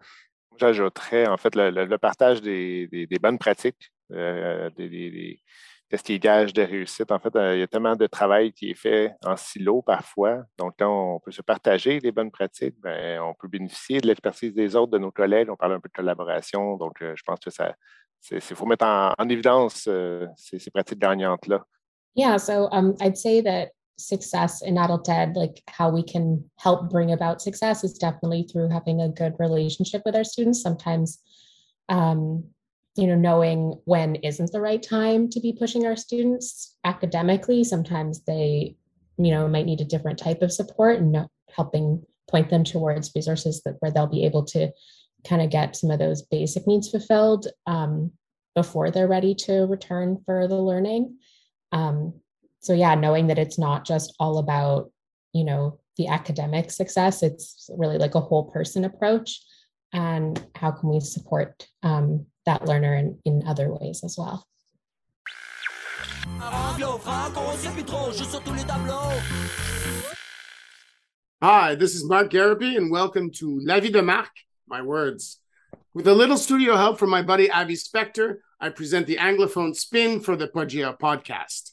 J'ajouterais 0.58 1.26
en 1.26 1.36
fait 1.38 1.56
le, 1.56 1.96
partage 1.96 2.40
des, 2.40 3.08
bonnes 3.20 3.38
pratiques, 3.38 3.90
euh, 4.12 4.70
des, 4.76 5.40
testigages 5.92 6.54
de 6.54 6.62
réussite. 6.62 7.12
En 7.12 7.18
fait, 7.18 7.36
euh, 7.36 7.54
il 7.54 7.60
y 7.60 7.62
a 7.62 7.66
tellement 7.66 7.94
de 7.94 8.06
travail 8.06 8.50
qui 8.50 8.70
est 8.70 8.74
fait 8.74 9.14
en 9.26 9.36
silo 9.36 9.82
parfois. 9.82 10.42
Donc, 10.58 10.72
quand 10.78 11.16
on 11.16 11.20
peut 11.20 11.30
se 11.30 11.42
partager 11.42 12.00
les 12.00 12.10
bonnes 12.10 12.30
pratiques, 12.30 12.76
ben, 12.80 13.20
on 13.20 13.34
peut 13.34 13.46
bénéficier 13.46 14.00
de 14.00 14.06
l'expertise 14.06 14.54
des 14.54 14.74
autres, 14.74 14.92
de 14.92 14.98
nos 14.98 15.10
collègues. 15.10 15.50
On 15.50 15.56
parle 15.56 15.74
un 15.74 15.80
peu 15.80 15.90
de 15.90 15.92
collaboration. 15.92 16.78
Donc, 16.78 17.02
euh, 17.02 17.12
je 17.14 17.22
pense 17.26 17.40
que 17.40 17.50
ça, 17.50 17.74
il 18.30 18.40
faut 18.40 18.64
mettre 18.64 18.86
en, 18.86 19.28
évidence 19.28 19.86
ces, 20.36 20.58
ces 20.58 20.70
pratiques 20.70 20.98
gagnantes-là. 20.98 21.62
Yeah, 22.14 22.38
so 22.38 22.68
um, 22.72 22.94
I'd 23.00 23.18
say 23.18 23.42
that 23.42 23.72
success 23.98 24.62
in 24.62 24.78
adult 24.78 25.08
ed, 25.08 25.36
like 25.36 25.62
how 25.66 25.90
we 25.90 26.02
can 26.02 26.44
help 26.56 26.88
bring 26.90 27.12
about 27.12 27.42
success 27.42 27.84
is 27.84 27.94
definitely 27.98 28.44
through 28.50 28.70
having 28.70 29.00
a 29.02 29.08
good 29.08 29.34
relationship 29.38 30.02
with 30.06 30.16
our 30.16 30.24
students. 30.24 30.62
Sometimes, 30.62 31.18
um, 31.88 32.44
you 32.96 33.06
know, 33.06 33.14
knowing 33.14 33.80
when 33.84 34.16
isn't 34.16 34.52
the 34.52 34.60
right 34.60 34.82
time 34.82 35.28
to 35.30 35.40
be 35.40 35.52
pushing 35.52 35.86
our 35.86 35.96
students 35.96 36.76
academically. 36.84 37.64
Sometimes 37.64 38.24
they, 38.24 38.76
you 39.18 39.30
know, 39.30 39.48
might 39.48 39.66
need 39.66 39.80
a 39.80 39.86
different 39.86 40.18
type 40.18 40.42
of 40.42 40.52
support 40.52 40.98
and 40.98 41.26
helping 41.54 42.04
point 42.30 42.50
them 42.50 42.64
towards 42.64 43.12
resources 43.14 43.62
that 43.64 43.76
where 43.80 43.90
they'll 43.90 44.06
be 44.06 44.24
able 44.24 44.44
to 44.44 44.70
kind 45.26 45.42
of 45.42 45.50
get 45.50 45.76
some 45.76 45.90
of 45.90 45.98
those 45.98 46.22
basic 46.22 46.66
needs 46.66 46.90
fulfilled 46.90 47.46
um, 47.66 48.10
before 48.54 48.90
they're 48.90 49.08
ready 49.08 49.34
to 49.34 49.66
return 49.66 50.18
for 50.26 50.46
the 50.46 50.56
learning. 50.56 51.16
Um, 51.72 52.14
so 52.62 52.72
yeah 52.72 52.94
knowing 52.94 53.26
that 53.26 53.38
it's 53.38 53.58
not 53.58 53.84
just 53.84 54.14
all 54.18 54.38
about 54.38 54.90
you 55.34 55.44
know 55.44 55.78
the 55.98 56.08
academic 56.08 56.70
success 56.70 57.22
it's 57.22 57.68
really 57.76 57.98
like 57.98 58.14
a 58.14 58.20
whole 58.20 58.50
person 58.50 58.84
approach 58.84 59.42
and 59.92 60.42
how 60.54 60.70
can 60.70 60.88
we 60.88 61.00
support 61.00 61.66
um, 61.82 62.24
that 62.46 62.64
learner 62.64 62.94
in, 62.94 63.18
in 63.24 63.42
other 63.46 63.70
ways 63.70 64.02
as 64.04 64.16
well 64.18 64.46
Hi, 71.42 71.74
this 71.74 71.94
is 71.94 72.04
Mark 72.04 72.30
Garaby, 72.30 72.76
and 72.76 72.90
welcome 72.90 73.30
to 73.32 73.60
La 73.62 73.80
Vie 73.80 73.90
de 73.90 74.02
Marc, 74.02 74.30
my 74.68 74.82
words. 74.82 75.40
With 75.94 76.06
a 76.06 76.14
little 76.14 76.36
studio 76.36 76.76
help 76.76 76.98
from 76.98 77.10
my 77.10 77.22
buddy 77.22 77.50
Avi 77.50 77.74
Spector, 77.74 78.36
I 78.60 78.68
present 78.70 79.06
the 79.06 79.16
Anglophone 79.16 79.74
spin 79.74 80.20
for 80.20 80.36
the 80.36 80.48
Poggia 80.48 80.98
podcast. 80.98 81.72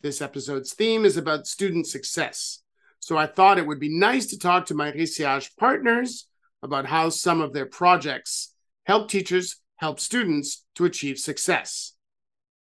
This 0.00 0.20
episode's 0.20 0.74
theme 0.74 1.04
is 1.04 1.16
about 1.16 1.46
student 1.46 1.86
success. 1.86 2.62
So 3.00 3.16
I 3.16 3.26
thought 3.26 3.58
it 3.58 3.66
would 3.66 3.80
be 3.80 3.98
nice 3.98 4.26
to 4.26 4.38
talk 4.38 4.66
to 4.66 4.74
my 4.74 4.92
Reciage 4.92 5.56
partners 5.56 6.26
about 6.62 6.86
how 6.86 7.08
some 7.08 7.40
of 7.40 7.52
their 7.52 7.66
projects 7.66 8.54
help 8.84 9.08
teachers 9.08 9.56
help 9.78 9.98
students 9.98 10.64
to 10.74 10.84
achieve 10.84 11.18
success. 11.18 11.94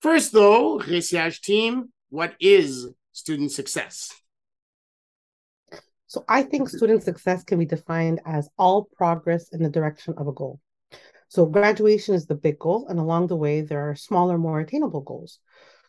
First, 0.01 0.31
though, 0.31 0.79
Reciage 0.79 1.41
team, 1.41 1.91
what 2.09 2.35
is 2.39 2.87
student 3.11 3.51
success? 3.51 4.13
So 6.05 6.23
I 6.29 6.43
think 6.43 6.69
student 6.69 7.03
success 7.03 7.43
can 7.43 7.59
be 7.59 7.65
defined 7.65 8.21
as 8.25 8.49
all 8.57 8.87
progress 8.95 9.49
in 9.49 9.61
the 9.61 9.69
direction 9.69 10.13
of 10.17 10.27
a 10.27 10.31
goal. 10.31 10.61
So 11.27 11.45
graduation 11.45 12.15
is 12.15 12.25
the 12.25 12.35
big 12.35 12.57
goal, 12.57 12.87
and 12.87 12.99
along 12.99 13.27
the 13.27 13.35
way, 13.35 13.61
there 13.61 13.89
are 13.89 13.95
smaller, 13.95 14.37
more 14.37 14.61
attainable 14.61 15.01
goals. 15.01 15.39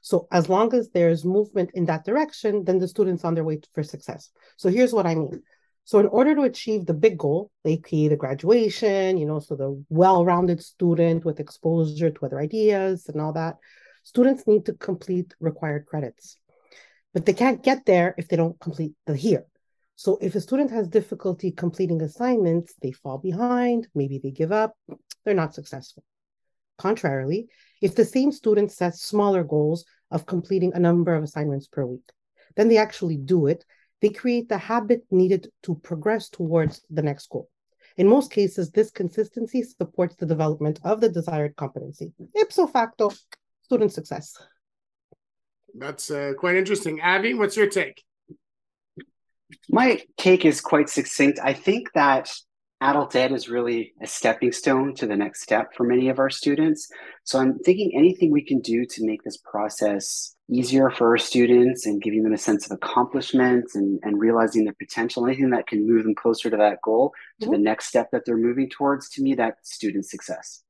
So 0.01 0.27
as 0.33 0.49
long 0.49 0.75
as 0.75 0.91
there's 0.91 1.25
movement 1.25 1.71
in 1.75 1.85
that 1.87 2.05
direction, 2.05 2.65
then 2.65 2.79
the 2.79 2.89
student's 2.89 3.25
on 3.25 3.35
their 3.35 3.45
way 3.45 3.61
for 3.75 3.83
success. 3.83 4.31
So 4.57 4.69
here's 4.69 4.93
what 4.93 5.07
I 5.07 5.15
mean. 5.15 5.43
So 5.89 6.01
in 6.01 6.07
order 6.09 6.35
to 6.35 6.43
achieve 6.43 6.85
the 6.85 6.93
big 6.93 7.17
goal, 7.17 7.51
aka 7.65 8.09
the 8.09 8.17
graduation, 8.17 9.17
you 9.17 9.25
know, 9.25 9.39
so 9.39 9.57
the 9.57 9.83
well-rounded 9.89 10.63
student 10.63 11.25
with 11.25 11.41
exposure 11.41 12.11
to 12.11 12.27
other 12.27 12.39
ideas 12.39 13.09
and 13.09 13.23
all 13.23 13.33
that, 13.33 13.57
students 14.03 14.47
need 14.47 14.67
to 14.67 14.75
complete 14.75 15.33
required 15.41 15.87
credits. 15.87 16.37
But 17.15 17.25
they 17.25 17.33
can't 17.33 17.63
get 17.63 17.87
there 17.87 18.15
if 18.19 18.29
they 18.29 18.37
don't 18.37 18.61
complete 18.61 18.93
the 19.07 19.17
here. 19.17 19.47
So 19.97 20.19
if 20.21 20.35
a 20.35 20.43
student 20.43 20.71
has 20.73 20.89
difficulty 20.89 21.53
completing 21.53 22.03
assignments, 22.03 22.75
they 22.83 22.93
fall 22.93 23.17
behind, 23.17 23.89
maybe 23.95 24.21
they 24.23 24.31
give 24.31 24.53
up, 24.53 24.77
they're 25.25 25.33
not 25.33 25.55
successful. 25.55 26.05
Contrarily, 26.77 27.49
if 27.81 27.95
the 27.95 28.05
same 28.05 28.31
student 28.31 28.73
sets 28.73 29.05
smaller 29.05 29.43
goals 29.43 29.87
of 30.11 30.27
completing 30.27 30.75
a 30.75 30.81
number 30.81 31.15
of 31.15 31.25
assignments 31.25 31.67
per 31.67 31.87
week, 31.87 32.13
then 32.57 32.69
they 32.69 32.77
actually 32.77 33.17
do 33.17 33.47
it, 33.47 33.65
they 34.01 34.11
create 34.11 34.49
the 34.49 34.59
habit 34.59 35.05
needed 35.11 35.51
to 35.65 35.75
progress 35.77 36.29
towards 36.29 36.83
the 36.91 37.03
next 37.03 37.29
goal. 37.29 37.49
In 37.97 38.09
most 38.09 38.31
cases, 38.31 38.71
this 38.71 38.91
consistency 38.91 39.63
supports 39.63 40.15
the 40.17 40.27
development 40.27 40.79
of 40.85 41.01
the 41.01 41.09
desired 41.09 41.57
competency. 41.57 42.13
Ipso 42.35 42.67
facto, 42.69 43.11
student 43.63 43.93
success. 43.93 44.41
That's 45.75 46.11
uh, 46.11 46.33
quite 46.39 46.57
interesting. 46.57 47.01
Abby, 47.01 47.35
what's 47.35 47.57
your 47.57 47.69
take? 47.69 48.05
My 49.69 50.01
take 50.17 50.45
is 50.45 50.61
quite 50.61 50.89
succinct. 50.89 51.39
I 51.43 51.53
think 51.53 51.93
that 51.95 52.33
adult 52.81 53.15
ed 53.17 53.33
is 53.33 53.49
really 53.49 53.93
a 54.01 54.07
stepping 54.07 54.53
stone 54.53 54.95
to 54.95 55.07
the 55.07 55.17
next 55.17 55.43
step 55.43 55.75
for 55.77 55.85
many 55.85 56.09
of 56.09 56.19
our 56.19 56.31
students. 56.31 56.89
So 57.25 57.39
I'm 57.39 57.59
thinking 57.59 57.93
anything 57.95 58.31
we 58.31 58.45
can 58.45 58.61
do 58.61 58.87
to 58.87 59.07
make 59.07 59.23
this 59.23 59.37
process 59.37 60.37
easier 60.51 60.89
for 60.91 61.09
our 61.09 61.19
students 61.19 61.87
and 61.87 62.01
giving 62.01 62.23
them 62.23 62.33
a 62.33 62.39
sense 62.39 62.67
of 62.67 62.73
accomplishment 62.73 63.67
and, 63.75 63.99
and 64.03 64.21
realizing 64.21 64.65
their 64.65 64.75
potential, 64.75 65.27
anything 65.27 65.51
that 65.51 65.67
can 65.67 65.87
move 65.87 66.05
them 66.05 66.15
closer 66.15 66.49
to 66.49 66.57
that 66.57 66.81
goal, 66.83 67.13
to 67.41 67.47
mm-hmm. 67.47 67.53
the 67.53 67.59
next 67.59 67.87
step 67.87 68.11
that 68.13 68.25
they're 68.25 68.37
moving 68.37 68.71
towards, 68.71 69.11
to 69.11 69.23
me, 69.23 69.35
that's 69.35 69.75
student 69.75 70.07
success. 70.07 70.63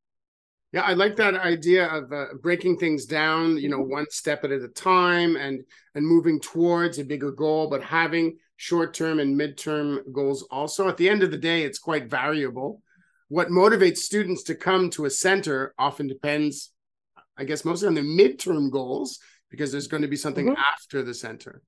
Yeah, 0.72 0.82
I 0.82 0.92
like 0.92 1.16
that 1.16 1.34
idea 1.34 1.86
of 1.86 2.12
uh, 2.12 2.26
breaking 2.42 2.76
things 2.76 3.06
down, 3.06 3.56
you 3.56 3.68
know, 3.68 3.78
mm-hmm. 3.78 3.92
one 3.92 4.06
step 4.10 4.44
at 4.44 4.50
a 4.50 4.68
time 4.68 5.36
and 5.36 5.62
and 5.94 6.06
moving 6.06 6.40
towards 6.40 6.98
a 6.98 7.04
bigger 7.04 7.32
goal, 7.32 7.70
but 7.70 7.82
having 7.82 8.36
short 8.58 8.92
term 8.92 9.20
and 9.20 9.40
midterm 9.40 10.00
goals 10.12 10.42
also. 10.50 10.88
At 10.88 10.96
the 10.96 11.08
end 11.08 11.22
of 11.22 11.30
the 11.30 11.38
day, 11.38 11.62
it's 11.62 11.78
quite 11.78 12.10
variable. 12.10 12.82
What 13.28 13.48
motivates 13.48 13.98
students 13.98 14.42
to 14.44 14.54
come 14.54 14.90
to 14.90 15.06
a 15.06 15.10
center 15.10 15.74
often 15.78 16.08
depends, 16.08 16.72
I 17.38 17.44
guess, 17.44 17.64
mostly 17.64 17.86
on 17.88 17.94
the 17.94 18.00
midterm 18.02 18.70
goals 18.70 19.20
because 19.48 19.70
there's 19.70 19.86
going 19.86 20.02
to 20.02 20.08
be 20.08 20.16
something 20.16 20.46
mm-hmm. 20.46 20.60
after 20.74 21.02
the 21.02 21.14
center. 21.14 21.62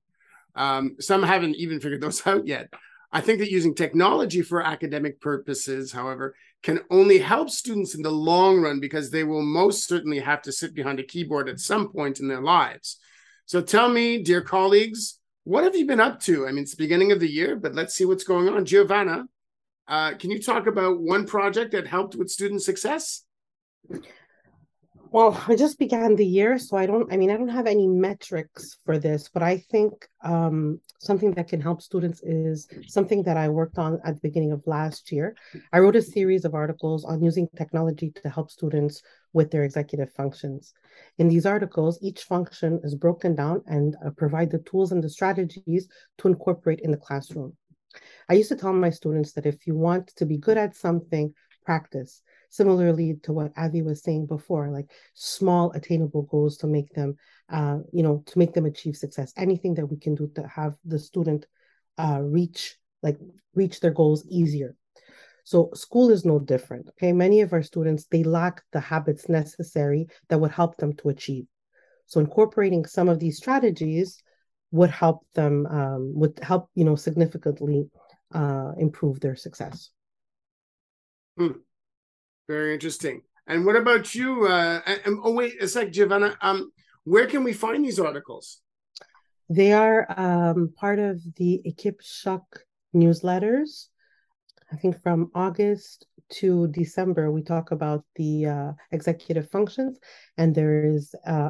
Um, 0.53 0.97
some 0.99 1.23
haven't 1.23 1.55
even 1.55 1.79
figured 1.79 2.01
those 2.01 2.27
out 2.27 2.45
yet. 2.45 2.69
I 3.13 3.21
think 3.21 3.39
that 3.39 3.51
using 3.51 3.73
technology 3.73 4.41
for 4.41 4.61
academic 4.61 5.21
purposes, 5.21 5.91
however, 5.93 6.35
can 6.61 6.81
only 6.89 7.19
help 7.19 7.49
students 7.49 7.95
in 7.95 8.01
the 8.01 8.11
long 8.11 8.61
run 8.61 8.79
because 8.79 9.09
they 9.09 9.23
will 9.23 9.41
most 9.41 9.87
certainly 9.87 10.19
have 10.19 10.41
to 10.43 10.51
sit 10.51 10.73
behind 10.75 10.99
a 10.99 11.03
keyboard 11.03 11.47
at 11.47 11.59
some 11.59 11.89
point 11.89 12.19
in 12.19 12.27
their 12.27 12.41
lives. 12.41 12.97
So 13.45 13.61
tell 13.61 13.89
me, 13.89 14.23
dear 14.23 14.41
colleagues, 14.41 15.19
what 15.43 15.63
have 15.63 15.75
you 15.75 15.85
been 15.85 15.99
up 15.99 16.19
to? 16.21 16.47
I 16.47 16.51
mean, 16.51 16.63
it's 16.63 16.75
the 16.75 16.83
beginning 16.83 17.11
of 17.11 17.19
the 17.19 17.29
year, 17.29 17.55
but 17.55 17.73
let's 17.73 17.95
see 17.95 18.05
what's 18.05 18.23
going 18.23 18.49
on. 18.49 18.65
Giovanna, 18.65 19.25
uh, 19.87 20.13
can 20.13 20.31
you 20.31 20.41
talk 20.41 20.67
about 20.67 21.01
one 21.01 21.25
project 21.25 21.71
that 21.71 21.87
helped 21.87 22.15
with 22.15 22.29
student 22.29 22.61
success? 22.61 23.23
Well, 25.11 25.43
I 25.45 25.57
just 25.57 25.77
began 25.77 26.15
the 26.15 26.25
year, 26.25 26.57
so 26.57 26.77
I 26.77 26.85
don't, 26.85 27.11
I 27.11 27.17
mean, 27.17 27.31
I 27.31 27.35
don't 27.35 27.49
have 27.49 27.67
any 27.67 27.85
metrics 27.85 28.77
for 28.85 28.97
this, 28.97 29.29
but 29.33 29.43
I 29.43 29.57
think 29.57 30.07
um, 30.23 30.79
something 30.99 31.31
that 31.31 31.49
can 31.49 31.59
help 31.59 31.81
students 31.81 32.21
is 32.23 32.69
something 32.87 33.21
that 33.23 33.35
I 33.35 33.49
worked 33.49 33.77
on 33.77 33.99
at 34.05 34.15
the 34.15 34.21
beginning 34.21 34.53
of 34.53 34.63
last 34.67 35.11
year. 35.11 35.35
I 35.73 35.79
wrote 35.79 35.97
a 35.97 36.01
series 36.01 36.45
of 36.45 36.53
articles 36.53 37.03
on 37.03 37.21
using 37.21 37.49
technology 37.57 38.11
to 38.23 38.29
help 38.29 38.51
students 38.51 39.01
with 39.33 39.51
their 39.51 39.63
executive 39.63 40.11
functions. 40.11 40.73
In 41.17 41.27
these 41.27 41.45
articles, 41.45 41.99
each 42.01 42.23
function 42.23 42.79
is 42.83 42.95
broken 42.95 43.35
down 43.35 43.63
and 43.67 43.95
uh, 44.05 44.09
provide 44.11 44.51
the 44.51 44.59
tools 44.59 44.91
and 44.91 45.03
the 45.03 45.09
strategies 45.09 45.87
to 46.17 46.27
incorporate 46.27 46.81
in 46.81 46.91
the 46.91 46.97
classroom. 46.97 47.55
I 48.29 48.33
used 48.33 48.49
to 48.49 48.55
tell 48.55 48.73
my 48.73 48.89
students 48.89 49.33
that 49.33 49.45
if 49.45 49.67
you 49.67 49.75
want 49.75 50.07
to 50.15 50.25
be 50.25 50.37
good 50.37 50.57
at 50.57 50.75
something, 50.75 51.33
practice 51.65 52.21
similarly 52.51 53.15
to 53.23 53.31
what 53.31 53.53
Avi 53.57 53.81
was 53.81 54.03
saying 54.03 54.25
before, 54.27 54.69
like 54.69 54.91
small 55.13 55.71
attainable 55.71 56.23
goals 56.23 56.57
to 56.57 56.67
make 56.67 56.93
them, 56.93 57.15
uh, 57.49 57.79
you 57.93 58.03
know, 58.03 58.23
to 58.25 58.37
make 58.37 58.53
them 58.53 58.65
achieve 58.65 58.95
success. 58.95 59.33
Anything 59.37 59.73
that 59.75 59.85
we 59.85 59.97
can 59.97 60.15
do 60.15 60.29
to 60.35 60.45
have 60.47 60.75
the 60.83 60.99
student 60.99 61.47
uh, 61.97 62.19
reach, 62.21 62.75
like 63.01 63.17
reach 63.55 63.79
their 63.79 63.91
goals 63.91 64.25
easier. 64.29 64.75
So 65.43 65.69
school 65.73 66.09
is 66.09 66.25
no 66.25 66.39
different. 66.39 66.89
Okay, 66.89 67.13
many 67.13 67.41
of 67.41 67.53
our 67.53 67.63
students 67.63 68.05
they 68.05 68.23
lack 68.23 68.63
the 68.71 68.79
habits 68.79 69.29
necessary 69.29 70.07
that 70.29 70.39
would 70.39 70.51
help 70.51 70.77
them 70.77 70.93
to 70.97 71.09
achieve. 71.09 71.45
So 72.05 72.19
incorporating 72.19 72.85
some 72.85 73.09
of 73.09 73.19
these 73.19 73.37
strategies 73.37 74.21
would 74.71 74.89
help 74.89 75.25
them 75.33 75.65
um, 75.67 76.13
would 76.15 76.39
help 76.41 76.69
you 76.75 76.85
know 76.85 76.95
significantly 76.95 77.89
uh, 78.33 78.71
improve 78.77 79.19
their 79.19 79.35
success. 79.35 79.89
Hmm. 81.37 81.59
Very 82.47 82.73
interesting. 82.73 83.21
And 83.47 83.65
what 83.65 83.75
about 83.75 84.13
you? 84.13 84.45
Uh, 84.45 84.81
and, 84.85 85.19
oh, 85.23 85.33
wait 85.33 85.61
a 85.61 85.67
sec, 85.67 85.91
Giovanna. 85.91 86.37
Um, 86.41 86.71
where 87.03 87.27
can 87.27 87.43
we 87.43 87.53
find 87.53 87.83
these 87.83 87.99
articles? 87.99 88.61
They 89.49 89.73
are 89.73 90.05
um, 90.17 90.73
part 90.75 90.99
of 90.99 91.21
the 91.35 91.61
Choc 92.01 92.43
newsletters. 92.95 93.87
I 94.71 94.77
think 94.77 95.01
from 95.01 95.31
August 95.35 96.07
to 96.39 96.67
December, 96.69 97.29
we 97.31 97.43
talk 97.43 97.71
about 97.71 98.05
the 98.15 98.45
uh, 98.45 98.71
executive 98.91 99.49
functions, 99.49 99.99
and 100.37 100.55
there 100.55 100.85
is 100.85 101.13
uh, 101.27 101.49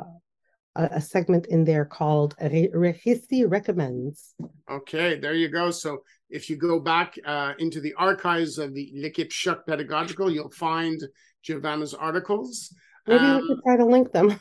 a, 0.75 0.83
a, 0.93 1.01
segment 1.01 1.45
in 1.47 1.63
there 1.63 1.85
called 1.85 2.35
Rehisi 2.37 3.45
Recommends. 3.47 4.33
Okay, 4.69 5.19
there 5.19 5.35
you 5.35 5.49
go. 5.49 5.69
So 5.69 5.99
if 6.29 6.49
you 6.49 6.55
go 6.55 6.79
back 6.79 7.15
uh, 7.25 7.53
into 7.59 7.79
the 7.79 7.93
archives 7.93 8.57
of 8.57 8.73
the 8.73 8.91
L'Equipe 8.95 9.31
Pedagogical, 9.67 10.31
you'll 10.31 10.49
find 10.49 10.99
Giovanna's 11.43 11.93
articles. 11.93 12.73
Maybe 13.05 13.23
um, 13.23 13.41
we 13.41 13.47
could 13.49 13.63
try 13.63 13.77
to 13.77 13.85
link 13.85 14.11
them. 14.11 14.39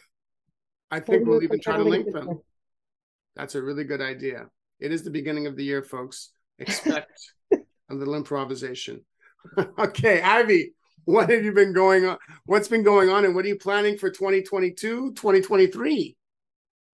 I 0.90 1.00
think 1.00 1.20
Maybe 1.20 1.24
we'll 1.24 1.42
even 1.42 1.60
try 1.60 1.76
to 1.76 1.84
link 1.84 2.10
them. 2.12 2.26
them. 2.26 2.40
That's 3.36 3.54
a 3.54 3.62
really 3.62 3.84
good 3.84 4.00
idea. 4.00 4.46
It 4.80 4.90
is 4.90 5.02
the 5.02 5.10
beginning 5.10 5.46
of 5.46 5.56
the 5.56 5.64
year, 5.64 5.82
folks. 5.82 6.30
Expect 6.58 7.12
a 7.90 7.94
little 7.94 8.14
improvisation. 8.14 9.04
okay, 9.78 10.22
Ivy, 10.22 10.72
what 11.04 11.30
have 11.30 11.44
you 11.44 11.52
been 11.52 11.72
going 11.72 12.06
on? 12.06 12.18
What's 12.46 12.68
been 12.68 12.82
going 12.82 13.10
on, 13.10 13.24
and 13.24 13.34
what 13.34 13.44
are 13.44 13.48
you 13.48 13.58
planning 13.58 13.98
for 13.98 14.10
2022, 14.10 15.12
2023? 15.14 16.16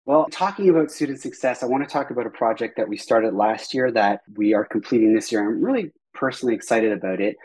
Well, 0.05 0.27
talking 0.31 0.69
about 0.69 0.91
student 0.91 1.21
success, 1.21 1.63
I 1.63 1.67
want 1.67 1.85
to 1.85 1.91
talk 1.91 2.11
about 2.11 2.27
a 2.27 2.31
project 2.31 2.77
that 2.77 2.89
we 2.89 2.97
started 2.97 3.35
last 3.35 3.73
year 3.73 3.91
that 3.93 4.23
we 4.35 4.53
are 4.53 4.65
completing 4.65 5.15
this 5.15 5.31
year. 5.31 5.47
I'm 5.47 5.63
really 5.63 5.93
personally 6.13 6.55
excited 6.55 6.93
about 6.93 7.21
it. 7.21 7.37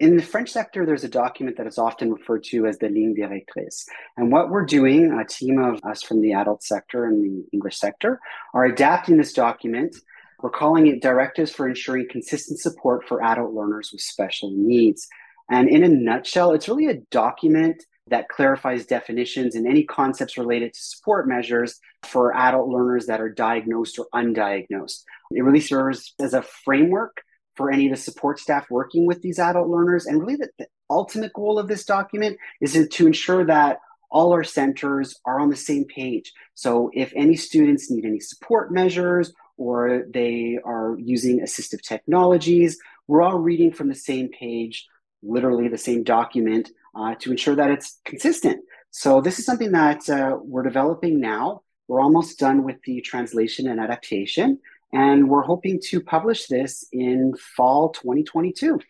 In 0.00 0.16
the 0.16 0.22
French 0.22 0.50
sector, 0.50 0.84
there's 0.84 1.04
a 1.04 1.08
document 1.08 1.56
that 1.58 1.68
is 1.68 1.78
often 1.78 2.12
referred 2.12 2.42
to 2.44 2.66
as 2.66 2.76
the 2.78 2.88
ligne 2.88 3.14
directrice. 3.14 3.84
And 4.16 4.32
what 4.32 4.50
we're 4.50 4.64
doing, 4.64 5.12
a 5.12 5.24
team 5.24 5.60
of 5.60 5.78
us 5.84 6.02
from 6.02 6.20
the 6.20 6.32
adult 6.32 6.64
sector 6.64 7.04
and 7.04 7.22
the 7.22 7.46
English 7.52 7.78
sector, 7.78 8.18
are 8.52 8.64
adapting 8.64 9.16
this 9.16 9.32
document. 9.32 9.94
We're 10.42 10.50
calling 10.50 10.88
it 10.88 11.00
Directives 11.00 11.52
for 11.52 11.68
Ensuring 11.68 12.08
Consistent 12.10 12.58
Support 12.58 13.06
for 13.06 13.22
Adult 13.22 13.54
Learners 13.54 13.90
with 13.92 14.00
Special 14.00 14.50
Needs. 14.52 15.06
And 15.48 15.68
in 15.68 15.84
a 15.84 15.88
nutshell, 15.88 16.52
it's 16.52 16.68
really 16.68 16.86
a 16.86 17.00
document 17.12 17.84
that 18.08 18.28
clarifies 18.28 18.84
definitions 18.84 19.54
and 19.54 19.68
any 19.68 19.84
concepts 19.84 20.36
related 20.36 20.74
to 20.74 20.80
support 20.80 21.28
measures 21.28 21.78
for 22.02 22.36
adult 22.36 22.68
learners 22.68 23.06
that 23.06 23.20
are 23.20 23.28
diagnosed 23.28 24.00
or 24.00 24.08
undiagnosed. 24.12 25.02
It 25.30 25.44
really 25.44 25.60
serves 25.60 26.12
as 26.20 26.34
a 26.34 26.42
framework 26.42 27.22
for 27.54 27.70
any 27.70 27.86
of 27.86 27.92
the 27.92 28.02
support 28.02 28.40
staff 28.40 28.66
working 28.68 29.06
with 29.06 29.22
these 29.22 29.38
adult 29.38 29.68
learners. 29.68 30.06
And 30.06 30.20
really, 30.20 30.36
the, 30.36 30.48
the 30.58 30.66
ultimate 30.90 31.32
goal 31.34 31.60
of 31.60 31.68
this 31.68 31.84
document 31.84 32.36
is 32.60 32.72
to 32.90 33.06
ensure 33.06 33.46
that 33.46 33.78
all 34.10 34.32
our 34.32 34.44
centers 34.44 35.14
are 35.24 35.38
on 35.38 35.50
the 35.50 35.56
same 35.56 35.84
page. 35.84 36.32
So 36.54 36.90
if 36.92 37.12
any 37.14 37.36
students 37.36 37.90
need 37.90 38.04
any 38.04 38.20
support 38.20 38.72
measures 38.72 39.32
or 39.62 40.06
they 40.12 40.58
are 40.64 40.96
using 40.98 41.40
assistive 41.40 41.80
technologies, 41.82 42.78
we're 43.06 43.22
all 43.22 43.38
reading 43.38 43.72
from 43.72 43.88
the 43.88 43.94
same 43.94 44.28
page, 44.28 44.86
literally 45.22 45.68
the 45.68 45.78
same 45.78 46.02
document 46.02 46.70
uh, 46.96 47.14
to 47.20 47.30
ensure 47.30 47.54
that 47.54 47.70
it's 47.70 48.00
consistent. 48.04 48.64
So 48.90 49.20
this 49.20 49.38
is 49.38 49.46
something 49.46 49.72
that 49.72 50.08
uh, 50.10 50.36
we're 50.42 50.64
developing 50.64 51.20
now. 51.20 51.62
We're 51.86 52.00
almost 52.00 52.38
done 52.38 52.64
with 52.64 52.82
the 52.84 53.00
translation 53.02 53.68
and 53.68 53.78
adaptation, 53.78 54.58
and 54.92 55.28
we're 55.28 55.42
hoping 55.42 55.80
to 55.90 56.00
publish 56.00 56.46
this 56.46 56.86
in 56.92 57.34
fall 57.56 57.90
2022. 57.90 58.80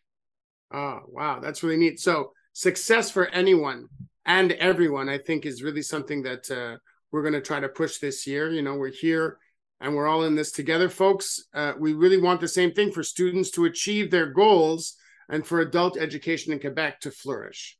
Oh, 0.72 1.00
wow, 1.06 1.40
that's 1.40 1.62
really 1.62 1.76
neat. 1.76 2.00
So 2.00 2.32
success 2.54 3.10
for 3.10 3.26
anyone 3.28 3.88
and 4.24 4.52
everyone, 4.52 5.08
I 5.08 5.18
think, 5.18 5.44
is 5.44 5.62
really 5.62 5.82
something 5.82 6.22
that 6.22 6.50
uh, 6.50 6.78
we're 7.10 7.22
going 7.22 7.34
to 7.34 7.42
try 7.42 7.60
to 7.60 7.68
push 7.68 7.98
this 7.98 8.26
year. 8.26 8.50
You 8.50 8.62
know, 8.62 8.76
we're 8.76 8.90
here 8.90 9.38
and 9.82 9.96
we're 9.96 10.06
all 10.06 10.22
in 10.22 10.36
this 10.36 10.52
together, 10.52 10.88
folks. 10.88 11.44
Uh, 11.52 11.72
we 11.76 11.92
really 11.92 12.16
want 12.16 12.40
the 12.40 12.48
same 12.48 12.72
thing 12.72 12.92
for 12.92 13.02
students 13.02 13.50
to 13.50 13.64
achieve 13.64 14.10
their 14.10 14.26
goals 14.26 14.94
and 15.28 15.44
for 15.44 15.60
adult 15.60 15.98
education 15.98 16.52
in 16.52 16.60
Quebec 16.60 17.00
to 17.00 17.10
flourish. 17.10 17.76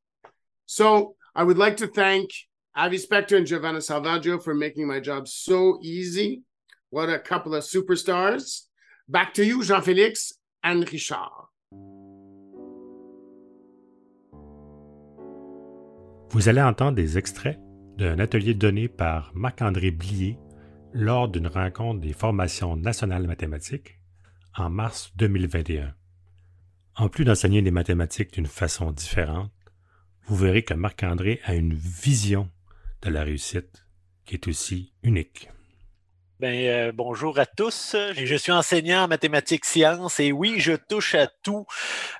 So 0.67 1.15
I 1.35 1.45
would 1.45 1.59
like 1.59 1.77
to 1.77 1.87
thank 1.87 2.31
Avi 2.75 2.99
Spector 2.99 3.37
and 3.37 3.47
Giovanna 3.47 3.79
Salvaggio 3.79 4.43
for 4.43 4.53
making 4.53 4.88
my 4.88 4.99
job 4.99 5.29
so 5.29 5.79
easy. 5.83 6.43
What 6.91 7.09
a 7.09 7.21
couple 7.21 7.55
of 7.55 7.62
superstars. 7.62 8.62
Back 9.09 9.33
to 9.35 9.45
you, 9.45 9.62
Jean-Félix 9.62 10.33
and 10.65 10.91
Richard. 10.91 11.49
Vous 16.31 16.49
allez 16.49 16.62
entendre 16.62 16.97
des 16.97 17.19
extraits 17.19 17.59
d'un 17.99 18.19
atelier 18.19 18.55
donné 18.55 18.88
par 18.88 19.31
Marc-André 19.35 19.91
Blier 19.91 20.38
lors 20.94 21.28
d'une 21.28 21.46
rencontre 21.46 22.00
des 22.00 22.12
formations 22.12 22.76
nationales 22.76 23.26
mathématiques 23.26 23.98
en 24.55 24.70
mars 24.70 25.12
2021. 25.16 25.94
En 26.96 27.09
plus 27.09 27.24
d'enseigner 27.24 27.62
les 27.62 27.70
mathématiques 27.70 28.35
d'une 28.35 28.46
façon 28.46 28.92
différente, 28.92 29.52
vous 30.26 30.37
verrez 30.37 30.62
que 30.62 30.74
Marc-André 30.74 31.40
a 31.44 31.55
une 31.55 31.74
vision 31.74 32.50
de 33.02 33.11
la 33.11 33.24
réussite 33.24 33.87
qui 34.24 34.35
est 34.35 34.46
aussi 34.46 34.92
unique. 35.02 35.48
Ben, 36.42 36.66
euh, 36.66 36.92
bonjour 36.92 37.38
à 37.38 37.46
tous. 37.46 37.94
Je 38.16 38.35
suis 38.35 38.50
enseignant 38.50 39.05
en 39.05 39.07
mathématiques 39.07 39.64
sciences 39.64 40.18
et 40.18 40.33
oui, 40.33 40.55
je 40.59 40.72
touche 40.72 41.14
à 41.14 41.28
tout. 41.28 41.66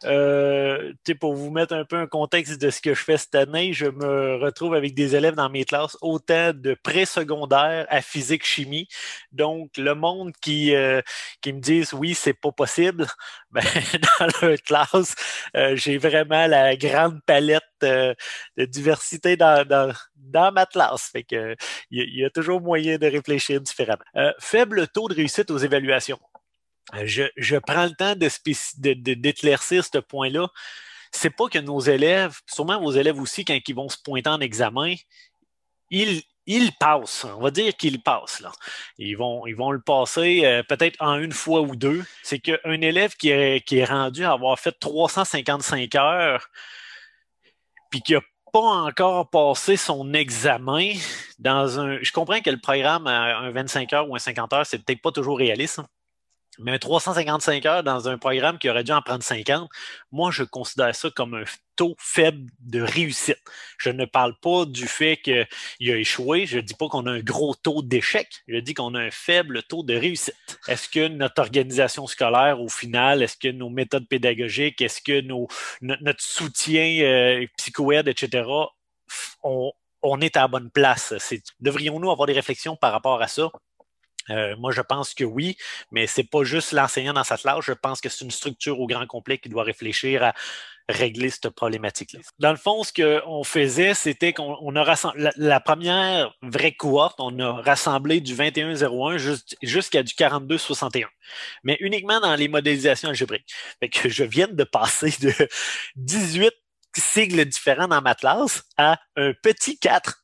Euh, 0.05 0.93
pour 1.19 1.35
vous 1.35 1.51
mettre 1.51 1.75
un 1.75 1.85
peu 1.85 1.97
un 1.97 2.07
contexte 2.07 2.63
de 2.63 2.71
ce 2.71 2.81
que 2.81 2.95
je 2.95 3.03
fais 3.03 3.17
cette 3.17 3.35
année, 3.35 3.73
je 3.73 3.87
me 3.87 4.37
retrouve 4.37 4.75
avec 4.75 4.95
des 4.95 5.17
élèves 5.17 5.35
dans 5.35 5.51
mes 5.51 5.65
classes, 5.65 5.99
autant 6.03 6.53
de 6.55 6.75
pré-secondaire 6.85 7.85
à 7.89 8.01
physique-chimie. 8.01 8.87
Donc, 9.33 9.77
le 9.77 9.97
monde 9.97 10.31
qui, 10.41 10.73
euh, 10.73 11.03
me 11.45 11.59
disent 11.59 11.93
oui, 11.93 12.15
c'est 12.15 12.33
pas 12.33 12.53
possible, 12.53 13.09
ben, 13.55 13.63
dans 14.19 14.27
leur 14.41 14.59
classe, 14.63 15.15
euh, 15.57 15.77
j'ai 15.77 15.99
vraiment 15.99 16.47
la 16.47 16.75
grande 16.77 17.21
palette 17.27 17.63
de 17.83 18.17
diversité 18.65 19.37
dans, 19.37 19.67
dans, 19.67 19.93
dans 20.17 20.53
ma 20.53 20.65
classe. 20.65 21.11
Fait 21.13 21.23
que 21.23 21.55
il 21.91 22.19
y, 22.19 22.25
a 22.25 22.31
toujours 22.31 22.63
moyen 22.63 22.97
de 22.97 23.07
réfléchir 23.07 23.61
différemment. 23.61 24.05
Euh, 24.17 24.33
faible 24.39 24.89
taux 24.89 25.09
de 25.09 25.15
réussite 25.15 25.51
aux 25.51 25.59
évaluations. 25.59 26.21
je, 27.05 27.59
prends 27.59 27.85
le 27.85 27.95
temps 27.95 28.15
d'éclaircir 28.17 29.83
de, 29.83 29.89
ce 29.93 29.99
point-là. 29.99 30.49
C'est 31.11 31.31
pas 31.31 31.49
que 31.49 31.59
nos 31.59 31.81
élèves, 31.81 32.39
sûrement 32.47 32.81
vos 32.81 32.93
élèves 32.93 33.21
aussi, 33.21 33.45
quand 33.45 33.59
ils 33.67 33.75
vont 33.75 33.91
se 33.91 33.99
pointer 34.03 34.31
en 34.31 34.41
examen, 34.41 34.95
ils, 35.91 36.23
ils 36.47 36.73
passent. 36.73 37.25
On 37.25 37.41
va 37.41 37.51
dire 37.51 37.77
qu'ils 37.77 38.03
passent. 38.03 38.41
Là. 38.41 38.53
Ils, 38.99 39.17
vont, 39.17 39.47
ils 39.47 39.57
vont 39.57 39.71
le 39.71 39.81
passer 39.81 40.45
euh, 40.45 40.63
peut-être 40.63 40.97
en 41.01 41.19
une 41.19 41.33
fois 41.33 41.61
ou 41.61 41.77
deux. 41.77 42.05
C'est 42.23 42.39
qu'un 42.39 42.81
élève 42.81 43.15
qui 43.17 43.31
est, 43.31 43.65
qui 43.67 43.79
est 43.79 43.85
rendu 43.85 44.25
à 44.25 44.33
avoir 44.33 44.59
fait 44.59 44.73
355 44.79 45.95
heures, 45.95 46.49
puis 47.91 48.01
qui 48.03 48.15
n'a 48.15 48.21
pas 48.53 48.61
encore 48.61 49.31
passé 49.31 49.77
son 49.77 50.13
examen 50.15 50.93
dans 51.39 51.81
un. 51.81 51.99
Je 52.03 52.13
comprends 52.13 52.41
que 52.41 52.51
le 52.51 52.61
programme 52.61 53.07
à 53.07 53.39
un 53.39 53.51
25 53.51 53.93
heures 53.93 54.09
ou 54.09 54.15
un 54.15 54.19
50 54.19 54.53
heures, 54.53 54.67
c'est 54.67 54.79
peut-être 54.79 55.03
pas 55.03 55.13
toujours 55.13 55.39
réaliste. 55.39 55.79
Hein. 55.79 55.87
Mais 56.59 56.73
un 56.73 56.79
355 56.79 57.65
heures 57.67 57.83
dans 57.83 58.09
un 58.09 58.19
programme 58.19 58.59
qui 58.59 58.69
aurait 58.69 58.85
dû 58.85 58.93
en 58.93 59.01
prendre 59.01 59.23
50, 59.23 59.71
moi, 60.11 60.31
je 60.31 60.43
considère 60.43 60.95
ça 60.95 61.11
comme 61.11 61.35
un 61.35 61.45
taux 61.77 61.95
faible 61.99 62.51
de 62.61 62.83
réussite. 62.83 63.41
Je 63.79 63.89
ne 63.89 64.05
parle 64.05 64.35
pas 64.41 64.67
du 64.67 64.87
fait 64.87 65.17
qu'il 65.17 65.91
a 65.91 65.97
échoué. 65.97 66.45
Je 66.45 66.57
ne 66.57 66.63
dis 66.63 66.75
pas 66.75 66.89
qu'on 66.89 67.07
a 67.07 67.11
un 67.11 67.21
gros 67.21 67.55
taux 67.55 67.83
d'échec. 67.83 68.29
Je 68.47 68.59
dis 68.59 68.75
qu'on 68.75 68.95
a 68.95 69.01
un 69.01 69.11
faible 69.11 69.63
taux 69.63 69.83
de 69.83 69.95
réussite. 69.95 70.37
Est-ce 70.69 70.91
que 70.91 71.09
notre 71.09 71.41
organisation 71.41 72.07
scolaire, 72.07 72.61
au 72.61 72.69
final, 72.69 73.23
est-ce 73.23 73.39
que 73.39 73.49
nos 73.49 73.71
méthodes 73.71 74.07
pédagogiques, 74.07 74.83
est-ce 74.83 75.01
que 75.01 75.21
notre 75.81 76.23
soutien 76.23 77.03
euh, 77.03 77.47
psycho-aide, 77.57 78.09
etc., 78.09 78.45
on 79.43 80.21
est 80.21 80.37
à 80.37 80.43
la 80.43 80.49
bonne 80.49 80.71
place? 80.71 81.15
Devrions-nous 81.61 82.11
avoir 82.11 82.27
des 82.27 82.35
réflexions 82.35 82.77
par 82.77 82.93
rapport 82.93 83.23
à 83.23 83.29
ça? 83.29 83.51
Euh, 84.31 84.57
moi, 84.57 84.73
je 84.73 84.81
pense 84.81 85.15
que 85.15 85.25
oui, 85.25 85.57
mais 85.91 86.07
c'est 86.07 86.25
pas 86.25 86.45
juste 86.45 86.73
l'enseignant 86.73 87.13
dans 87.13 87.25
sa 87.25 87.37
classe. 87.37 87.65
Je 87.65 87.73
pense 87.73 88.01
que 88.01 88.09
c'est 88.09 88.25
une 88.25 88.31
structure 88.31 88.81
au 88.81 88.87
grand 88.87 89.07
complet 89.07 89.39
qui 89.39 89.49
doit 89.49 89.65
réfléchir 89.65 90.23
à 90.23 90.35
régler 90.89 91.31
cette 91.31 91.51
problématique-là. 91.51 92.21
Dans 92.39 92.51
le 92.51 92.57
fond, 92.57 92.83
ce 92.83 92.93
qu'on 92.93 93.45
faisait, 93.45 93.95
c'était 93.95 94.33
qu'on 94.33 94.77
a 94.77 94.83
rassemblé 94.83 95.31
la, 95.37 95.61
première 95.61 96.35
vraie 96.43 96.73
cohorte, 96.73 97.21
on 97.21 97.39
a 97.39 97.53
rassemblé 97.63 98.21
du 98.21 98.35
2101 98.35 99.17
jusqu'à 99.63 100.03
du 100.03 100.15
4261, 100.15 101.09
mais 101.65 101.77
uniquement 101.81 102.21
dans 102.21 102.35
les 102.35 102.49
modélisations 102.49 103.11
algébriques. 103.11 103.53
Fait 103.81 103.89
que 103.89 104.09
je 104.09 104.25
viens 104.25 104.49
de 104.49 104.65
passer 104.65 105.15
de 105.21 105.33
18 105.97 106.53
sigles 106.97 107.45
différents 107.47 107.89
dans 107.89 108.03
ma 108.03 108.15
classe 108.15 108.65
à 108.77 108.99
un 109.17 109.33
petit 109.43 109.79
4 109.79 110.23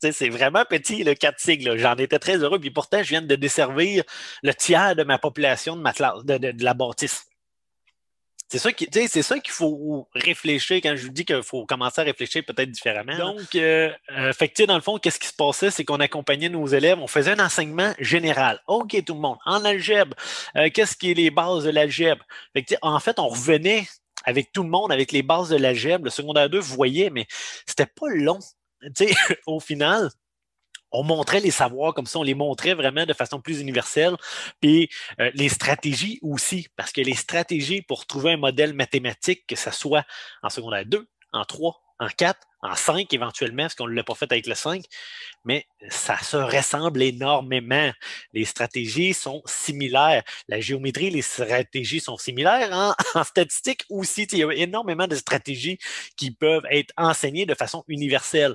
c'est 0.00 0.28
vraiment 0.28 0.64
petit, 0.64 1.04
le 1.04 1.14
4 1.14 1.38
sigles. 1.40 1.76
J'en 1.76 1.96
étais 1.96 2.18
très 2.18 2.38
heureux. 2.38 2.58
Puis 2.58 2.70
pourtant, 2.70 3.02
je 3.02 3.08
viens 3.08 3.22
de 3.22 3.34
desservir 3.34 4.04
le 4.42 4.54
tiers 4.54 4.96
de 4.96 5.04
ma 5.04 5.18
population 5.18 5.76
de 5.76 5.82
ma 5.82 5.92
de, 5.92 6.64
la 6.64 6.74
bâtisse. 6.74 7.24
C'est 8.50 8.58
ça 8.58 8.72
qu'il 8.72 9.52
faut 9.52 10.08
réfléchir 10.14 10.76
quand 10.76 10.96
je 10.96 11.02
vous 11.02 11.12
dis 11.12 11.26
qu'il 11.26 11.42
faut 11.42 11.66
commencer 11.66 12.00
à 12.00 12.04
réfléchir 12.04 12.42
peut-être 12.46 12.70
différemment. 12.70 13.18
Donc, 13.18 13.54
euh, 13.54 13.90
euh 14.16 14.32
dans 14.66 14.74
le 14.74 14.80
fond, 14.80 14.98
qu'est-ce 14.98 15.18
qui 15.18 15.26
se 15.26 15.34
passait, 15.34 15.70
c'est 15.70 15.84
qu'on 15.84 16.00
accompagnait 16.00 16.48
nos 16.48 16.66
élèves, 16.66 16.98
on 16.98 17.06
faisait 17.06 17.32
un 17.32 17.44
enseignement 17.44 17.92
général. 17.98 18.62
OK, 18.66 19.04
tout 19.04 19.12
le 19.12 19.20
monde, 19.20 19.36
en 19.44 19.66
algèbre, 19.66 20.16
euh, 20.56 20.70
qu'est-ce 20.72 20.96
qui 20.96 21.10
est 21.10 21.14
les 21.14 21.30
bases 21.30 21.64
de 21.64 21.70
l'algèbre? 21.70 22.24
en 22.80 22.98
fait, 23.00 23.18
on 23.18 23.28
revenait 23.28 23.86
avec 24.24 24.50
tout 24.52 24.62
le 24.62 24.70
monde, 24.70 24.92
avec 24.92 25.12
les 25.12 25.22
bases 25.22 25.50
de 25.50 25.56
l'algèbre. 25.56 26.04
Le 26.04 26.10
secondaire 26.10 26.48
2, 26.48 26.58
vous 26.58 26.74
voyez, 26.74 27.10
mais 27.10 27.26
c'était 27.66 27.86
pas 27.86 28.08
long 28.08 28.38
au 29.46 29.60
final, 29.60 30.10
on 30.90 31.02
montrait 31.02 31.40
les 31.40 31.50
savoirs 31.50 31.94
comme 31.94 32.06
ça, 32.06 32.18
on 32.18 32.22
les 32.22 32.34
montrait 32.34 32.74
vraiment 32.74 33.04
de 33.04 33.12
façon 33.12 33.40
plus 33.40 33.60
universelle. 33.60 34.16
Puis 34.60 34.88
euh, 35.20 35.30
les 35.34 35.48
stratégies 35.48 36.18
aussi, 36.22 36.68
parce 36.76 36.92
que 36.92 37.00
les 37.00 37.14
stratégies 37.14 37.82
pour 37.82 38.06
trouver 38.06 38.32
un 38.32 38.36
modèle 38.36 38.72
mathématique, 38.72 39.46
que 39.46 39.56
ce 39.56 39.70
soit 39.70 40.04
en 40.42 40.50
secondaire 40.50 40.86
2, 40.86 41.06
en 41.32 41.44
3, 41.44 41.80
en 42.00 42.08
4, 42.08 42.38
en 42.62 42.74
5 42.74 43.12
éventuellement, 43.12 43.64
parce 43.64 43.74
qu'on 43.74 43.88
ne 43.88 43.94
l'a 43.94 44.04
pas 44.04 44.14
fait 44.14 44.30
avec 44.30 44.46
le 44.46 44.54
5, 44.54 44.84
mais 45.44 45.66
ça 45.88 46.18
se 46.18 46.36
ressemble 46.36 47.02
énormément. 47.02 47.92
Les 48.32 48.44
stratégies 48.44 49.14
sont 49.14 49.42
similaires. 49.46 50.22
La 50.48 50.60
géométrie, 50.60 51.10
les 51.10 51.22
stratégies 51.22 52.00
sont 52.00 52.16
similaires. 52.16 52.70
En, 52.72 52.94
en 53.20 53.24
statistique 53.24 53.84
aussi, 53.88 54.24
il 54.32 54.38
y 54.38 54.44
a 54.44 54.52
énormément 54.52 55.06
de 55.06 55.16
stratégies 55.16 55.78
qui 56.16 56.30
peuvent 56.30 56.64
être 56.70 56.92
enseignées 56.96 57.46
de 57.46 57.54
façon 57.54 57.84
universelle. 57.88 58.54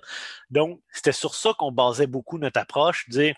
Donc, 0.50 0.82
c'était 0.92 1.12
sur 1.12 1.36
ça 1.36 1.54
qu'on 1.58 1.72
basait 1.72 2.08
beaucoup 2.08 2.38
notre 2.38 2.60
approche, 2.60 3.08
dire 3.10 3.36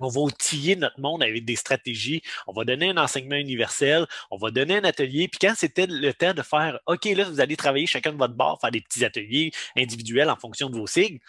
on 0.00 0.08
va 0.08 0.20
outiller 0.20 0.76
notre 0.76 1.00
monde 1.00 1.22
avec 1.22 1.44
des 1.44 1.56
stratégies. 1.56 2.22
On 2.46 2.52
va 2.52 2.64
donner 2.64 2.90
un 2.90 2.96
enseignement 2.96 3.36
universel. 3.36 4.06
On 4.30 4.36
va 4.36 4.50
donner 4.50 4.76
un 4.76 4.84
atelier. 4.84 5.28
Puis 5.28 5.38
quand 5.40 5.54
c'était 5.56 5.86
le 5.86 6.12
temps 6.12 6.34
de 6.34 6.42
faire, 6.42 6.78
OK, 6.86 7.04
là, 7.04 7.24
vous 7.24 7.40
allez 7.40 7.56
travailler 7.56 7.86
chacun 7.86 8.12
de 8.12 8.18
votre 8.18 8.34
bord, 8.34 8.60
faire 8.60 8.70
des 8.70 8.80
petits 8.80 9.04
ateliers 9.04 9.52
individuels 9.76 10.30
en 10.30 10.36
fonction 10.36 10.70
de 10.70 10.76
vos 10.76 10.86
sigles. 10.86 11.20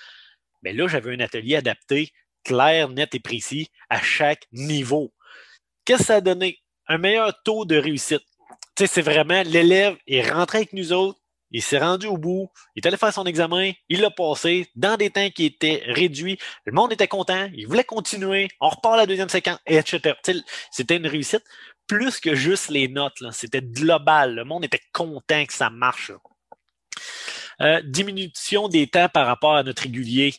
Mais 0.64 0.74
là, 0.74 0.88
j'avais 0.88 1.14
un 1.16 1.20
atelier 1.20 1.56
adapté, 1.56 2.12
clair, 2.44 2.90
net 2.90 3.14
et 3.16 3.20
précis 3.20 3.70
à 3.90 4.02
chaque 4.02 4.48
niveau. 4.52 5.14
Qu'est-ce 5.86 6.00
que 6.00 6.06
ça 6.06 6.16
a 6.16 6.22
donné? 6.22 6.60
Un 6.88 6.98
meilleur 6.98 7.34
taux 7.44 7.66
de 7.66 7.78
réussite. 7.78 8.24
Tu 8.76 8.86
sais, 8.86 8.88
c'est 8.88 9.02
vraiment 9.02 9.42
l'élève 9.44 9.98
est 10.08 10.30
rentré 10.30 10.60
avec 10.60 10.74
nous 10.74 10.94
autres, 10.94 11.20
il 11.52 11.62
s'est 11.62 11.78
rendu 11.78 12.08
au 12.08 12.18
bout, 12.18 12.50
il 12.76 12.84
est 12.84 12.88
allé 12.88 12.98
faire 12.98 13.14
son 13.14 13.26
examen, 13.26 13.72
il 13.90 14.02
l'a 14.02 14.12
passé 14.12 14.68
dans 14.76 14.98
des 14.98 15.10
temps 15.10 15.30
qui 15.30 15.46
étaient 15.46 15.84
réduits. 15.88 16.38
Le 16.66 16.74
monde 16.74 16.92
était 16.92 17.08
content, 17.08 17.50
il 17.56 17.68
voulait 17.68 17.84
continuer, 17.84 18.50
on 18.60 18.70
repart 18.70 18.98
la 18.98 19.06
deuxième 19.06 19.30
séquence, 19.30 19.60
etc. 19.66 20.16
C'était 20.72 20.98
une 20.98 21.08
réussite 21.08 21.44
plus 21.88 22.20
que 22.20 22.36
juste 22.36 22.70
les 22.70 22.88
notes. 22.90 23.24
C'était 23.32 23.62
global. 23.62 24.36
Le 24.36 24.44
monde 24.44 24.66
était 24.66 24.82
content 24.94 25.46
que 25.46 25.54
ça 25.54 25.70
marche. 25.70 26.12
Euh, 27.62 27.82
diminution 27.84 28.68
des 28.68 28.88
temps 28.88 29.10
par 29.10 29.26
rapport 29.26 29.56
à 29.56 29.64
notre 29.64 29.84
régulier 29.84 30.36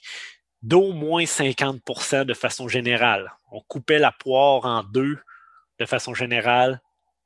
d'au 0.62 0.92
moins 0.92 1.24
50% 1.24 2.24
de 2.24 2.34
façon 2.34 2.68
générale. 2.68 3.32
On 3.50 3.60
coupait 3.60 3.98
la 3.98 4.12
poire 4.12 4.64
en 4.66 4.82
deux 4.84 5.18
de 5.80 5.86
façon 5.86 6.14
générale 6.14 6.80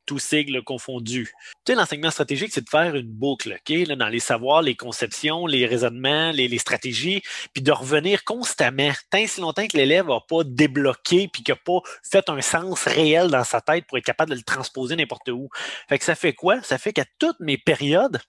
tout 0.07 0.19
sigle 0.19 0.63
confondu. 0.63 1.33
Tu 1.65 1.73
sais, 1.73 1.75
l'enseignement 1.75 2.11
stratégique, 2.11 2.53
c'est 2.53 2.65
de 2.65 2.69
faire 2.69 2.95
une 2.95 3.07
boucle, 3.07 3.55
OK, 3.55 3.87
là, 3.87 3.97
dans 3.97 4.09
les 4.09 4.21
savoirs, 4.21 4.63
les 4.63 4.75
conceptions, 4.75 5.47
les 5.47 5.67
raisonnements, 5.67 6.33
les, 6.33 6.59
stratégies, 6.59 7.23
puis 7.53 7.63
de 7.63 7.73
revenir 7.73 8.25
constamment, 8.25 8.93
tant 9.11 9.27
si 9.27 9.41
longtemps 9.41 9.67
que 9.67 9.77
l'élève 9.77 10.07
n'a 10.07 10.21
pas 10.29 10.45
débloqué, 10.45 11.29
puis 11.29 11.43
qu'il 11.43 11.55
n'a 11.55 11.61
pas 11.65 11.81
fait 12.03 12.29
un 12.29 12.41
sens 12.41 12.85
réel 12.85 13.29
dans 13.29 13.45
sa 13.45 13.61
tête 13.61 13.87
pour 13.87 13.99
être 13.99 14.05
capable 14.05 14.31
de 14.31 14.37
le 14.37 14.43
transposer 14.43 14.97
n'importe 14.97 15.29
où. 15.29 15.49
Fait 15.89 15.99
que 15.99 16.05
ça 16.05 16.15
fait 16.15 16.33
quoi? 16.33 16.63
Ça 16.63 16.79
fait 16.79 16.93
qu'à 16.93 17.05
toutes 17.19 17.41
mes 17.41 17.59
périodes, 17.59 18.21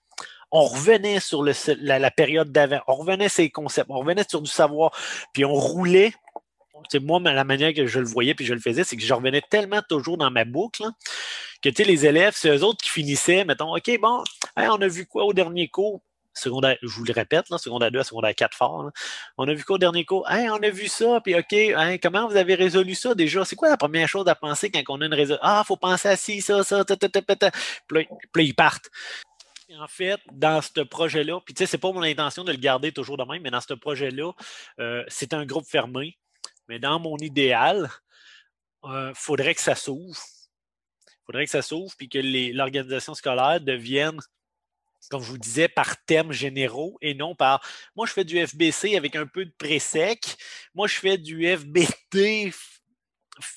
on 0.50 0.64
revenait 0.64 1.20
sur 1.20 1.42
la, 1.42 1.98
la 1.98 2.10
période 2.10 2.52
d'avant, 2.52 2.80
on 2.86 2.94
revenait 2.94 3.28
sur 3.28 3.36
ces 3.36 3.50
concepts, 3.50 3.90
on 3.90 3.98
revenait 3.98 4.24
sur 4.28 4.40
du 4.40 4.50
savoir, 4.50 4.92
puis 5.32 5.44
on 5.44 5.54
roulait 5.54 6.14
moi, 7.02 7.20
la 7.20 7.44
manière 7.44 7.72
que 7.74 7.86
je 7.86 7.98
le 8.00 8.06
voyais 8.06 8.34
puis 8.34 8.44
je 8.44 8.54
le 8.54 8.60
faisais, 8.60 8.84
c'est 8.84 8.96
que 8.96 9.02
je 9.02 9.14
revenais 9.14 9.42
tellement 9.42 9.82
toujours 9.88 10.18
dans 10.18 10.30
ma 10.30 10.44
boucle 10.44 10.84
que 11.72 11.82
les 11.82 12.06
élèves, 12.06 12.34
c'est 12.36 12.50
eux 12.50 12.62
autres 12.62 12.82
qui 12.82 12.90
finissaient, 12.90 13.44
mettons, 13.44 13.74
OK, 13.74 13.90
bon, 14.00 14.22
on 14.56 14.80
a 14.80 14.88
vu 14.88 15.06
quoi 15.06 15.24
au 15.24 15.32
dernier 15.32 15.68
cours? 15.68 16.02
Secondaire, 16.36 16.76
je 16.82 16.88
vous 16.88 17.04
le 17.04 17.12
répète, 17.12 17.48
là, 17.48 17.58
secondaire 17.58 17.92
2 17.92 18.00
à 18.00 18.04
secondaire 18.04 18.34
4 18.34 18.56
fort. 18.56 18.90
On 19.38 19.46
a 19.46 19.54
vu 19.54 19.62
quoi 19.62 19.76
au 19.76 19.78
dernier 19.78 20.04
cours? 20.04 20.26
on 20.28 20.62
a 20.62 20.70
vu 20.70 20.88
ça, 20.88 21.20
puis 21.22 21.36
OK, 21.36 21.54
comment 22.02 22.28
vous 22.28 22.36
avez 22.36 22.56
résolu 22.56 22.96
ça 22.96 23.14
déjà? 23.14 23.44
C'est 23.44 23.54
quoi 23.54 23.68
la 23.68 23.76
première 23.76 24.08
chose 24.08 24.26
à 24.26 24.34
penser 24.34 24.68
quand 24.68 24.82
on 24.88 25.00
a 25.00 25.06
une 25.06 25.14
résolution? 25.14 25.46
Ah, 25.46 25.62
il 25.64 25.66
faut 25.66 25.76
penser 25.76 26.08
à 26.08 26.16
ci, 26.16 26.40
ça, 26.40 26.64
ça, 26.64 26.84
ta, 26.84 26.96
ta, 26.96 27.08
ta, 27.08 27.36
ta. 27.36 27.50
Puis, 27.86 28.08
là, 28.34 28.42
ils 28.42 28.54
partent. 28.54 28.90
En 29.78 29.86
fait, 29.86 30.20
dans 30.32 30.60
ce 30.60 30.80
projet-là, 30.80 31.40
puis 31.44 31.54
tu 31.54 31.60
sais, 31.60 31.66
c'est 31.66 31.78
pas 31.78 31.92
mon 31.92 32.02
intention 32.02 32.42
de 32.44 32.52
le 32.52 32.58
garder 32.58 32.92
toujours 32.92 33.16
de 33.16 33.24
même, 33.24 33.42
mais 33.42 33.50
dans 33.50 33.60
ce 33.60 33.74
projet-là, 33.74 34.32
euh, 34.80 35.04
c'est 35.08 35.34
un 35.34 35.46
groupe 35.46 35.66
fermé. 35.66 36.18
Mais 36.68 36.78
dans 36.78 36.98
mon 36.98 37.16
idéal, 37.18 37.90
il 38.84 38.90
euh, 38.90 39.14
faudrait 39.14 39.54
que 39.54 39.60
ça 39.60 39.74
s'ouvre. 39.74 40.18
Il 41.06 41.26
faudrait 41.26 41.44
que 41.44 41.50
ça 41.50 41.62
s'ouvre 41.62 41.94
puis 41.96 42.08
que 42.08 42.18
l'organisation 42.54 43.14
scolaire 43.14 43.60
devienne, 43.60 44.18
comme 45.10 45.22
je 45.22 45.30
vous 45.30 45.38
disais, 45.38 45.68
par 45.68 46.02
thèmes 46.04 46.32
généraux 46.32 46.98
et 47.00 47.14
non 47.14 47.34
par 47.34 47.66
moi, 47.96 48.06
je 48.06 48.12
fais 48.12 48.24
du 48.24 48.44
FBC 48.44 48.96
avec 48.96 49.16
un 49.16 49.26
peu 49.26 49.44
de 49.44 49.52
pré-sec. 49.56 50.36
Moi, 50.74 50.86
je 50.86 50.94
fais 50.94 51.18
du 51.18 51.46
FBT 51.46 52.52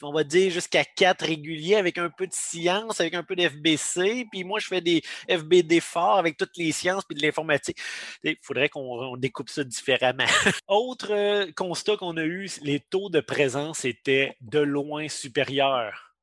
on 0.01 0.13
va 0.13 0.23
dire, 0.23 0.51
jusqu'à 0.51 0.83
quatre 0.83 1.25
réguliers 1.25 1.75
avec 1.75 1.97
un 1.97 2.09
peu 2.09 2.27
de 2.27 2.33
science, 2.33 2.99
avec 2.99 3.13
un 3.13 3.23
peu 3.23 3.35
d'FBC. 3.35 4.27
Puis 4.31 4.43
moi, 4.43 4.59
je 4.59 4.67
fais 4.67 4.81
des 4.81 5.01
FBD 5.29 5.79
forts 5.79 6.17
avec 6.17 6.37
toutes 6.37 6.57
les 6.57 6.71
sciences 6.71 7.03
puis 7.05 7.17
de 7.17 7.21
l'informatique. 7.21 7.77
Il 8.23 8.37
faudrait 8.41 8.69
qu'on 8.69 9.17
découpe 9.17 9.49
ça 9.49 9.63
différemment. 9.63 10.25
Autre 10.67 11.11
euh, 11.11 11.51
constat 11.55 11.97
qu'on 11.97 12.17
a 12.17 12.23
eu, 12.23 12.49
les 12.61 12.79
taux 12.79 13.09
de 13.09 13.19
présence 13.19 13.85
étaient 13.85 14.35
de 14.41 14.59
loin 14.59 15.07
supérieurs. 15.07 16.13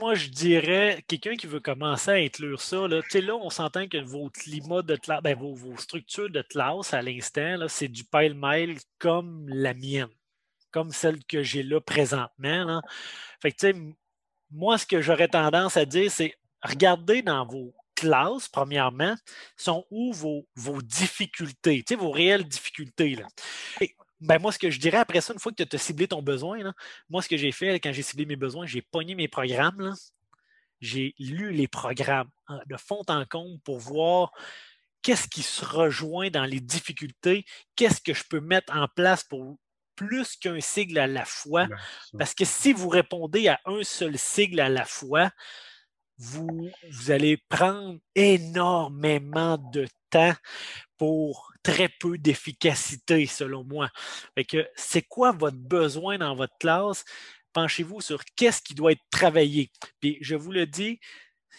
moi, 0.00 0.14
je 0.14 0.28
dirais, 0.28 1.04
quelqu'un 1.08 1.36
qui 1.36 1.46
veut 1.46 1.60
commencer 1.60 2.10
à 2.10 2.14
inclure 2.14 2.60
ça, 2.60 2.88
là, 2.88 3.00
là 3.12 3.36
on 3.36 3.50
s'entend 3.50 3.88
que 3.88 3.98
vos 3.98 4.30
climats 4.30 4.82
de 4.82 4.96
classe, 4.96 5.22
ben, 5.22 5.36
vos, 5.36 5.54
vos, 5.54 5.76
structures 5.76 6.30
de 6.30 6.42
classe 6.42 6.94
à 6.94 7.02
l'instant, 7.02 7.66
c'est 7.68 7.88
du 7.88 8.04
pile-mail 8.04 8.78
comme 8.98 9.48
la 9.48 9.74
mienne 9.74 10.08
comme 10.76 10.92
celle 10.92 11.24
que 11.24 11.42
j'ai 11.42 11.62
là 11.62 11.80
présentement. 11.80 12.82
Fait 13.40 13.50
que, 13.50 13.72
moi, 14.50 14.76
ce 14.76 14.84
que 14.84 15.00
j'aurais 15.00 15.28
tendance 15.28 15.78
à 15.78 15.86
dire, 15.86 16.10
c'est 16.10 16.34
regardez 16.62 17.22
dans 17.22 17.46
vos 17.46 17.74
classes, 17.94 18.46
premièrement, 18.46 19.14
sont 19.56 19.86
où 19.90 20.12
vos, 20.12 20.46
vos 20.54 20.82
difficultés, 20.82 21.82
vos 21.98 22.10
réelles 22.10 22.44
difficultés. 22.44 23.14
Là. 23.14 23.26
ben 24.20 24.38
moi, 24.38 24.52
ce 24.52 24.58
que 24.58 24.70
je 24.70 24.78
dirais 24.78 24.98
après 24.98 25.22
ça, 25.22 25.32
une 25.32 25.38
fois 25.38 25.50
que 25.50 25.62
tu 25.62 25.76
as 25.76 25.78
ciblé 25.78 26.08
ton 26.08 26.20
besoin, 26.20 26.58
moi, 27.08 27.22
ce 27.22 27.28
que 27.30 27.38
j'ai 27.38 27.52
fait 27.52 27.80
quand 27.80 27.94
j'ai 27.94 28.02
ciblé 28.02 28.26
mes 28.26 28.36
besoins, 28.36 28.66
j'ai 28.66 28.82
pogné 28.82 29.14
mes 29.14 29.28
programmes, 29.28 29.94
j'ai 30.82 31.14
lu 31.18 31.52
les 31.52 31.68
programmes 31.68 32.28
hein, 32.48 32.60
de 32.66 32.76
fond 32.76 33.00
en 33.08 33.24
comble 33.24 33.58
pour 33.60 33.78
voir 33.78 34.30
qu'est-ce 35.00 35.26
qui 35.26 35.42
se 35.42 35.64
rejoint 35.64 36.28
dans 36.28 36.44
les 36.44 36.60
difficultés, 36.60 37.46
qu'est-ce 37.76 38.02
que 38.02 38.12
je 38.12 38.24
peux 38.28 38.40
mettre 38.40 38.76
en 38.76 38.88
place 38.88 39.24
pour 39.24 39.56
plus 39.96 40.36
qu'un 40.36 40.60
sigle 40.60 40.98
à 40.98 41.06
la 41.06 41.24
fois. 41.24 41.66
Parce 42.18 42.34
que 42.34 42.44
si 42.44 42.72
vous 42.72 42.88
répondez 42.88 43.48
à 43.48 43.60
un 43.64 43.82
seul 43.82 44.18
sigle 44.18 44.60
à 44.60 44.68
la 44.68 44.84
fois, 44.84 45.30
vous, 46.18 46.70
vous 46.90 47.10
allez 47.10 47.36
prendre 47.48 47.98
énormément 48.14 49.58
de 49.58 49.86
temps 50.10 50.34
pour 50.96 51.52
très 51.62 51.88
peu 51.88 52.16
d'efficacité, 52.16 53.26
selon 53.26 53.64
moi. 53.64 53.90
que 54.48 54.66
c'est 54.76 55.02
quoi 55.02 55.32
votre 55.32 55.58
besoin 55.58 56.18
dans 56.18 56.34
votre 56.34 56.56
classe? 56.58 57.04
Penchez-vous 57.52 58.00
sur 58.00 58.24
qu'est-ce 58.36 58.62
qui 58.62 58.74
doit 58.74 58.92
être 58.92 59.04
travaillé. 59.10 59.70
Puis 60.00 60.18
je 60.20 60.36
vous 60.36 60.52
le 60.52 60.66
dis, 60.66 61.00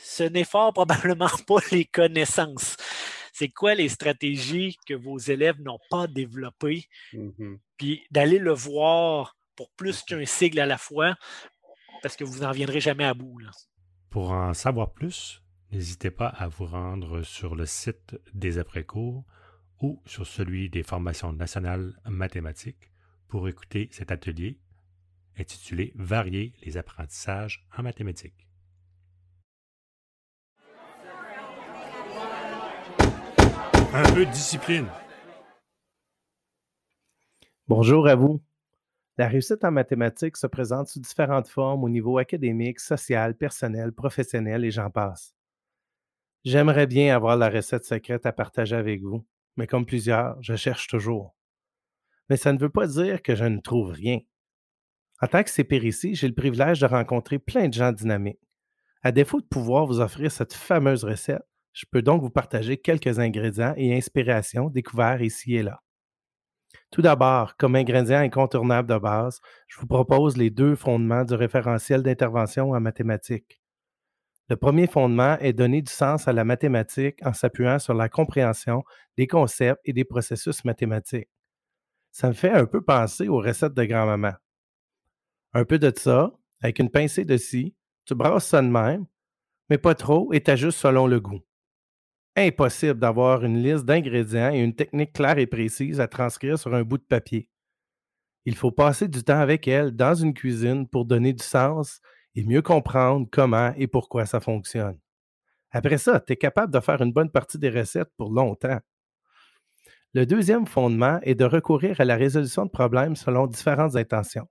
ce 0.03 0.23
n'est 0.23 0.43
fort 0.43 0.73
probablement 0.73 1.29
pas 1.47 1.59
les 1.71 1.85
connaissances. 1.85 2.77
C'est 3.33 3.49
quoi 3.49 3.75
les 3.75 3.89
stratégies 3.89 4.77
que 4.87 4.95
vos 4.95 5.17
élèves 5.17 5.61
n'ont 5.61 5.79
pas 5.89 6.07
développées? 6.07 6.87
Mmh 7.13 7.57
puis 7.77 8.05
d'aller 8.11 8.39
le 8.39 8.53
voir 8.53 9.37
pour 9.55 9.71
plus 9.71 10.03
qu'un 10.03 10.25
sigle 10.25 10.59
à 10.59 10.65
la 10.65 10.77
fois, 10.77 11.15
parce 12.01 12.15
que 12.15 12.23
vous 12.23 12.39
n'en 12.39 12.51
viendrez 12.51 12.79
jamais 12.79 13.05
à 13.05 13.13
bout. 13.13 13.39
Pour 14.09 14.31
en 14.31 14.53
savoir 14.53 14.93
plus, 14.93 15.41
n'hésitez 15.71 16.11
pas 16.11 16.27
à 16.27 16.47
vous 16.47 16.65
rendre 16.65 17.23
sur 17.23 17.55
le 17.55 17.65
site 17.65 18.15
des 18.33 18.59
après-cours 18.59 19.23
ou 19.81 20.01
sur 20.05 20.25
celui 20.25 20.69
des 20.69 20.83
formations 20.83 21.33
nationales 21.33 21.93
mathématiques 22.05 22.91
pour 23.27 23.47
écouter 23.47 23.89
cet 23.91 24.11
atelier 24.11 24.59
intitulé 25.39 25.93
Varier 25.95 26.53
les 26.63 26.77
apprentissages 26.77 27.67
en 27.77 27.83
mathématiques. 27.83 28.47
Un 33.93 34.13
peu 34.13 34.25
de 34.25 34.31
discipline. 34.31 34.87
Bonjour 37.69 38.07
à 38.07 38.15
vous. 38.15 38.41
La 39.17 39.27
réussite 39.27 39.65
en 39.65 39.71
mathématiques 39.71 40.37
se 40.37 40.47
présente 40.47 40.87
sous 40.87 41.01
différentes 41.01 41.49
formes 41.49 41.83
au 41.83 41.89
niveau 41.89 42.17
académique, 42.17 42.79
social, 42.79 43.35
personnel, 43.35 43.91
professionnel 43.91 44.63
et 44.63 44.71
j'en 44.71 44.89
passe. 44.89 45.35
J'aimerais 46.45 46.87
bien 46.87 47.13
avoir 47.13 47.35
la 47.35 47.49
recette 47.49 47.83
secrète 47.83 48.25
à 48.25 48.31
partager 48.31 48.77
avec 48.77 49.01
vous, 49.01 49.25
mais 49.57 49.67
comme 49.67 49.85
plusieurs, 49.85 50.41
je 50.41 50.55
cherche 50.55 50.87
toujours. 50.87 51.35
Mais 52.29 52.37
ça 52.37 52.53
ne 52.53 52.57
veut 52.57 52.69
pas 52.69 52.87
dire 52.87 53.21
que 53.21 53.35
je 53.35 53.43
ne 53.43 53.59
trouve 53.59 53.91
rien. 53.91 54.19
En 55.21 55.27
tant 55.27 55.43
que 55.43 55.49
CPR 55.49 55.83
ici, 55.83 56.15
j'ai 56.15 56.29
le 56.29 56.35
privilège 56.35 56.79
de 56.79 56.85
rencontrer 56.85 57.37
plein 57.37 57.67
de 57.67 57.73
gens 57.73 57.91
dynamiques. 57.91 58.39
À 59.03 59.11
défaut 59.11 59.41
de 59.41 59.45
pouvoir 59.45 59.85
vous 59.87 59.99
offrir 59.99 60.31
cette 60.31 60.53
fameuse 60.53 61.03
recette, 61.03 61.45
je 61.73 61.83
peux 61.91 62.01
donc 62.01 62.21
vous 62.21 62.29
partager 62.29 62.77
quelques 62.77 63.19
ingrédients 63.19 63.73
et 63.75 63.93
inspirations 63.93 64.69
découverts 64.69 65.21
ici 65.21 65.55
et 65.55 65.63
là. 65.63 65.81
Tout 66.91 67.01
d'abord, 67.01 67.57
comme 67.57 67.75
ingrédient 67.75 68.19
incontournable 68.19 68.87
de 68.87 68.97
base, 68.97 69.39
je 69.67 69.79
vous 69.79 69.87
propose 69.87 70.37
les 70.37 70.49
deux 70.49 70.75
fondements 70.75 71.25
du 71.25 71.33
référentiel 71.33 72.01
d'intervention 72.01 72.71
en 72.71 72.79
mathématiques. 72.79 73.61
Le 74.49 74.55
premier 74.55 74.87
fondement 74.87 75.37
est 75.39 75.51
donner 75.51 75.81
du 75.81 75.91
sens 75.91 76.29
à 76.29 76.33
la 76.33 76.45
mathématique 76.45 77.19
en 77.25 77.33
s'appuyant 77.33 77.79
sur 77.79 77.93
la 77.93 78.07
compréhension 78.07 78.83
des 79.17 79.27
concepts 79.27 79.81
et 79.83 79.91
des 79.91 80.05
processus 80.05 80.63
mathématiques. 80.63 81.27
Ça 82.11 82.29
me 82.29 82.33
fait 82.33 82.51
un 82.51 82.65
peu 82.65 82.81
penser 82.81 83.27
aux 83.27 83.41
recettes 83.41 83.73
de 83.73 83.83
grand-maman. 83.83 84.33
Un 85.53 85.65
peu 85.65 85.79
de 85.79 85.91
ça, 85.93 86.31
avec 86.61 86.79
une 86.79 86.89
pincée 86.89 87.25
de 87.25 87.35
scie, 87.35 87.75
tu 88.05 88.15
brasses 88.15 88.47
ça 88.47 88.61
de 88.61 88.67
même, 88.69 89.05
mais 89.69 89.77
pas 89.77 89.95
trop 89.95 90.31
et 90.31 90.41
t'ajustes 90.41 90.79
selon 90.79 91.07
le 91.07 91.19
goût 91.19 91.41
impossible 92.37 92.99
d'avoir 92.99 93.43
une 93.43 93.61
liste 93.61 93.85
d'ingrédients 93.85 94.53
et 94.53 94.59
une 94.59 94.75
technique 94.75 95.13
claire 95.13 95.37
et 95.37 95.47
précise 95.47 95.99
à 95.99 96.07
transcrire 96.07 96.59
sur 96.59 96.73
un 96.73 96.83
bout 96.83 96.99
de 96.99 97.03
papier. 97.03 97.49
Il 98.45 98.55
faut 98.55 98.71
passer 98.71 99.07
du 99.07 99.23
temps 99.23 99.39
avec 99.39 99.67
elle 99.67 99.91
dans 99.91 100.13
une 100.13 100.33
cuisine 100.33 100.87
pour 100.87 101.05
donner 101.05 101.33
du 101.33 101.43
sens 101.43 101.99
et 102.35 102.43
mieux 102.43 102.61
comprendre 102.61 103.27
comment 103.31 103.73
et 103.75 103.87
pourquoi 103.87 104.25
ça 104.25 104.39
fonctionne. 104.39 104.97
Après 105.71 105.97
ça, 105.97 106.19
tu 106.19 106.33
es 106.33 106.37
capable 106.37 106.71
de 106.71 106.79
faire 106.79 107.01
une 107.01 107.11
bonne 107.11 107.31
partie 107.31 107.57
des 107.57 107.69
recettes 107.69 108.11
pour 108.15 108.31
longtemps. 108.31 108.79
Le 110.13 110.25
deuxième 110.25 110.65
fondement 110.65 111.19
est 111.23 111.35
de 111.35 111.45
recourir 111.45 111.99
à 111.99 112.05
la 112.05 112.15
résolution 112.15 112.65
de 112.65 112.71
problèmes 112.71 113.15
selon 113.15 113.47
différentes 113.47 113.95
intentions. 113.95 114.47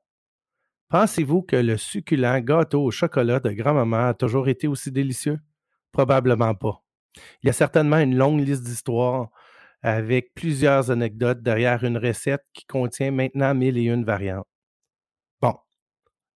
Pensez-vous 0.88 1.42
que 1.42 1.56
le 1.56 1.76
succulent 1.76 2.40
gâteau 2.40 2.84
au 2.84 2.90
chocolat 2.90 3.40
de 3.40 3.50
grand-maman 3.50 4.08
a 4.08 4.14
toujours 4.14 4.48
été 4.48 4.68
aussi 4.68 4.92
délicieux? 4.92 5.40
Probablement 5.90 6.54
pas. 6.54 6.85
Il 7.42 7.46
y 7.46 7.50
a 7.50 7.52
certainement 7.52 7.98
une 7.98 8.16
longue 8.16 8.40
liste 8.40 8.62
d'histoires 8.62 9.28
avec 9.82 10.34
plusieurs 10.34 10.90
anecdotes 10.90 11.42
derrière 11.42 11.84
une 11.84 11.98
recette 11.98 12.44
qui 12.52 12.64
contient 12.66 13.10
maintenant 13.10 13.54
mille 13.54 13.78
et 13.78 13.84
une 13.84 14.04
variantes. 14.04 14.46
Bon, 15.40 15.54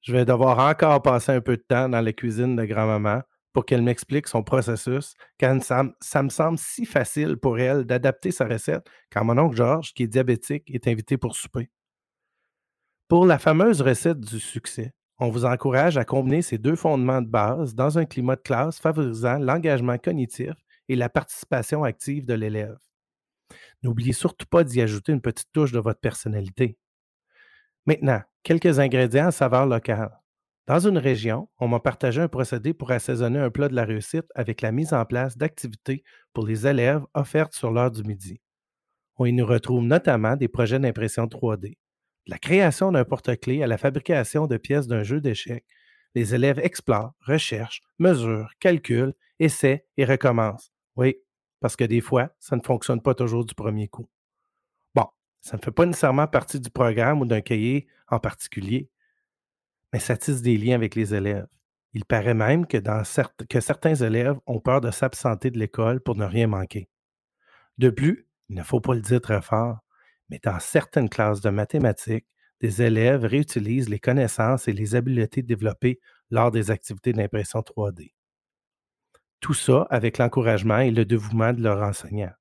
je 0.03 0.13
vais 0.13 0.25
devoir 0.25 0.59
encore 0.59 1.03
passer 1.03 1.33
un 1.33 1.41
peu 1.41 1.57
de 1.57 1.65
temps 1.67 1.89
dans 1.89 2.01
la 2.01 2.13
cuisine 2.13 2.57
de 2.57 2.65
grand-maman 2.65 3.23
pour 3.53 3.65
qu'elle 3.65 3.83
m'explique 3.83 4.29
son 4.29 4.45
processus, 4.45 5.15
car 5.37 5.61
ça, 5.63 5.83
ça, 6.01 6.23
me 6.23 6.29
semble 6.29 6.59
si 6.59 6.85
facile 6.87 7.37
pour 7.37 7.59
elle 7.59 7.85
d'adapter 7.85 8.31
sa 8.31 8.47
recette 8.47 8.87
quand 9.11 9.25
mon 9.25 9.39
oncle 9.39 9.57
Georges, 9.57 9.93
qui 9.93 10.05
est 10.05 10.09
diabétique, 10.09 10.71
est 10.71 10.87
invité 10.87 11.17
pour 11.17 11.35
souper. 11.35 11.69
Pour 13.09 13.27
la 13.27 13.41
fameuse 13.41 13.83
recette 13.83 14.21
du 14.21 14.39
succès, 14.39 14.93
on 15.19 15.31
vous 15.31 15.45
encourage 15.45 15.97
à 15.99 16.05
combiner 16.05 16.43
ces 16.43 16.59
deux 16.59 16.77
fondements 16.77 17.21
de 17.21 17.29
base 17.29 17.75
dans 17.75 17.99
un 17.99 18.05
climat 18.05 18.37
de 18.37 18.43
classe 18.43 18.79
favorisant 18.79 19.39
l'engagement 19.39 19.99
cognitif 19.99 20.55
et 20.91 20.97
la 20.97 21.09
participation 21.09 21.85
active 21.85 22.27
de 22.27 22.35
l'élève. 22.35 22.77
N'oubliez 23.83 24.13
surtout 24.13 24.47
pas 24.47 24.65
d'y 24.65 24.81
ajouter 24.81 25.13
une 25.13 25.21
petite 25.21 25.51
touche 25.53 25.71
de 25.71 25.79
votre 25.79 26.01
personnalité. 26.01 26.77
Maintenant, 27.87 28.21
quelques 28.43 28.81
ingrédients 28.81 29.29
à 29.29 29.31
saveur 29.31 29.67
locale. 29.67 30.21
Dans 30.67 30.81
une 30.81 30.99
région, 30.99 31.49
on 31.59 31.69
m'a 31.69 31.79
partagé 31.79 32.21
un 32.21 32.29
procédé 32.29 32.75
pour 32.75 32.91
assaisonner 32.91 33.39
un 33.39 33.51
plat 33.51 33.69
de 33.69 33.75
la 33.75 33.85
réussite 33.85 34.27
avec 34.35 34.63
la 34.63 34.73
mise 34.73 34.93
en 34.93 35.05
place 35.05 35.37
d'activités 35.37 36.03
pour 36.33 36.45
les 36.45 36.67
élèves 36.67 37.03
offertes 37.15 37.55
sur 37.55 37.71
l'heure 37.71 37.93
du 37.93 38.03
midi. 38.03 38.41
On 39.17 39.27
y 39.27 39.33
nous 39.33 39.47
retrouve 39.47 39.85
notamment 39.85 40.35
des 40.35 40.49
projets 40.49 40.81
d'impression 40.81 41.27
3D, 41.27 41.71
de 41.71 41.77
la 42.27 42.39
création 42.39 42.91
d'un 42.91 43.05
porte-clés 43.05 43.63
à 43.63 43.69
la 43.69 43.79
fabrication 43.79 44.49
de 44.49 44.57
pièces 44.57 44.89
d'un 44.89 45.05
jeu 45.05 45.21
d'échecs. 45.21 45.67
Les 46.17 46.35
élèves 46.35 46.59
explorent, 46.59 47.15
recherchent, 47.21 47.83
mesurent, 48.01 48.51
calculent, 48.59 49.15
essaient 49.39 49.87
et 49.97 50.05
recommencent. 50.05 50.73
Oui, 51.01 51.17
parce 51.61 51.77
que 51.77 51.85
des 51.85 52.03
fois, 52.03 52.29
ça 52.39 52.57
ne 52.57 52.61
fonctionne 52.63 53.01
pas 53.01 53.15
toujours 53.15 53.47
du 53.47 53.55
premier 53.55 53.89
coup. 53.89 54.07
Bon, 54.95 55.07
ça 55.41 55.57
ne 55.57 55.63
fait 55.63 55.71
pas 55.71 55.87
nécessairement 55.87 56.27
partie 56.27 56.61
du 56.61 56.69
programme 56.69 57.23
ou 57.23 57.25
d'un 57.25 57.41
cahier 57.41 57.89
en 58.09 58.21
particulier, 58.21 58.91
mais 59.95 59.99
ça 59.99 60.19
tisse 60.19 60.43
des 60.43 60.59
liens 60.59 60.75
avec 60.75 60.95
les 60.95 61.15
élèves. 61.15 61.47
Il 61.95 62.05
paraît 62.05 62.35
même 62.35 62.67
que, 62.67 62.77
certains 63.61 63.95
élèves 63.95 64.39
ont 64.47 64.61
peur 64.61 64.83
de 64.83 64.91
s'absenter 64.91 65.51
de 65.51 65.59
l'école 65.59 66.03
pour 66.03 66.17
ne 66.17 66.27
rien 66.27 66.47
manquer. 66.47 66.91
De 67.79 67.89
plus, 67.89 68.29
il 68.51 68.57
ne 68.57 68.63
faut 68.63 68.81
pas 68.81 68.95
le 68.95 69.01
dire 69.01 69.23
très 69.23 69.41
fort, 69.41 69.79
mais 70.29 70.39
dans 70.43 70.61
certaines 70.61 71.09
classes 71.09 71.41
de 71.41 71.49
mathématiques, 71.49 72.27
des 72.61 72.83
élèves 72.83 73.25
réutilisent 73.25 73.89
les 73.89 74.01
connaissances 74.01 74.69
et 74.69 74.75
les 74.75 74.95
habiletés 74.95 75.41
développées 75.41 75.99
lors 76.31 76.51
des 76.51 76.71
activités 76.71 77.15
d'impression 77.15 77.61
3D. 77.61 78.13
Tout 79.41 79.55
ça 79.55 79.87
avec 79.91 80.19
l'encouragement 80.19 80.79
et 80.79 80.91
le 80.91 81.05
dévouement 81.05 81.53
de 81.53 81.63
leurs 81.63 81.83
enseignants. 81.83 82.33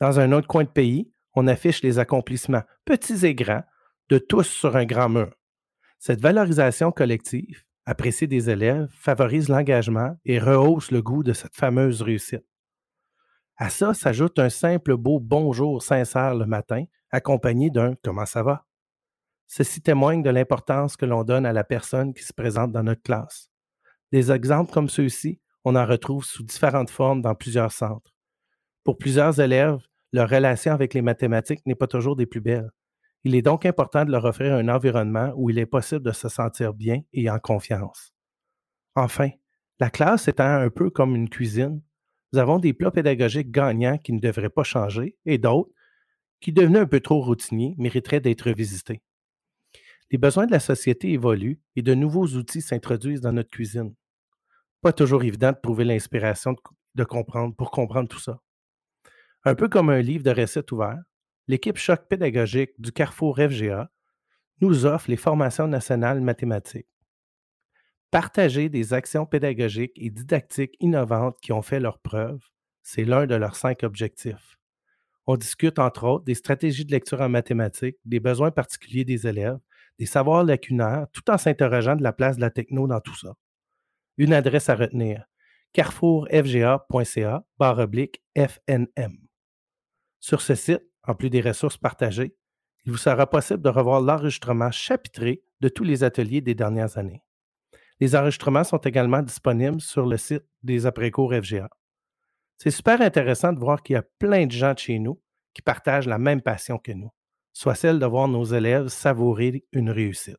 Dans 0.00 0.20
un 0.20 0.32
autre 0.32 0.46
coin 0.46 0.64
de 0.64 0.68
pays, 0.68 1.10
on 1.34 1.46
affiche 1.46 1.82
les 1.82 1.98
accomplissements, 1.98 2.62
petits 2.84 3.24
et 3.26 3.34
grands, 3.34 3.64
de 4.08 4.18
tous 4.18 4.44
sur 4.44 4.76
un 4.76 4.84
grand 4.84 5.08
mur. 5.08 5.34
Cette 5.98 6.20
valorisation 6.20 6.92
collective, 6.92 7.64
appréciée 7.84 8.26
des 8.26 8.50
élèves, 8.50 8.88
favorise 8.92 9.48
l'engagement 9.48 10.16
et 10.24 10.38
rehausse 10.38 10.90
le 10.90 11.02
goût 11.02 11.22
de 11.22 11.32
cette 11.32 11.56
fameuse 11.56 12.02
réussite. 12.02 12.44
À 13.56 13.70
ça 13.70 13.92
s'ajoute 13.94 14.38
un 14.38 14.50
simple 14.50 14.96
beau 14.96 15.18
bonjour 15.18 15.82
sincère 15.82 16.34
le 16.34 16.46
matin, 16.46 16.84
accompagné 17.10 17.70
d'un 17.70 17.94
Comment 18.04 18.26
ça 18.26 18.42
va? 18.42 18.66
Ceci 19.48 19.80
témoigne 19.80 20.22
de 20.22 20.30
l'importance 20.30 20.96
que 20.96 21.06
l'on 21.06 21.24
donne 21.24 21.46
à 21.46 21.52
la 21.52 21.64
personne 21.64 22.14
qui 22.14 22.22
se 22.22 22.32
présente 22.32 22.70
dans 22.70 22.82
notre 22.82 23.02
classe. 23.02 23.50
Des 24.12 24.30
exemples 24.30 24.72
comme 24.72 24.88
ceux-ci 24.88 25.40
on 25.64 25.76
en 25.76 25.86
retrouve 25.86 26.24
sous 26.24 26.42
différentes 26.42 26.90
formes 26.90 27.22
dans 27.22 27.34
plusieurs 27.34 27.72
centres. 27.72 28.14
Pour 28.84 28.98
plusieurs 28.98 29.40
élèves, 29.40 29.78
leur 30.12 30.30
relation 30.30 30.72
avec 30.72 30.94
les 30.94 31.02
mathématiques 31.02 31.66
n'est 31.66 31.74
pas 31.74 31.86
toujours 31.86 32.16
des 32.16 32.26
plus 32.26 32.40
belles. 32.40 32.70
Il 33.24 33.34
est 33.34 33.42
donc 33.42 33.66
important 33.66 34.04
de 34.04 34.10
leur 34.12 34.24
offrir 34.24 34.54
un 34.54 34.68
environnement 34.68 35.32
où 35.36 35.50
il 35.50 35.58
est 35.58 35.66
possible 35.66 36.02
de 36.02 36.12
se 36.12 36.28
sentir 36.28 36.72
bien 36.72 37.02
et 37.12 37.28
en 37.28 37.38
confiance. 37.38 38.14
Enfin, 38.94 39.30
la 39.80 39.90
classe 39.90 40.28
étant 40.28 40.44
un 40.44 40.70
peu 40.70 40.90
comme 40.90 41.14
une 41.14 41.28
cuisine, 41.28 41.82
nous 42.32 42.38
avons 42.38 42.58
des 42.58 42.72
plats 42.72 42.90
pédagogiques 42.90 43.50
gagnants 43.50 43.98
qui 43.98 44.12
ne 44.12 44.20
devraient 44.20 44.50
pas 44.50 44.64
changer 44.64 45.16
et 45.24 45.38
d'autres 45.38 45.70
qui, 46.40 46.52
devenus 46.52 46.80
un 46.80 46.86
peu 46.86 47.00
trop 47.00 47.20
routiniers, 47.20 47.74
mériteraient 47.78 48.20
d'être 48.20 48.50
visités. 48.50 49.02
Les 50.10 50.18
besoins 50.18 50.46
de 50.46 50.52
la 50.52 50.60
société 50.60 51.12
évoluent 51.12 51.60
et 51.76 51.82
de 51.82 51.94
nouveaux 51.94 52.26
outils 52.28 52.62
s'introduisent 52.62 53.20
dans 53.20 53.32
notre 53.32 53.50
cuisine. 53.50 53.94
Pas 54.80 54.92
toujours 54.92 55.24
évident 55.24 55.52
de 55.52 55.58
trouver 55.60 55.84
l'inspiration 55.84 56.54
de, 56.94 57.04
comprendre 57.04 57.54
pour 57.54 57.70
comprendre 57.70 58.08
tout 58.08 58.20
ça. 58.20 58.40
Un 59.44 59.54
peu 59.54 59.68
comme 59.68 59.90
un 59.90 60.00
livre 60.00 60.22
de 60.22 60.30
recettes 60.30 60.70
ouvert, 60.70 60.98
l'équipe 61.48 61.76
Choc 61.76 62.06
pédagogique 62.08 62.70
du 62.78 62.92
Carrefour 62.92 63.36
FGA 63.38 63.90
nous 64.60 64.86
offre 64.86 65.10
les 65.10 65.16
formations 65.16 65.66
nationales 65.66 66.20
mathématiques. 66.20 66.88
Partager 68.10 68.68
des 68.68 68.94
actions 68.94 69.26
pédagogiques 69.26 69.92
et 69.96 70.10
didactiques 70.10 70.76
innovantes 70.80 71.38
qui 71.40 71.52
ont 71.52 71.62
fait 71.62 71.80
leurs 71.80 71.98
preuves, 71.98 72.40
c'est 72.82 73.04
l'un 73.04 73.26
de 73.26 73.34
leurs 73.34 73.56
cinq 73.56 73.82
objectifs. 73.82 74.58
On 75.26 75.36
discute 75.36 75.78
entre 75.78 76.04
autres 76.04 76.24
des 76.24 76.34
stratégies 76.34 76.86
de 76.86 76.92
lecture 76.92 77.20
en 77.20 77.28
mathématiques, 77.28 77.98
des 78.04 78.20
besoins 78.20 78.50
particuliers 78.50 79.04
des 79.04 79.26
élèves, 79.26 79.58
des 79.98 80.06
savoirs 80.06 80.44
lacunaires, 80.44 81.06
tout 81.12 81.28
en 81.30 81.36
s'interrogeant 81.36 81.96
de 81.96 82.02
la 82.02 82.12
place 82.12 82.36
de 82.36 82.40
la 82.40 82.50
techno 82.50 82.86
dans 82.86 83.00
tout 83.00 83.14
ça. 83.14 83.34
Une 84.18 84.34
adresse 84.34 84.68
à 84.68 84.74
retenir 84.74 85.24
carrefourfga.ca 85.72 87.44
FNM. 88.36 89.18
Sur 90.20 90.40
ce 90.40 90.54
site, 90.54 90.82
en 91.06 91.14
plus 91.14 91.30
des 91.30 91.40
ressources 91.40 91.76
partagées, 91.76 92.34
il 92.84 92.92
vous 92.92 92.98
sera 92.98 93.28
possible 93.28 93.62
de 93.62 93.68
revoir 93.68 94.00
l'enregistrement 94.00 94.70
chapitré 94.70 95.42
de 95.60 95.68
tous 95.68 95.84
les 95.84 96.04
ateliers 96.04 96.40
des 96.40 96.54
dernières 96.54 96.98
années. 96.98 97.22
Les 98.00 98.14
enregistrements 98.14 98.64
sont 98.64 98.78
également 98.78 99.22
disponibles 99.22 99.80
sur 99.80 100.06
le 100.06 100.16
site 100.16 100.44
des 100.62 100.86
après-cours 100.86 101.34
FGA. 101.34 101.68
C'est 102.56 102.70
super 102.70 103.00
intéressant 103.00 103.52
de 103.52 103.58
voir 103.58 103.82
qu'il 103.82 103.94
y 103.94 103.96
a 103.96 104.04
plein 104.18 104.46
de 104.46 104.52
gens 104.52 104.74
de 104.74 104.78
chez 104.78 104.98
nous 104.98 105.20
qui 105.54 105.62
partagent 105.62 106.06
la 106.06 106.18
même 106.18 106.42
passion 106.42 106.78
que 106.78 106.92
nous, 106.92 107.12
soit 107.52 107.74
celle 107.74 107.98
de 107.98 108.06
voir 108.06 108.28
nos 108.28 108.44
élèves 108.44 108.88
savourer 108.88 109.64
une 109.72 109.90
réussite. 109.90 110.38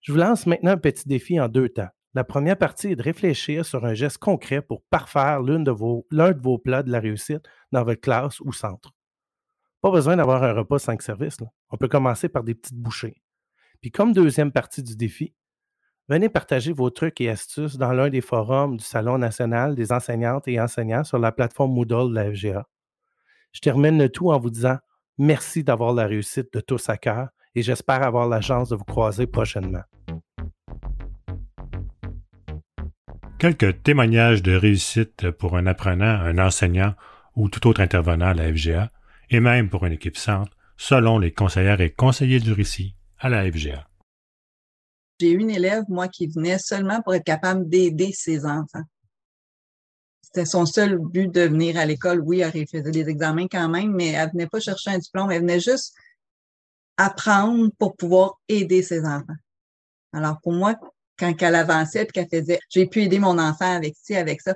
Je 0.00 0.12
vous 0.12 0.18
lance 0.18 0.46
maintenant 0.46 0.72
un 0.72 0.78
petit 0.78 1.06
défi 1.06 1.38
en 1.38 1.48
deux 1.48 1.68
temps. 1.68 1.90
La 2.14 2.24
première 2.24 2.56
partie 2.56 2.88
est 2.88 2.96
de 2.96 3.02
réfléchir 3.02 3.64
sur 3.64 3.84
un 3.84 3.94
geste 3.94 4.18
concret 4.18 4.62
pour 4.62 4.82
parfaire 4.82 5.40
l'un 5.40 5.60
de, 5.60 5.70
vos, 5.70 6.04
plats 6.58 6.82
de 6.82 6.90
la 6.90 7.00
réussite 7.00 7.42
dans 7.70 7.84
votre 7.84 8.00
classe 8.00 8.40
ou 8.40 8.52
centre. 8.52 8.92
Pas 9.80 9.90
besoin 9.90 10.16
d'avoir 10.16 10.42
un 10.42 10.52
repas 10.52 10.78
cinq 10.78 11.02
services. 11.02 11.38
On 11.70 11.76
peut 11.76 11.88
commencer 11.88 12.28
par 12.28 12.42
des 12.42 12.54
petites 12.54 12.78
bouchées. 12.78 13.22
Puis 13.80 13.90
comme 13.90 14.12
deuxième 14.12 14.52
partie 14.52 14.82
du 14.82 14.96
défi, 14.96 15.32
Venez 16.10 16.28
partager 16.28 16.72
vos 16.72 16.90
trucs 16.90 17.20
et 17.20 17.30
astuces 17.30 17.76
dans 17.76 17.92
l'un 17.92 18.10
des 18.10 18.20
forums 18.20 18.76
du 18.76 18.82
Salon 18.82 19.16
national 19.16 19.76
des 19.76 19.92
enseignantes 19.92 20.48
et 20.48 20.60
enseignants 20.60 21.04
sur 21.04 21.20
la 21.20 21.30
plateforme 21.30 21.72
Moodle 21.72 22.10
de 22.10 22.14
la 22.16 22.32
FGA. 22.32 22.66
Je 23.52 23.60
termine 23.60 23.96
le 23.96 24.08
tout 24.08 24.32
en 24.32 24.40
vous 24.40 24.50
disant 24.50 24.78
merci 25.18 25.62
d'avoir 25.62 25.92
la 25.92 26.08
réussite 26.08 26.52
de 26.52 26.58
tous 26.58 26.88
à 26.88 26.96
cœur 26.96 27.28
et 27.54 27.62
j'espère 27.62 28.02
avoir 28.02 28.28
la 28.28 28.40
chance 28.40 28.70
de 28.70 28.74
vous 28.74 28.82
croiser 28.82 29.28
prochainement. 29.28 29.84
Quelques 33.40 33.82
témoignages 33.82 34.42
de 34.42 34.54
réussite 34.54 35.30
pour 35.30 35.56
un 35.56 35.64
apprenant, 35.64 36.04
un 36.04 36.36
enseignant 36.36 36.94
ou 37.34 37.48
tout 37.48 37.66
autre 37.66 37.80
intervenant 37.80 38.26
à 38.26 38.34
la 38.34 38.52
FGA, 38.52 38.90
et 39.30 39.40
même 39.40 39.70
pour 39.70 39.86
une 39.86 39.94
équipe 39.94 40.18
centre, 40.18 40.54
selon 40.76 41.18
les 41.18 41.32
conseillères 41.32 41.80
et 41.80 41.90
conseillers 41.90 42.40
du 42.40 42.52
récit 42.52 42.94
à 43.18 43.30
la 43.30 43.50
FGA. 43.50 43.88
J'ai 45.18 45.30
une 45.30 45.48
élève, 45.48 45.84
moi, 45.88 46.08
qui 46.08 46.26
venait 46.26 46.58
seulement 46.58 47.00
pour 47.00 47.14
être 47.14 47.24
capable 47.24 47.66
d'aider 47.66 48.12
ses 48.12 48.44
enfants. 48.44 48.84
C'était 50.20 50.44
son 50.44 50.66
seul 50.66 50.98
but 50.98 51.34
de 51.34 51.40
venir 51.40 51.78
à 51.78 51.86
l'école. 51.86 52.20
Oui, 52.20 52.40
elle 52.40 52.52
faisait 52.68 52.90
des 52.90 53.08
examens 53.08 53.48
quand 53.50 53.70
même, 53.70 53.92
mais 53.92 54.08
elle 54.08 54.30
venait 54.32 54.48
pas 54.48 54.60
chercher 54.60 54.90
un 54.90 54.98
diplôme, 54.98 55.30
elle 55.30 55.40
venait 55.40 55.60
juste 55.60 55.94
apprendre 56.98 57.70
pour 57.78 57.96
pouvoir 57.96 58.38
aider 58.48 58.82
ses 58.82 59.00
enfants. 59.06 59.32
Alors, 60.12 60.38
pour 60.42 60.52
moi, 60.52 60.74
quand 61.20 61.32
elle 61.42 61.54
avançait 61.54 62.02
et 62.02 62.06
qu'elle 62.06 62.28
faisait 62.28 62.58
j'ai 62.70 62.86
pu 62.86 63.00
aider 63.02 63.18
mon 63.18 63.38
enfant 63.38 63.76
avec 63.76 63.94
ci, 63.94 64.16
avec 64.16 64.40
ça, 64.40 64.54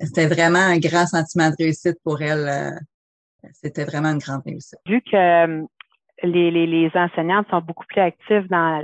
c'était 0.00 0.28
vraiment 0.28 0.58
un 0.58 0.78
grand 0.78 1.06
sentiment 1.06 1.50
de 1.50 1.56
réussite 1.58 1.98
pour 2.04 2.22
elle. 2.22 2.48
Euh, 2.48 3.50
c'était 3.52 3.84
vraiment 3.84 4.10
une 4.10 4.18
grande 4.18 4.42
réussite. 4.44 4.78
Vu 4.86 5.02
que 5.02 5.16
euh, 5.16 5.62
les, 6.22 6.50
les, 6.50 6.66
les 6.66 6.90
enseignantes 6.94 7.48
sont 7.50 7.60
beaucoup 7.60 7.84
plus 7.86 8.00
actives 8.00 8.48
dans 8.48 8.82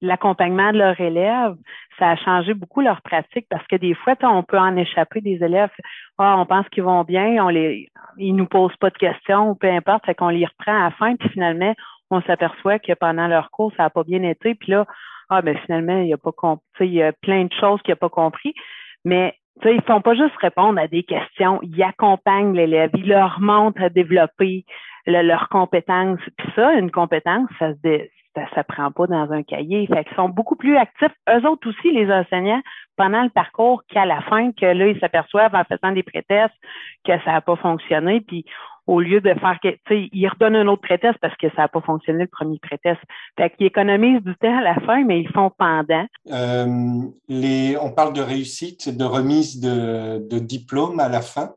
l'accompagnement 0.00 0.72
de 0.72 0.78
leurs 0.78 1.00
élèves, 1.00 1.56
ça 1.98 2.10
a 2.10 2.16
changé 2.16 2.54
beaucoup 2.54 2.80
leur 2.80 3.00
pratique 3.02 3.46
parce 3.48 3.66
que 3.66 3.76
des 3.76 3.94
fois, 3.94 4.14
on 4.22 4.42
peut 4.42 4.58
en 4.58 4.76
échapper 4.76 5.20
des 5.20 5.42
élèves. 5.42 5.70
Ah, 6.18 6.36
on 6.38 6.46
pense 6.46 6.68
qu'ils 6.68 6.82
vont 6.82 7.04
bien, 7.04 7.44
on 7.44 7.48
les, 7.48 7.88
ils 8.18 8.34
nous 8.36 8.46
posent 8.46 8.76
pas 8.76 8.90
de 8.90 8.98
questions 8.98 9.50
ou 9.50 9.54
peu 9.54 9.70
importe, 9.70 10.04
fait 10.06 10.14
qu'on 10.14 10.28
les 10.28 10.44
reprend 10.44 10.76
à 10.76 10.84
la 10.84 10.90
fin, 10.92 11.16
puis 11.16 11.28
finalement, 11.30 11.74
on 12.10 12.20
s'aperçoit 12.22 12.78
que 12.78 12.92
pendant 12.92 13.26
leur 13.26 13.50
cours, 13.50 13.72
ça 13.76 13.84
n'a 13.84 13.90
pas 13.90 14.04
bien 14.04 14.22
été, 14.22 14.54
puis 14.54 14.72
là, 14.72 14.86
ah, 15.30 15.42
ben 15.42 15.56
finalement, 15.64 16.00
il 16.00 16.08
y 16.08 16.12
a 16.12 16.18
pas 16.18 16.32
il 16.80 16.92
y 16.92 17.02
a 17.02 17.12
plein 17.12 17.44
de 17.44 17.52
choses 17.52 17.80
qu'il 17.82 17.92
n'a 17.92 17.96
pas 17.96 18.08
compris. 18.08 18.54
Mais 19.04 19.34
ils 19.64 19.76
ne 19.76 19.80
font 19.82 20.00
pas 20.00 20.14
juste 20.14 20.36
répondre 20.40 20.80
à 20.80 20.88
des 20.88 21.02
questions, 21.02 21.60
ils 21.62 21.82
accompagnent 21.82 22.54
l'élève, 22.54 22.90
ils 22.94 23.08
leur 23.08 23.40
montrent 23.40 23.82
à 23.82 23.88
développer 23.88 24.64
leurs 25.06 25.48
compétences. 25.48 26.20
Puis 26.36 26.48
ça, 26.56 26.74
une 26.74 26.90
compétence, 26.90 27.48
ça 27.58 27.72
se, 27.74 28.08
ça 28.34 28.42
s'apprend 28.54 28.90
pas 28.90 29.06
dans 29.06 29.30
un 29.30 29.42
cahier. 29.42 29.86
Fait 29.86 30.04
qu'ils 30.04 30.16
sont 30.16 30.28
beaucoup 30.28 30.56
plus 30.56 30.76
actifs, 30.76 31.14
eux 31.28 31.46
autres 31.46 31.68
aussi, 31.68 31.92
les 31.92 32.10
enseignants, 32.10 32.62
pendant 32.96 33.22
le 33.22 33.30
parcours 33.30 33.82
qu'à 33.88 34.04
la 34.06 34.20
fin, 34.22 34.52
que 34.52 34.66
là, 34.66 34.88
ils 34.88 34.98
s'aperçoivent 35.00 35.54
en 35.54 35.64
faisant 35.64 35.92
des 35.92 36.02
prétestes 36.02 36.54
que 37.04 37.12
ça 37.24 37.32
n'a 37.32 37.40
pas 37.40 37.56
fonctionné. 37.56 38.20
Puis 38.20 38.44
au 38.86 39.00
lieu 39.00 39.20
de 39.20 39.32
faire 39.34 39.58
que, 39.62 39.68
tu 39.68 39.78
sais, 39.88 40.08
ils 40.12 40.28
redonnent 40.28 40.56
un 40.56 40.66
autre 40.66 40.82
préteste 40.82 41.18
parce 41.20 41.36
que 41.36 41.48
ça 41.50 41.62
n'a 41.62 41.68
pas 41.68 41.80
fonctionné 41.80 42.24
le 42.24 42.28
premier 42.28 42.58
préteste. 42.58 43.00
Fait 43.36 43.50
qu'ils 43.50 43.66
économisent 43.66 44.22
du 44.22 44.34
temps 44.36 44.58
à 44.58 44.62
la 44.62 44.74
fin, 44.80 45.04
mais 45.04 45.20
ils 45.20 45.28
font 45.28 45.50
pendant. 45.56 46.06
Euh, 46.30 47.76
on 47.80 47.90
parle 47.92 48.12
de 48.12 48.20
réussite, 48.20 48.94
de 48.94 49.04
remise 49.04 49.60
de, 49.60 50.26
de 50.28 50.38
diplôme 50.38 51.00
à 51.00 51.08
la 51.08 51.22
fin. 51.22 51.54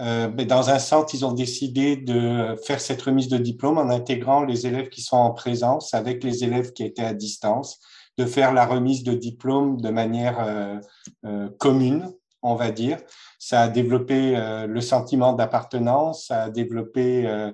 Euh, 0.00 0.28
dans 0.28 0.70
un 0.70 0.78
centre, 0.78 1.14
ils 1.14 1.24
ont 1.24 1.32
décidé 1.32 1.96
de 1.96 2.54
faire 2.64 2.80
cette 2.80 3.02
remise 3.02 3.28
de 3.28 3.38
diplôme 3.38 3.78
en 3.78 3.88
intégrant 3.88 4.44
les 4.44 4.66
élèves 4.66 4.90
qui 4.90 5.00
sont 5.00 5.16
en 5.16 5.32
présence 5.32 5.94
avec 5.94 6.22
les 6.22 6.44
élèves 6.44 6.72
qui 6.72 6.84
étaient 6.84 7.04
à 7.04 7.14
distance, 7.14 7.80
de 8.16 8.24
faire 8.24 8.52
la 8.52 8.66
remise 8.66 9.02
de 9.02 9.12
diplôme 9.12 9.80
de 9.80 9.90
manière 9.90 10.38
euh, 11.24 11.48
commune, 11.58 12.12
on 12.50 12.54
va 12.54 12.70
dire. 12.70 12.98
Ça 13.38 13.62
a 13.62 13.68
développé 13.68 14.34
le 14.66 14.80
sentiment 14.80 15.32
d'appartenance, 15.32 16.26
ça 16.26 16.44
a 16.44 16.50
développé 16.50 17.52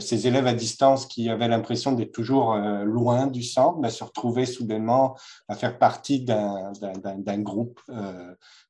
ces 0.00 0.26
élèves 0.26 0.48
à 0.48 0.54
distance 0.54 1.06
qui 1.06 1.30
avaient 1.30 1.46
l'impression 1.46 1.92
d'être 1.92 2.10
toujours 2.10 2.56
loin 2.56 3.28
du 3.28 3.44
centre, 3.44 3.78
mais 3.78 3.90
se 3.90 4.02
retrouver 4.02 4.44
soudainement 4.44 5.16
à 5.46 5.54
faire 5.54 5.78
partie 5.78 6.24
d'un 6.24 7.38
groupe 7.42 7.80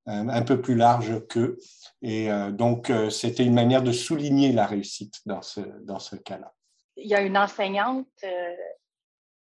un 0.07 0.43
peu 0.43 0.61
plus 0.61 0.75
large 0.75 1.27
qu'eux. 1.29 1.59
Et 2.03 2.31
euh, 2.31 2.51
donc, 2.51 2.91
euh, 2.91 3.11
c'était 3.11 3.45
une 3.45 3.55
manière 3.55 3.83
de 3.83 3.93
souligner 3.93 4.53
la 4.53 4.67
réussite 4.67 5.21
dans 5.27 5.43
ce, 5.43 5.61
dans 5.85 5.99
ce 5.99 6.17
cas-là. 6.17 6.53
Il 6.97 7.09
y 7.09 7.15
a 7.15 7.23
une 7.23 7.39
enseignante 7.39 8.07
euh, 8.23 8.55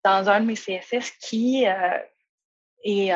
dans 0.05 0.29
un 0.29 0.41
de 0.41 0.47
mes 0.47 0.55
CSS 0.55 1.11
qui 1.21 1.65
est 2.85 3.13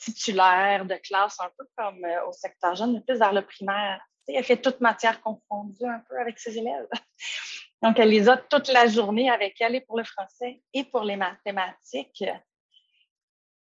titulaire 0.00 0.84
de 0.84 0.94
classe, 0.96 1.38
un 1.40 1.50
peu 1.56 1.64
comme 1.76 2.04
au 2.26 2.32
secteur 2.32 2.74
jeune, 2.74 2.94
mais 2.94 3.00
plus 3.00 3.18
vers 3.18 3.32
le 3.32 3.42
primaire. 3.42 4.00
elle 4.26 4.44
fait 4.44 4.56
toute 4.56 4.80
matière 4.80 5.20
confondue 5.20 5.84
un 5.84 6.02
peu 6.08 6.18
avec 6.18 6.38
ses 6.38 6.58
élèves. 6.58 6.88
Donc, 7.82 7.98
elle 7.98 8.10
les 8.10 8.28
a 8.28 8.36
toute 8.36 8.68
la 8.68 8.86
journée 8.86 9.30
avec 9.30 9.60
elle 9.60 9.74
et 9.74 9.80
pour 9.80 9.96
le 9.96 10.04
français 10.04 10.62
et 10.74 10.84
pour 10.84 11.02
les 11.02 11.16
mathématiques. 11.16 12.24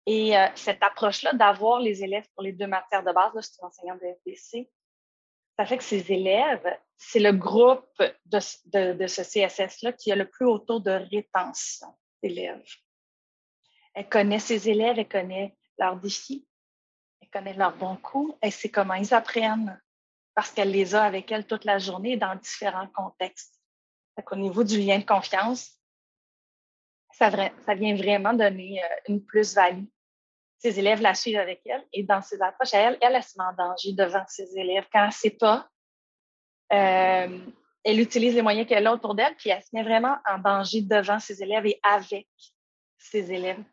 Et 0.05 0.37
euh, 0.37 0.47
cette 0.55 0.81
approche-là 0.81 1.33
d'avoir 1.33 1.79
les 1.79 2.03
élèves 2.03 2.27
pour 2.33 2.43
les 2.43 2.51
deux 2.51 2.67
matières 2.67 3.03
de 3.03 3.11
base, 3.11 3.31
c'est 3.41 3.61
une 3.61 3.67
enseignante 3.67 4.01
de 4.01 4.07
FBC, 4.21 4.69
ça 5.59 5.65
fait 5.65 5.77
que 5.77 5.83
ces 5.83 6.09
élèves, 6.13 6.79
c'est 6.97 7.19
le 7.19 7.33
groupe 7.33 8.01
de, 8.27 8.39
ce 8.39 9.23
CSS-là 9.23 9.91
qui 9.91 10.09
a 10.09 10.15
le 10.15 10.29
plus 10.29 10.45
haut 10.45 10.59
taux 10.59 10.79
de 10.79 10.91
rétention 11.11 11.93
d'élèves. 12.23 12.63
Elle 13.93 14.07
connaît 14.07 14.39
ses 14.39 14.69
élèves, 14.69 14.97
elle 14.97 15.09
connaît 15.09 15.57
leurs 15.79 15.97
défis, 15.97 16.45
elle 17.21 17.29
connaît 17.29 17.53
leurs 17.53 17.75
bons 17.75 17.95
coups, 17.97 18.35
elle 18.41 18.51
sait 18.51 18.69
comment 18.69 18.95
ils 18.95 19.13
apprennent 19.13 19.79
parce 20.35 20.51
qu'elle 20.51 20.71
les 20.71 20.95
a 20.95 21.03
avec 21.03 21.31
elle 21.31 21.45
toute 21.45 21.65
la 21.65 21.79
journée 21.79 22.17
dans 22.17 22.35
différents 22.35 22.87
contextes. 22.87 23.55
Au 24.31 24.35
niveau 24.35 24.63
du 24.63 24.79
lien 24.79 24.99
de 24.99 25.05
confiance, 25.05 25.79
ça, 27.11 27.29
vient 27.29 27.95
vraiment 27.95 28.33
donner 28.33 28.83
euh, 28.83 28.87
une 29.07 29.25
plus-value 29.25 29.85
ses 30.59 30.77
élèves 30.77 31.01
la 31.01 31.13
suivent 31.13 31.39
avec 31.39 31.61
elle. 31.65 31.83
Et 31.93 32.03
dans 32.03 32.21
ses 32.21 32.41
approches 32.41 32.73
à 32.73 32.79
elle, 32.79 32.97
elle, 33.01 33.15
elle 33.15 33.23
se 33.23 33.37
met 33.37 33.45
en 33.45 33.53
danger 33.53 33.93
devant 33.93 34.23
ses 34.27 34.57
élèves. 34.57 34.85
Quand 34.91 34.99
elle 34.99 35.07
ne 35.07 35.11
sait 35.11 35.29
pas, 35.31 35.67
euh, 36.73 37.39
elle 37.83 37.99
utilise 37.99 38.35
les 38.35 38.41
moyens 38.41 38.67
qu'elle 38.67 38.85
a 38.85 38.93
autour 38.93 39.15
d'elle, 39.15 39.35
puis 39.37 39.49
elle 39.49 39.63
se 39.63 39.69
met 39.73 39.83
vraiment 39.83 40.17
en 40.29 40.37
danger 40.37 40.81
devant 40.81 41.19
ses 41.19 41.41
élèves 41.41 41.65
et 41.65 41.79
avec 41.81 42.27
ses 42.97 43.31
élèves. 43.31 43.63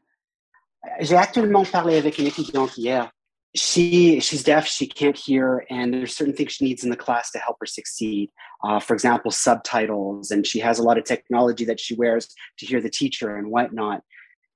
J'ai 1.01 1.16
actuellement 1.16 1.64
parlé 1.64 1.97
avec 1.97 2.18
une 2.18 2.27
étudiante 2.27 2.77
hier. 2.77 3.11
She 3.55 4.20
she's 4.20 4.43
deaf, 4.43 4.66
she 4.66 4.87
can't 4.87 5.16
hear, 5.16 5.64
and 5.70 5.93
there's 5.93 6.14
certain 6.14 6.35
things 6.35 6.53
she 6.53 6.64
needs 6.66 6.85
in 6.85 6.91
the 6.91 6.97
class 6.97 7.31
to 7.31 7.39
help 7.39 7.57
her 7.61 7.66
succeed. 7.66 8.31
Uh, 8.62 8.81
for 8.81 8.93
example, 8.93 9.31
subtitles, 9.31 10.31
and 10.31 10.47
she 10.47 10.59
has 10.61 10.79
a 10.79 10.83
lot 10.83 10.99
of 10.99 11.05
technology 11.05 11.64
that 11.64 11.81
she 11.81 11.95
wears 11.95 12.29
to 12.59 12.66
hear 12.66 12.83
the 12.83 12.91
teacher 12.91 13.35
and 13.35 13.51
whatnot. 13.51 14.03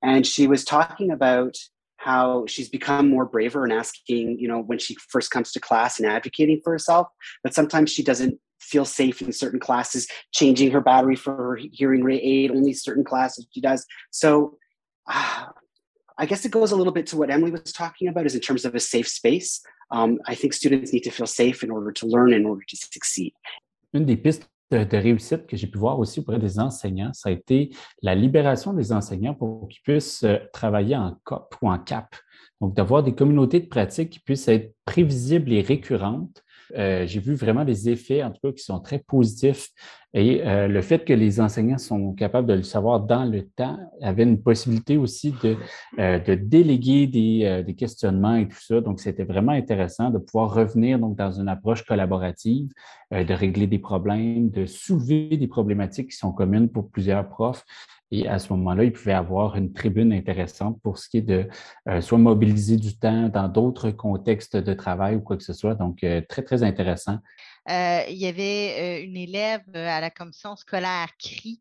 And 0.02 0.26
she 0.26 0.46
was 0.46 0.64
talking 0.64 1.10
about 1.10 1.56
how 1.96 2.46
she's 2.46 2.68
become 2.68 3.08
more 3.08 3.26
braver 3.26 3.64
and 3.64 3.72
asking, 3.72 4.38
you 4.38 4.48
know, 4.48 4.60
when 4.60 4.78
she 4.78 4.96
first 5.08 5.30
comes 5.30 5.52
to 5.52 5.60
class 5.60 5.98
and 5.98 6.08
advocating 6.08 6.60
for 6.64 6.72
herself, 6.72 7.08
but 7.42 7.54
sometimes 7.54 7.90
she 7.90 8.02
doesn't 8.02 8.38
feel 8.58 8.84
safe 8.84 9.20
in 9.20 9.32
certain 9.32 9.60
classes, 9.60 10.08
changing 10.32 10.70
her 10.70 10.80
battery 10.80 11.16
for 11.16 11.34
her 11.34 11.58
hearing 11.72 12.06
aid, 12.10 12.50
only 12.50 12.72
certain 12.72 13.04
classes 13.04 13.46
she 13.52 13.60
does. 13.60 13.86
So 14.10 14.56
uh, 15.10 15.46
I 16.20 16.26
guess 16.26 16.44
it 16.44 16.52
goes 16.52 16.70
a 16.72 16.76
little 16.76 16.92
bit 16.92 17.06
to 17.06 17.16
what 17.16 17.30
Emily 17.30 17.50
was 17.50 17.72
talking 17.72 18.08
about 18.08 18.26
is 18.26 18.34
in 18.34 18.40
terms 18.40 18.66
of 18.66 18.74
a 18.74 18.78
safe 18.78 19.08
space. 19.08 19.62
Um, 19.90 20.18
I 20.26 20.34
think 20.34 20.52
students 20.52 20.92
need 20.92 21.04
to 21.04 21.10
feel 21.10 21.26
safe 21.26 21.64
in 21.64 21.70
order 21.70 21.92
to 21.92 22.06
learn, 22.06 22.34
in 22.34 22.44
order 22.44 22.62
to 22.68 22.76
succeed. 22.76 23.32
Une 23.94 24.04
des 24.04 24.18
pistes 24.18 24.46
de, 24.70 24.84
de 24.84 24.96
réussite 24.98 25.46
que 25.46 25.56
j'ai 25.56 25.66
pu 25.66 25.78
voir 25.78 25.98
aussi 25.98 26.20
auprès 26.20 26.38
des 26.38 26.60
enseignants, 26.60 27.14
ça 27.14 27.30
a 27.30 27.32
été 27.32 27.70
la 28.02 28.14
libération 28.14 28.74
des 28.74 28.92
enseignants 28.92 29.34
pour 29.34 29.66
qu'ils 29.68 29.80
puissent 29.82 30.22
euh, 30.24 30.36
travailler 30.52 30.94
en 30.94 31.16
COP 31.24 31.56
ou 31.62 31.70
en 31.70 31.78
CAP. 31.78 32.14
Donc, 32.60 32.74
d'avoir 32.74 33.02
des 33.02 33.14
communautés 33.14 33.60
de 33.60 33.66
pratique 33.66 34.10
qui 34.10 34.20
puissent 34.20 34.48
être 34.48 34.74
prévisibles 34.84 35.50
et 35.54 35.62
récurrentes 35.62 36.44
euh, 36.76 37.06
j'ai 37.06 37.20
vu 37.20 37.34
vraiment 37.34 37.64
des 37.64 37.88
effets, 37.88 38.22
en 38.22 38.30
tout 38.30 38.40
cas, 38.42 38.52
qui 38.52 38.62
sont 38.62 38.80
très 38.80 38.98
positifs. 38.98 39.68
Et 40.12 40.44
euh, 40.44 40.66
le 40.66 40.82
fait 40.82 41.04
que 41.04 41.12
les 41.12 41.40
enseignants 41.40 41.78
sont 41.78 42.14
capables 42.14 42.48
de 42.48 42.54
le 42.54 42.62
savoir 42.64 43.00
dans 43.00 43.24
le 43.24 43.46
temps 43.46 43.78
avait 44.02 44.24
une 44.24 44.42
possibilité 44.42 44.96
aussi 44.96 45.32
de, 45.42 45.56
euh, 46.00 46.18
de 46.18 46.34
déléguer 46.34 47.06
des, 47.06 47.62
des, 47.64 47.74
questionnements 47.74 48.34
et 48.34 48.48
tout 48.48 48.60
ça. 48.60 48.80
Donc, 48.80 48.98
c'était 49.00 49.24
vraiment 49.24 49.52
intéressant 49.52 50.10
de 50.10 50.18
pouvoir 50.18 50.52
revenir 50.52 50.98
donc, 50.98 51.16
dans 51.16 51.30
une 51.30 51.48
approche 51.48 51.84
collaborative, 51.84 52.70
de 53.12 53.34
régler 53.34 53.68
des 53.68 53.78
problèmes, 53.78 54.50
de 54.50 54.66
soulever 54.66 55.36
des 55.36 55.48
problématiques 55.48 56.10
qui 56.10 56.16
sont 56.16 56.32
communes 56.32 56.68
pour 56.68 56.90
plusieurs 56.90 57.28
profs 57.28 57.64
et 58.12 58.28
à 58.28 58.38
ce 58.38 58.52
moment-là, 58.52 58.84
il 58.84 58.92
pouvait 58.92 59.12
avoir 59.12 59.56
une 59.56 59.72
tribune 59.72 60.12
intéressante 60.12 60.80
pour 60.82 60.98
ce 60.98 61.08
qui 61.08 61.18
est 61.18 61.22
de 61.22 61.46
euh, 61.88 62.00
soit 62.00 62.18
mobiliser 62.18 62.76
du 62.76 62.98
temps 62.98 63.28
dans 63.28 63.48
d'autres 63.48 63.90
contextes 63.90 64.56
de 64.56 64.74
travail 64.74 65.16
ou 65.16 65.20
quoi 65.20 65.36
que 65.36 65.44
ce 65.44 65.52
soit. 65.52 65.74
Donc, 65.74 66.02
euh, 66.02 66.20
très, 66.28 66.42
très 66.42 66.62
intéressant. 66.62 67.18
Euh, 67.70 68.04
il 68.08 68.16
y 68.16 68.26
avait 68.26 69.04
une 69.04 69.16
élève 69.16 69.62
à 69.74 70.00
la 70.00 70.10
commission 70.10 70.56
scolaire 70.56 71.08
CRI 71.18 71.60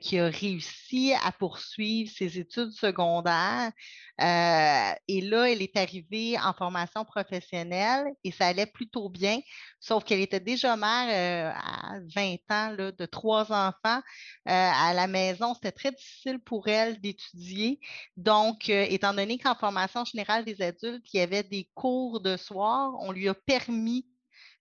qui 0.00 0.18
a 0.18 0.28
réussi 0.28 1.12
à 1.22 1.32
poursuivre 1.32 2.10
ses 2.10 2.38
études 2.38 2.70
secondaires. 2.70 3.70
et 4.18 5.20
là, 5.20 5.50
elle 5.50 5.60
est 5.60 5.76
arrivée 5.76 6.38
en 6.38 6.54
formation 6.54 7.04
professionnelle 7.04 8.06
et 8.24 8.32
ça 8.32 8.46
allait 8.46 8.64
plutôt 8.64 9.10
bien, 9.10 9.38
sauf 9.78 10.02
qu'elle 10.02 10.20
était 10.20 10.40
déjà 10.40 10.76
mère 10.76 11.54
à 11.62 11.98
20 12.14 12.36
ans 12.50 12.74
de 12.74 13.04
trois 13.04 13.52
enfants 13.52 14.00
à 14.46 14.94
la 14.94 15.06
maison. 15.06 15.52
C'était 15.52 15.72
très 15.72 15.92
difficile 15.92 16.38
pour 16.38 16.68
elle 16.68 16.98
d'étudier. 17.02 17.78
Donc, 18.16 18.70
étant 18.70 19.12
donné 19.12 19.36
qu'en 19.36 19.54
formation 19.54 20.06
générale 20.06 20.46
des 20.46 20.62
adultes, 20.62 21.04
il 21.12 21.18
y 21.18 21.20
avait 21.20 21.42
des 21.42 21.68
cours 21.74 22.20
de 22.20 22.38
soir, 22.38 22.94
on 23.00 23.12
lui 23.12 23.28
a 23.28 23.34
permis 23.34 24.06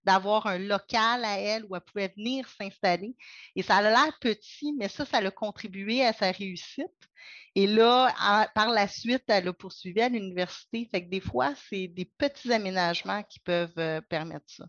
d'avoir 0.06 0.48
un 0.48 0.58
local 0.58 1.26
à 1.26 1.40
elle 1.40 1.66
où 1.66 1.76
elle 1.76 1.82
pouvait 1.82 2.14
venir 2.16 2.48
s'installer. 2.50 3.16
Et 3.56 3.64
ça 3.64 3.78
a 3.78 3.82
l'air 3.82 4.18
petit, 4.20 4.74
mais 4.74 4.88
ça, 4.88 5.06
ça 5.06 5.18
a 5.18 5.32
contribué 5.32 6.06
à 6.06 6.14
sa 6.14 6.32
réussite. 6.32 6.92
Et 7.56 7.68
là, 7.68 8.48
par 8.54 8.70
la 8.70 8.88
suite, 8.88 9.24
elle 9.28 9.48
a 9.48 9.54
poursuivi 9.54 10.02
à 10.02 10.10
l'université. 10.10 10.88
Fait 10.92 11.04
que 11.06 11.10
des 11.10 11.22
fois, 11.22 11.54
c'est 11.70 11.88
des 11.88 12.06
petits 12.06 12.52
aménagements 12.52 13.24
qui 13.24 13.40
peuvent 13.40 13.72
euh, 13.78 14.02
permettre 14.02 14.46
ça. 14.48 14.66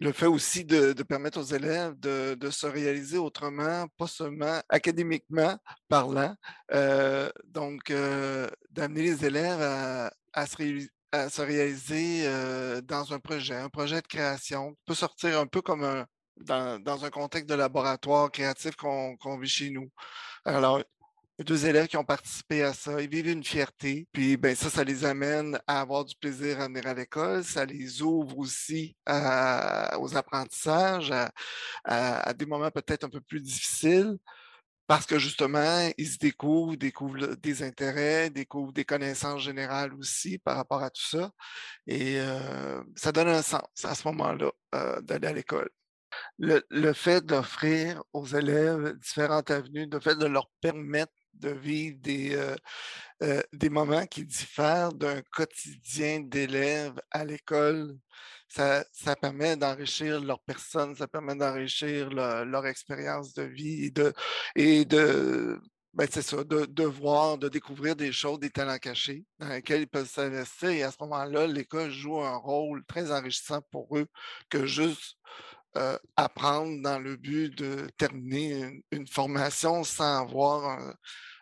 Le 0.00 0.12
fait 0.12 0.26
aussi 0.26 0.64
de, 0.64 0.92
permettre 1.02 1.40
aux 1.40 1.54
élèves 1.54 1.98
de, 1.98 2.50
se 2.50 2.66
réaliser 2.66 3.18
autrement, 3.18 3.86
pas 3.96 4.06
seulement 4.06 4.60
académiquement 4.68 5.58
parlant. 5.88 6.36
Euh, 6.72 7.28
donc, 7.46 7.90
euh, 7.90 8.46
d'amener 8.70 9.02
les 9.02 9.24
élèves 9.24 9.60
à, 9.60 10.12
à 10.32 10.46
se, 10.46 10.56
réaliser 10.56 10.90
à 11.12 11.30
se 11.30 11.42
réaliser 11.42 12.24
dans 12.82 13.12
un 13.12 13.18
projet, 13.18 13.56
un 13.56 13.68
projet 13.68 14.00
de 14.02 14.06
création, 14.06 14.76
peut 14.84 14.94
sortir 14.94 15.38
un 15.38 15.46
peu 15.46 15.62
comme 15.62 15.84
un, 15.84 16.06
dans, 16.40 17.04
un 17.04 17.10
contexte 17.10 17.48
de 17.48 17.54
laboratoire 17.54 18.30
créatif 18.30 18.76
qu'on 18.76 19.38
vit 19.38 19.48
chez 19.48 19.70
nous. 19.70 19.90
Alors, 20.44 20.82
deux 21.38 21.66
élèves 21.66 21.86
qui 21.86 21.96
ont 21.96 22.04
participé 22.04 22.64
à 22.64 22.72
ça, 22.72 23.00
ils 23.00 23.08
vivent 23.08 23.28
une 23.28 23.44
fierté, 23.44 24.08
puis 24.12 24.36
ben 24.36 24.56
ça, 24.56 24.70
ça 24.70 24.82
les 24.82 25.04
amène 25.04 25.58
à 25.68 25.80
avoir 25.80 26.04
du 26.04 26.16
plaisir 26.16 26.60
à 26.60 26.66
venir 26.66 26.86
à 26.86 26.94
l'école, 26.94 27.44
ça 27.44 27.64
les 27.64 28.02
ouvre 28.02 28.38
aussi 28.38 28.96
aux 29.06 30.16
apprentissages, 30.16 31.12
à 31.84 32.34
des 32.34 32.46
moments 32.46 32.70
peut-être 32.70 33.04
un 33.04 33.08
peu 33.08 33.20
plus 33.20 33.40
difficiles 33.40 34.16
parce 34.88 35.06
que 35.06 35.18
justement, 35.18 35.90
ils 35.98 36.08
se 36.08 36.18
découvrent, 36.18 36.74
découvrent 36.74 37.36
des 37.36 37.62
intérêts, 37.62 38.30
découvrent 38.30 38.72
des 38.72 38.86
connaissances 38.86 39.42
générales 39.42 39.94
aussi 39.94 40.38
par 40.38 40.56
rapport 40.56 40.82
à 40.82 40.90
tout 40.90 41.06
ça. 41.06 41.30
Et 41.86 42.18
ça 42.96 43.12
donne 43.12 43.28
un 43.28 43.42
sens 43.42 43.62
à 43.84 43.94
ce 43.94 44.08
moment-là 44.08 44.50
d'aller 45.02 45.28
à 45.28 45.32
l'école. 45.34 45.68
Le, 46.38 46.64
le, 46.70 46.92
fait 46.94 47.24
d'offrir 47.24 48.02
aux 48.14 48.24
élèves 48.26 48.96
différentes 48.98 49.50
avenues, 49.50 49.88
le 49.92 50.00
fait 50.00 50.16
de 50.16 50.26
leur 50.26 50.50
permettre 50.62 51.12
de 51.38 51.50
vivre 51.50 51.98
des, 52.00 52.54
des 53.52 53.68
moments 53.68 54.06
qui 54.06 54.24
diffèrent 54.24 54.92
d'un 54.92 55.22
quotidien 55.32 56.20
d'élèves 56.20 57.00
à 57.10 57.24
l'école, 57.24 57.96
ça, 58.48 58.84
permet 59.20 59.56
d'enrichir 59.56 60.20
leur 60.20 60.40
personne, 60.40 60.94
ça 60.96 61.06
permet 61.06 61.36
d'enrichir 61.36 62.10
leur 62.10 62.66
expérience 62.66 63.34
de 63.34 63.42
vie 63.42 63.84
et 63.84 63.90
de, 63.90 64.12
et 64.56 64.84
ben 65.94 66.06
c'est 66.10 66.22
ça, 66.22 66.44
de, 66.44 66.66
de, 66.66 66.84
voir, 66.84 67.38
de 67.38 67.48
découvrir 67.48 67.96
des 67.96 68.12
choses, 68.12 68.38
des 68.38 68.50
talents 68.50 68.78
cachés 68.78 69.24
dans 69.38 69.48
lesquels 69.48 69.82
ils 69.82 69.88
peuvent 69.88 70.08
s'investir. 70.08 70.68
Et 70.68 70.82
à 70.82 70.90
ce 70.90 70.96
moment-là, 71.00 71.46
l'école 71.46 71.90
joue 71.90 72.20
un 72.20 72.36
rôle 72.36 72.84
très 72.84 73.10
enrichissant 73.10 73.62
pour 73.70 73.96
eux 73.96 74.06
que 74.48 74.66
juste 74.66 75.16
euh, 75.78 75.96
apprendre 76.16 76.82
dans 76.82 76.98
le 76.98 77.16
but 77.16 77.56
de 77.56 77.88
terminer 77.96 78.82
une, 78.90 79.06
formation 79.06 79.84
sans 79.84 80.22
avoir 80.22 80.94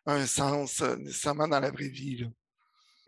un, 0.07 0.27
sens 0.27 0.83
euh, 0.83 0.97
nécessairement 0.97 1.49
dans 1.49 1.61
la 1.61 1.71
vraie 1.71 1.89
vie. 1.89 2.29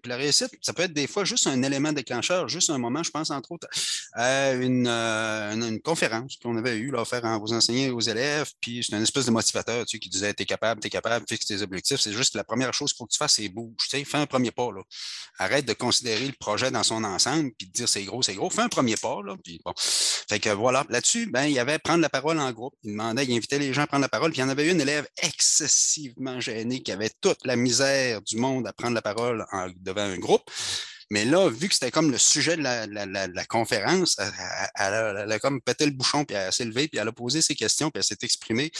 La 0.09 0.17
réussite, 0.17 0.51
ça 0.63 0.73
peut 0.73 0.83
être 0.83 0.93
des 0.93 1.07
fois 1.07 1.25
juste 1.25 1.47
un 1.47 1.63
élément 1.63 1.93
déclencheur, 1.93 2.49
juste 2.49 2.71
un 2.71 2.79
moment, 2.79 3.03
je 3.03 3.11
pense 3.11 3.31
entre 3.31 3.53
autres 3.53 3.69
à 4.13 4.53
une, 4.53 4.87
euh, 4.89 5.53
une, 5.53 5.81
conférence 5.81 6.37
qu'on 6.43 6.57
avait 6.57 6.77
eue 6.77 6.91
là, 6.91 7.05
faire 7.05 7.25
aux 7.41 7.53
enseignants 7.53 7.89
et 7.89 7.91
aux 7.91 8.01
élèves, 8.01 8.51
puis 8.61 8.85
c'est 8.85 8.97
un 8.97 9.03
espèce 9.03 9.27
de 9.27 9.31
motivateur 9.31 9.85
tu 9.87 9.97
sais, 9.97 9.99
qui 9.99 10.09
disait 10.09 10.35
T'es 10.35 10.45
capable, 10.45 10.81
t'es 10.81 10.91
capable, 10.91 11.25
fixe 11.29 11.47
tes 11.47 11.63
objectifs. 11.63 12.01
C'est 12.01 12.13
juste 12.13 12.35
la 12.35 12.45
première 12.45 12.73
chose 12.75 12.93
qu'il 12.93 12.99
faut 12.99 13.07
que 13.07 13.13
tu 13.13 13.19
fasses, 13.19 13.35
c'est 13.35 13.49
bouge. 13.49 13.75
Tu 13.79 13.89
sais, 13.89 14.05
fais 14.05 14.19
un 14.19 14.27
premier 14.27 14.51
pas. 14.51 14.71
Là. 14.73 14.83
Arrête 15.39 15.67
de 15.67 15.73
considérer 15.73 16.27
le 16.27 16.35
projet 16.39 16.71
dans 16.71 16.83
son 16.83 17.05
ensemble, 17.05 17.53
puis 17.57 17.67
de 17.69 17.73
dire 17.73 17.89
c'est 17.89 18.05
gros, 18.05 18.23
c'est 18.23 18.35
gros. 18.35 18.51
Fais 18.51 18.63
un 18.63 18.69
premier 18.69 18.97
pas. 18.97 19.21
Là, 19.25 19.37
puis 19.43 19.61
bon. 19.65 19.73
Fait 19.77 20.41
que 20.41 20.51
voilà. 20.51 20.85
Là-dessus, 20.89 21.27
ben, 21.27 21.45
il 21.45 21.53
y 21.53 21.59
avait 21.59 21.79
prendre 21.79 22.03
la 22.03 22.09
parole 22.09 22.39
en 22.39 22.53
groupe. 22.53 22.75
Il 22.83 22.93
demandait, 22.93 23.25
il 23.25 23.37
invitait 23.37 23.59
les 23.59 23.73
gens 23.73 23.83
à 23.83 23.87
prendre 23.87 24.03
la 24.03 24.09
parole, 24.09 24.31
puis 24.31 24.41
il 24.41 24.43
y 24.43 24.45
en 24.45 24.49
avait 24.49 24.71
une 24.71 24.81
élève 24.81 25.07
excessivement 25.23 26.41
gênée 26.41 26.83
qui 26.83 26.93
avait 26.93 27.11
toute 27.21 27.39
la 27.45 27.57
misère 27.57 28.23
du 28.23 28.37
monde 28.37 28.67
à 28.67 28.73
prendre 28.73 28.95
la 28.95 29.03
parole 29.03 29.45
devant 29.77 29.98
un 30.03 30.19
groupe. 30.19 30.51
Mais 31.11 31.25
là, 31.25 31.49
vu 31.49 31.69
que 31.69 31.75
c'était 31.75 31.91
comme 31.91 32.11
le 32.11 32.19
sujet 32.19 32.57
de 32.57 32.63
la, 32.63 33.45
conférence, 33.47 34.19
elle, 34.75 35.33
a 35.33 35.39
comme 35.39 35.61
pété 35.63 35.87
le 35.87 35.93
bouchon, 35.93 36.25
puis 36.25 36.37
elle 36.37 36.53
s'est 36.53 36.67
levée, 36.67 36.89
puis 36.89 36.99
elle 36.99 37.09
a 37.09 37.13
posé 37.13 37.41
ses 37.41 37.55
questions, 37.55 37.91
puis 37.91 37.99
elle 38.01 38.05
s'est 38.05 38.19
exprimée. 38.23 38.71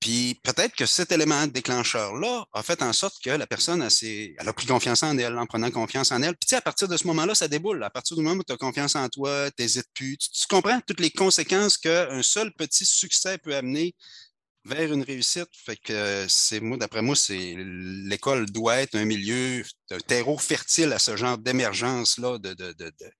Puis 0.00 0.40
peut-être 0.44 0.76
que 0.76 0.86
cet 0.86 1.10
élément 1.10 1.46
déclencheur-là 1.48 2.46
a 2.52 2.62
fait 2.62 2.80
en 2.82 2.92
sorte 2.92 3.16
que 3.22 3.30
la 3.30 3.48
personne 3.48 3.82
a, 3.82 3.88
elle 4.02 4.48
a 4.48 4.52
pris 4.52 4.66
confiance 4.66 5.02
en 5.02 5.18
elle, 5.18 5.36
en 5.36 5.46
prenant 5.46 5.72
confiance 5.72 6.12
en 6.12 6.22
elle. 6.22 6.36
Puis 6.36 6.54
à 6.54 6.60
partir 6.60 6.86
de 6.86 6.96
ce 6.96 7.06
moment-là, 7.08 7.34
ça 7.34 7.48
déboule. 7.48 7.82
À 7.82 7.90
partir 7.90 8.16
du 8.16 8.22
moment 8.22 8.40
où 8.40 8.44
tu 8.44 8.52
as 8.52 8.56
confiance 8.56 8.94
en 8.94 9.08
toi, 9.08 9.50
tu 9.50 9.62
n'hésites 9.62 9.88
plus, 9.94 10.16
tu, 10.16 10.46
comprends 10.48 10.80
toutes 10.86 11.00
les 11.00 11.10
conséquences 11.10 11.76
qu'un 11.76 12.22
seul 12.22 12.52
petit 12.52 12.86
succès 12.86 13.38
peut 13.38 13.56
amener 13.56 13.96
vers 14.68 14.92
une 14.92 15.02
réussite. 15.02 15.48
Fait 15.52 15.76
que 15.76 16.26
c'est 16.28 16.60
moi, 16.60 16.76
d'après 16.76 17.02
moi, 17.02 17.16
c'est 17.16 17.54
l'école 17.56 18.46
doit 18.50 18.76
être 18.76 18.96
un 18.96 19.04
milieu, 19.04 19.62
un 19.90 19.98
terreau 19.98 20.36
fertile 20.38 20.92
à 20.92 20.98
ce 20.98 21.16
genre 21.16 21.38
d'émergence-là 21.38 22.38
de, 22.38 22.54
de, 22.54 22.72
de, 22.72 22.84
de, 22.84 23.10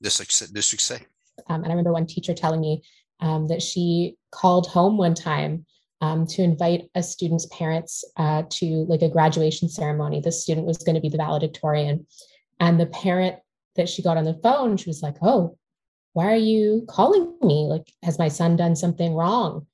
de, 0.00 0.08
succès. 0.08 0.52
De 0.52 0.60
succès. 0.60 1.00
Um, 1.48 1.62
and 1.62 1.66
I 1.66 1.70
remember 1.70 1.92
one 1.92 2.06
teacher 2.06 2.34
telling 2.34 2.60
me 2.60 2.82
um, 3.20 3.46
that 3.48 3.62
she 3.62 4.16
called 4.30 4.66
home 4.66 4.96
one 4.96 5.14
time 5.14 5.64
um, 6.00 6.26
to 6.26 6.42
invite 6.42 6.90
a 6.94 7.02
student's 7.02 7.46
parents 7.46 8.04
uh, 8.16 8.42
to 8.50 8.86
like 8.88 9.02
a 9.02 9.08
graduation 9.08 9.68
ceremony. 9.68 10.20
The 10.20 10.32
student 10.32 10.66
was 10.66 10.78
going 10.78 10.94
to 10.94 11.00
be 11.00 11.08
the 11.08 11.18
valedictorian. 11.18 12.06
And 12.60 12.78
the 12.78 12.86
parent 12.86 13.36
that 13.76 13.88
she 13.88 14.02
got 14.02 14.16
on 14.16 14.24
the 14.24 14.38
phone, 14.42 14.76
she 14.76 14.90
was 14.90 15.02
like, 15.02 15.16
Oh, 15.22 15.56
why 16.12 16.32
are 16.32 16.36
you 16.36 16.84
calling 16.88 17.34
me? 17.42 17.66
Like, 17.68 17.92
has 18.02 18.18
my 18.18 18.28
son 18.28 18.56
done 18.56 18.74
something 18.74 19.14
wrong? 19.14 19.66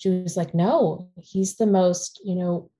She 0.00 0.08
was 0.08 0.34
like, 0.34 0.54
no, 0.54 1.10
he's 1.22 1.56
the 1.56 1.66
most, 1.66 2.22
you 2.24 2.34
know, 2.34 2.70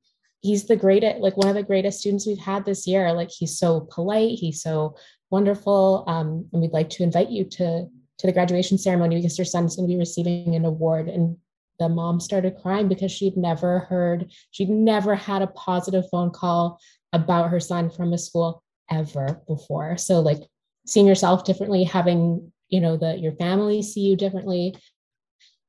he's 0.41 0.65
the 0.65 0.77
greatest, 0.77 1.21
like 1.21 1.37
one 1.37 1.49
of 1.49 1.55
the 1.55 1.63
greatest 1.63 2.01
students 2.01 2.27
we've 2.27 2.39
had 2.39 2.65
this 2.65 2.87
year. 2.87 3.13
Like 3.13 3.31
he's 3.31 3.59
so 3.59 3.87
polite, 3.91 4.39
he's 4.39 4.63
so 4.63 4.97
wonderful. 5.29 6.05
Um, 6.07 6.49
and 6.51 6.63
we'd 6.63 6.73
like 6.73 6.89
to 6.91 7.03
invite 7.03 7.29
you 7.29 7.45
to 7.45 7.87
to 8.19 8.27
the 8.27 8.33
graduation 8.33 8.79
ceremony 8.79 9.17
because 9.17 9.37
your 9.39 9.45
son's 9.45 9.77
going 9.77 9.87
to 9.87 9.93
be 9.93 9.99
receiving 9.99 10.55
an 10.55 10.65
award. 10.65 11.09
And 11.09 11.37
the 11.79 11.91
mom 11.91 12.21
started 12.21 12.57
crying 12.61 12.89
because 12.89 13.13
she'd 13.13 13.37
never 13.37 13.81
heard, 13.81 14.31
she'd 14.51 14.71
never 14.71 15.15
had 15.15 15.43
a 15.43 15.47
positive 15.47 16.05
phone 16.11 16.31
call 16.31 16.81
about 17.13 17.51
her 17.51 17.61
son 17.61 17.91
from 17.91 18.15
a 18.15 18.19
school 18.19 18.63
ever 18.91 19.43
before. 19.47 19.99
So 19.99 20.21
like 20.21 20.39
seeing 20.87 21.07
yourself 21.07 21.45
differently, 21.45 21.85
having 21.85 22.51
you 22.71 22.81
know 22.81 22.97
the 22.97 23.19
your 23.19 23.33
family 23.33 23.83
see 23.83 24.01
you 24.01 24.17
differently. 24.17 24.75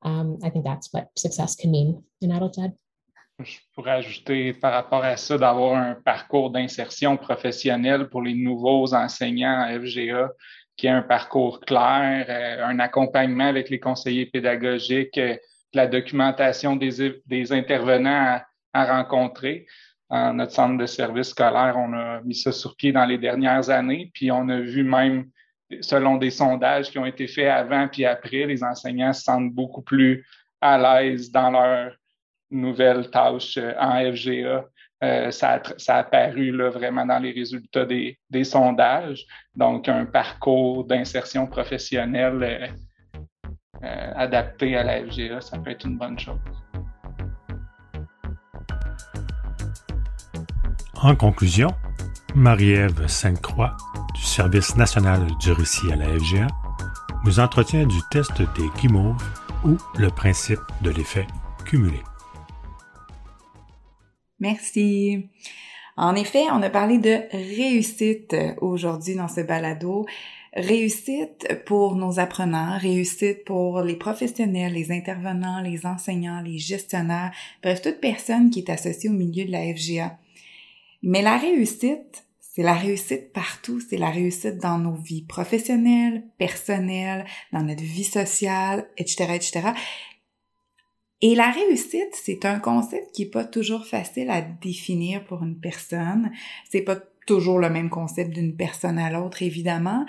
Um, 0.03 0.39
I 0.43 0.49
think 0.49 0.65
that's 0.65 0.91
what 0.93 1.09
success 1.15 1.55
can 1.55 1.71
mean 1.71 2.03
in 2.21 2.31
adulthood. 2.31 2.73
Je 3.43 3.57
pourrais 3.73 3.91
ajouter 3.91 4.53
par 4.53 4.73
rapport 4.73 5.03
à 5.03 5.17
ça 5.17 5.37
d'avoir 5.37 5.75
un 5.75 5.95
parcours 5.95 6.51
d'insertion 6.51 7.17
professionnelle 7.17 8.07
pour 8.09 8.21
les 8.21 8.35
nouveaux 8.35 8.93
enseignants 8.93 9.61
à 9.61 9.79
FGA, 9.79 10.29
qui 10.77 10.87
est 10.87 10.91
un 10.91 11.01
parcours 11.01 11.59
clair, 11.61 12.25
euh, 12.29 12.65
un 12.65 12.79
accompagnement 12.79 13.47
avec 13.47 13.69
les 13.69 13.79
conseillers 13.79 14.27
pédagogiques, 14.27 15.17
euh, 15.17 15.37
la 15.73 15.87
documentation 15.87 16.75
des, 16.75 17.51
intervenants 17.51 18.09
à, 18.09 18.45
à, 18.73 18.97
rencontrer. 18.97 19.65
Dans 20.09 20.33
notre 20.33 20.51
centre 20.51 20.77
de 20.77 20.85
service 20.85 21.29
scolaire, 21.29 21.75
on 21.77 21.93
a 21.93 22.19
mis 22.21 22.35
ça 22.35 22.51
sur 22.51 22.75
pied 22.75 22.91
dans 22.91 23.05
les 23.05 23.17
dernières 23.17 23.69
années, 23.69 24.11
puis 24.13 24.29
on 24.29 24.49
a 24.49 24.59
vu 24.59 24.83
même, 24.83 25.29
selon 25.81 26.17
des 26.17 26.29
sondages 26.29 26.91
qui 26.91 26.99
ont 26.99 27.05
été 27.05 27.27
faits 27.27 27.49
avant 27.49 27.87
puis 27.87 28.05
après, 28.05 28.45
les 28.45 28.63
enseignants 28.63 29.13
se 29.13 29.23
sentent 29.23 29.53
beaucoup 29.53 29.81
plus 29.81 30.25
à 30.59 30.77
l'aise 30.77 31.31
dans 31.31 31.51
leur 31.51 31.93
nouvelle 32.51 33.09
tâche 33.09 33.57
euh, 33.57 33.73
en 33.79 34.11
FGA. 34.13 34.65
Euh, 35.03 35.31
ça, 35.31 35.59
a, 35.87 35.97
apparu 35.97 36.55
vraiment 36.69 37.05
dans 37.05 37.17
les 37.17 37.31
résultats 37.31 37.85
des, 37.85 38.43
sondages. 38.43 39.25
Donc, 39.55 39.89
un 39.89 40.05
parcours 40.05 40.83
d'insertion 40.85 41.47
professionnelle 41.47 42.71
euh, 43.83 44.13
adapté 44.15 44.77
à 44.77 44.83
la 44.83 45.03
FGA, 45.03 45.41
ça 45.41 45.57
peut 45.57 45.71
être 45.71 45.87
une 45.87 45.97
bonne 45.97 46.19
chose. 46.19 46.37
En 51.01 51.15
conclusion, 51.15 51.69
Marie-Ève 52.35 53.07
Sainte-Croix, 53.07 53.75
du 54.15 54.21
Service 54.21 54.77
national 54.77 55.27
du 55.41 55.51
récit 55.51 55.91
à 55.91 55.97
la 55.97 56.05
FGA, 56.17 56.47
nous 57.25 57.39
entretient 57.39 57.85
du 57.85 57.97
test 58.09 58.41
des 58.41 58.69
guimauves 58.79 59.21
ou 59.65 59.75
le 59.97 60.09
principe 60.09 60.59
de 60.81 60.91
l'effet 60.91 61.27
cumulé. 61.65 61.99
Merci. 64.39 65.29
En 65.97 66.15
effet, 66.15 66.45
on 66.51 66.61
a 66.61 66.69
parlé 66.69 66.99
de 66.99 67.19
réussite 67.31 68.35
aujourd'hui 68.61 69.15
dans 69.15 69.27
ce 69.27 69.41
balado. 69.41 70.05
Réussite 70.53 71.63
pour 71.65 71.95
nos 71.95 72.19
apprenants, 72.19 72.77
réussite 72.77 73.43
pour 73.43 73.81
les 73.81 73.95
professionnels, 73.95 74.73
les 74.73 74.91
intervenants, 74.91 75.61
les 75.61 75.85
enseignants, 75.85 76.41
les 76.41 76.57
gestionnaires, 76.57 77.31
bref, 77.61 77.81
toute 77.81 77.99
personne 77.99 78.49
qui 78.49 78.59
est 78.59 78.69
associée 78.69 79.09
au 79.09 79.13
milieu 79.13 79.45
de 79.45 79.51
la 79.51 79.73
FGA. 79.73 80.17
Mais 81.03 81.21
la 81.21 81.37
réussite, 81.37 82.25
c'est 82.39 82.63
la 82.63 82.73
réussite 82.73 83.31
partout, 83.33 83.79
c'est 83.79 83.97
la 83.97 84.09
réussite 84.09 84.57
dans 84.57 84.77
nos 84.77 84.95
vies 84.95 85.23
professionnelles, 85.23 86.23
personnelles, 86.37 87.25
dans 87.53 87.63
notre 87.63 87.83
vie 87.83 88.03
sociale, 88.03 88.89
etc., 88.97 89.33
etc. 89.33 89.61
Et 91.21 91.35
la 91.35 91.51
réussite, 91.51 92.13
c'est 92.13 92.45
un 92.45 92.59
concept 92.59 93.13
qui 93.13 93.23
est 93.23 93.31
pas 93.31 93.45
toujours 93.45 93.85
facile 93.85 94.29
à 94.29 94.41
définir 94.41 95.23
pour 95.23 95.43
une 95.43 95.59
personne. 95.59 96.31
C'est 96.69 96.81
pas 96.81 96.97
toujours 97.27 97.59
le 97.59 97.69
même 97.69 97.89
concept 97.89 98.31
d'une 98.31 98.55
personne 98.55 98.97
à 98.97 99.11
l'autre, 99.11 99.43
évidemment. 99.43 100.05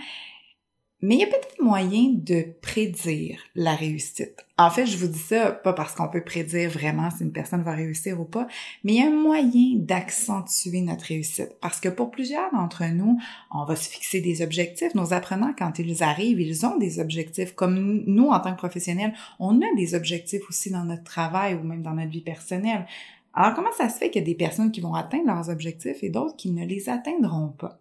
Mais 1.02 1.16
il 1.16 1.20
y 1.20 1.24
a 1.24 1.26
peut-être 1.26 1.60
moyen 1.60 2.12
de 2.14 2.46
prédire 2.62 3.40
la 3.56 3.74
réussite. 3.74 4.46
En 4.56 4.70
fait, 4.70 4.86
je 4.86 4.96
vous 4.96 5.08
dis 5.08 5.18
ça 5.18 5.50
pas 5.50 5.72
parce 5.72 5.96
qu'on 5.96 6.08
peut 6.08 6.22
prédire 6.22 6.70
vraiment 6.70 7.10
si 7.10 7.24
une 7.24 7.32
personne 7.32 7.62
va 7.62 7.72
réussir 7.72 8.20
ou 8.20 8.24
pas, 8.24 8.46
mais 8.84 8.94
il 8.94 8.98
y 9.00 9.02
a 9.02 9.08
un 9.08 9.10
moyen 9.10 9.78
d'accentuer 9.78 10.80
notre 10.80 11.06
réussite. 11.06 11.56
Parce 11.60 11.80
que 11.80 11.88
pour 11.88 12.12
plusieurs 12.12 12.52
d'entre 12.52 12.84
nous, 12.84 13.18
on 13.50 13.64
va 13.64 13.74
se 13.74 13.88
fixer 13.88 14.20
des 14.20 14.42
objectifs. 14.42 14.94
Nos 14.94 15.12
apprenants, 15.12 15.54
quand 15.58 15.80
ils 15.80 16.04
arrivent, 16.04 16.40
ils 16.40 16.64
ont 16.64 16.78
des 16.78 17.00
objectifs. 17.00 17.52
Comme 17.54 18.04
nous, 18.06 18.28
en 18.28 18.38
tant 18.38 18.52
que 18.52 18.58
professionnels, 18.58 19.12
on 19.40 19.60
a 19.60 19.74
des 19.76 19.96
objectifs 19.96 20.48
aussi 20.48 20.70
dans 20.70 20.84
notre 20.84 21.04
travail 21.04 21.54
ou 21.54 21.64
même 21.64 21.82
dans 21.82 21.94
notre 21.94 22.10
vie 22.10 22.20
personnelle. 22.20 22.86
Alors, 23.34 23.54
comment 23.54 23.72
ça 23.76 23.88
se 23.88 23.98
fait 23.98 24.10
qu'il 24.10 24.22
y 24.22 24.24
a 24.24 24.26
des 24.26 24.36
personnes 24.36 24.70
qui 24.70 24.80
vont 24.80 24.94
atteindre 24.94 25.26
leurs 25.26 25.48
objectifs 25.48 26.02
et 26.02 26.10
d'autres 26.10 26.36
qui 26.36 26.52
ne 26.52 26.64
les 26.64 26.88
atteindront 26.88 27.48
pas? 27.48 27.80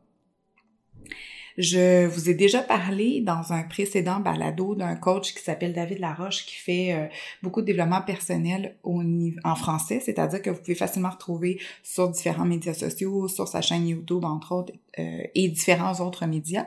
Je 1.57 2.05
vous 2.05 2.29
ai 2.29 2.33
déjà 2.33 2.61
parlé 2.61 3.21
dans 3.21 3.53
un 3.53 3.63
précédent 3.63 4.19
balado 4.19 4.75
d'un 4.75 4.95
coach 4.95 5.33
qui 5.33 5.43
s'appelle 5.43 5.73
David 5.73 5.99
Laroche 5.99 6.45
qui 6.45 6.55
fait 6.55 6.93
euh, 6.93 7.07
beaucoup 7.43 7.61
de 7.61 7.67
développement 7.67 8.01
personnel 8.01 8.77
en 8.83 9.55
français, 9.55 10.01
c'est-à-dire 10.03 10.41
que 10.41 10.49
vous 10.49 10.59
pouvez 10.59 10.75
facilement 10.75 11.09
retrouver 11.09 11.59
sur 11.83 12.09
différents 12.09 12.45
médias 12.45 12.73
sociaux, 12.73 13.27
sur 13.27 13.47
sa 13.47 13.61
chaîne 13.61 13.87
YouTube 13.87 14.23
entre 14.23 14.53
autres 14.53 14.73
euh, 14.99 15.23
et 15.35 15.47
différents 15.49 15.99
autres 16.05 16.25
médias. 16.25 16.65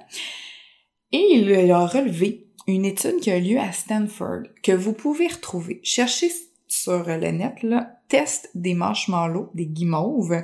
Et 1.12 1.26
il 1.32 1.70
a 1.70 1.86
relevé 1.86 2.46
une 2.66 2.84
étude 2.84 3.20
qui 3.20 3.30
a 3.30 3.38
lieu 3.38 3.58
à 3.58 3.72
Stanford 3.72 4.42
que 4.62 4.72
vous 4.72 4.92
pouvez 4.92 5.28
retrouver. 5.28 5.80
Cherchez 5.82 6.30
sur 6.66 7.04
le 7.04 7.30
net, 7.30 7.62
là, 7.62 8.00
test 8.08 8.50
des 8.54 8.74
marshmallows, 8.74 9.50
des 9.54 9.66
guimauves, 9.66 10.42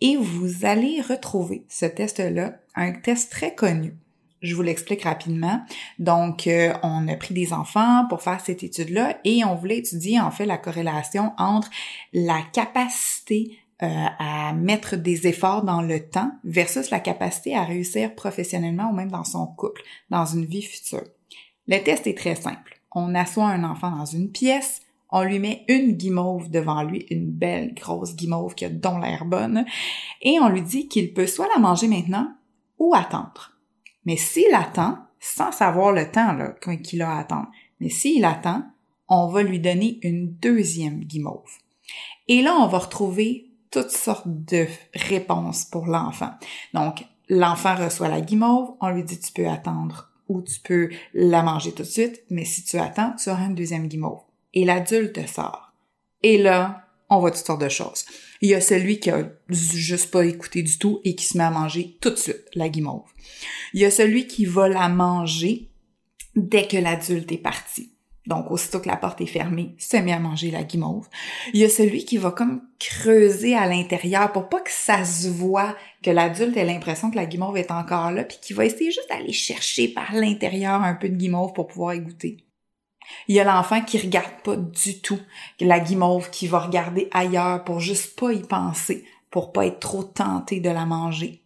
et 0.00 0.16
vous 0.16 0.64
allez 0.64 1.00
retrouver 1.00 1.64
ce 1.68 1.86
test-là, 1.86 2.58
un 2.74 2.92
test 2.92 3.30
très 3.30 3.54
connu. 3.54 3.94
Je 4.42 4.56
vous 4.56 4.62
l'explique 4.62 5.04
rapidement. 5.04 5.62
Donc, 6.00 6.46
euh, 6.48 6.72
on 6.82 7.06
a 7.06 7.14
pris 7.14 7.32
des 7.32 7.52
enfants 7.52 8.06
pour 8.08 8.22
faire 8.22 8.40
cette 8.40 8.64
étude-là 8.64 9.18
et 9.24 9.44
on 9.44 9.54
voulait 9.54 9.78
étudier 9.78 10.20
en 10.20 10.32
fait 10.32 10.46
la 10.46 10.58
corrélation 10.58 11.32
entre 11.38 11.70
la 12.12 12.40
capacité 12.52 13.56
euh, 13.82 14.06
à 14.18 14.52
mettre 14.52 14.96
des 14.96 15.26
efforts 15.28 15.62
dans 15.62 15.80
le 15.80 16.08
temps 16.08 16.32
versus 16.44 16.90
la 16.90 17.00
capacité 17.00 17.56
à 17.56 17.64
réussir 17.64 18.14
professionnellement 18.14 18.90
ou 18.90 18.94
même 18.94 19.10
dans 19.10 19.24
son 19.24 19.46
couple, 19.46 19.82
dans 20.10 20.24
une 20.24 20.44
vie 20.44 20.62
future. 20.62 21.04
Le 21.68 21.78
test 21.78 22.06
est 22.06 22.18
très 22.18 22.34
simple. 22.34 22.80
On 22.94 23.14
assoit 23.14 23.46
un 23.46 23.64
enfant 23.64 23.90
dans 23.90 24.04
une 24.04 24.30
pièce, 24.30 24.82
on 25.10 25.22
lui 25.22 25.38
met 25.38 25.64
une 25.68 25.92
guimauve 25.92 26.50
devant 26.50 26.82
lui, 26.82 27.06
une 27.10 27.30
belle 27.30 27.74
grosse 27.74 28.16
guimauve 28.16 28.54
qui 28.54 28.64
a 28.64 28.68
dont 28.68 28.98
l'air 28.98 29.24
bonne, 29.24 29.64
et 30.20 30.38
on 30.40 30.48
lui 30.48 30.62
dit 30.62 30.88
qu'il 30.88 31.12
peut 31.12 31.26
soit 31.26 31.48
la 31.54 31.60
manger 31.60 31.88
maintenant 31.88 32.28
attendre. 32.94 33.52
Mais 34.04 34.16
s'il 34.16 34.52
attend, 34.54 34.98
sans 35.20 35.52
savoir 35.52 35.92
le 35.92 36.10
temps 36.10 36.36
qu'il 36.82 37.02
a 37.02 37.12
à 37.12 37.20
attendre, 37.20 37.48
mais 37.80 37.88
s'il 37.88 38.24
attend, 38.24 38.64
on 39.08 39.28
va 39.28 39.42
lui 39.42 39.60
donner 39.60 39.98
une 40.02 40.32
deuxième 40.34 41.00
guimauve. 41.04 41.58
Et 42.28 42.42
là, 42.42 42.56
on 42.58 42.66
va 42.66 42.78
retrouver 42.78 43.50
toutes 43.70 43.90
sortes 43.90 44.26
de 44.26 44.66
réponses 44.94 45.64
pour 45.64 45.86
l'enfant. 45.86 46.32
Donc, 46.74 47.04
l'enfant 47.28 47.74
reçoit 47.74 48.08
la 48.08 48.20
guimauve, 48.20 48.74
on 48.80 48.90
lui 48.90 49.04
dit 49.04 49.18
tu 49.18 49.32
peux 49.32 49.48
attendre 49.48 50.10
ou 50.28 50.42
tu 50.42 50.60
peux 50.60 50.90
la 51.14 51.42
manger 51.42 51.72
tout 51.72 51.82
de 51.82 51.88
suite, 51.88 52.22
mais 52.30 52.44
si 52.44 52.64
tu 52.64 52.78
attends, 52.78 53.14
tu 53.16 53.30
auras 53.30 53.46
une 53.46 53.54
deuxième 53.54 53.88
guimauve 53.88 54.22
et 54.54 54.64
l'adulte 54.64 55.26
sort. 55.28 55.72
Et 56.22 56.38
là, 56.38 56.81
on 57.16 57.20
voit 57.20 57.30
toutes 57.30 57.46
sortes 57.46 57.62
de 57.62 57.68
choses. 57.68 58.04
Il 58.40 58.48
y 58.48 58.54
a 58.54 58.60
celui 58.60 58.98
qui 58.98 59.10
a 59.10 59.28
juste 59.48 60.10
pas 60.10 60.24
écouté 60.24 60.62
du 60.62 60.78
tout 60.78 61.00
et 61.04 61.14
qui 61.14 61.24
se 61.24 61.38
met 61.38 61.44
à 61.44 61.50
manger 61.50 61.96
tout 62.00 62.10
de 62.10 62.16
suite 62.16 62.44
la 62.54 62.68
guimauve. 62.68 63.08
Il 63.74 63.80
y 63.80 63.84
a 63.84 63.90
celui 63.90 64.26
qui 64.26 64.44
va 64.44 64.68
la 64.68 64.88
manger 64.88 65.70
dès 66.34 66.66
que 66.66 66.76
l'adulte 66.76 67.30
est 67.30 67.38
parti. 67.38 67.92
Donc, 68.26 68.52
aussitôt 68.52 68.78
que 68.78 68.88
la 68.88 68.96
porte 68.96 69.20
est 69.20 69.26
fermée, 69.26 69.74
se 69.78 69.96
met 69.96 70.12
à 70.12 70.20
manger 70.20 70.52
la 70.52 70.62
guimauve. 70.62 71.08
Il 71.54 71.60
y 71.60 71.64
a 71.64 71.68
celui 71.68 72.04
qui 72.04 72.18
va 72.18 72.30
comme 72.30 72.62
creuser 72.78 73.56
à 73.56 73.66
l'intérieur 73.66 74.30
pour 74.30 74.48
pas 74.48 74.60
que 74.60 74.70
ça 74.70 75.04
se 75.04 75.26
voit, 75.26 75.76
que 76.04 76.10
l'adulte 76.10 76.56
ait 76.56 76.64
l'impression 76.64 77.10
que 77.10 77.16
la 77.16 77.26
guimauve 77.26 77.56
est 77.56 77.72
encore 77.72 78.12
là, 78.12 78.22
puis 78.22 78.38
qui 78.40 78.52
va 78.52 78.64
essayer 78.64 78.92
juste 78.92 79.08
d'aller 79.08 79.32
chercher 79.32 79.88
par 79.88 80.14
l'intérieur 80.14 80.82
un 80.82 80.94
peu 80.94 81.08
de 81.08 81.16
guimauve 81.16 81.52
pour 81.52 81.66
pouvoir 81.66 81.94
y. 81.94 82.44
Il 83.28 83.34
y 83.34 83.40
a 83.40 83.44
l'enfant 83.44 83.82
qui 83.82 83.98
regarde 83.98 84.42
pas 84.44 84.56
du 84.56 85.00
tout 85.00 85.20
la 85.60 85.80
guimauve, 85.80 86.30
qui 86.30 86.46
va 86.46 86.60
regarder 86.60 87.08
ailleurs 87.12 87.64
pour 87.64 87.80
juste 87.80 88.18
pas 88.18 88.32
y 88.32 88.42
penser, 88.42 89.04
pour 89.30 89.52
pas 89.52 89.66
être 89.66 89.80
trop 89.80 90.04
tenté 90.04 90.60
de 90.60 90.70
la 90.70 90.86
manger. 90.86 91.42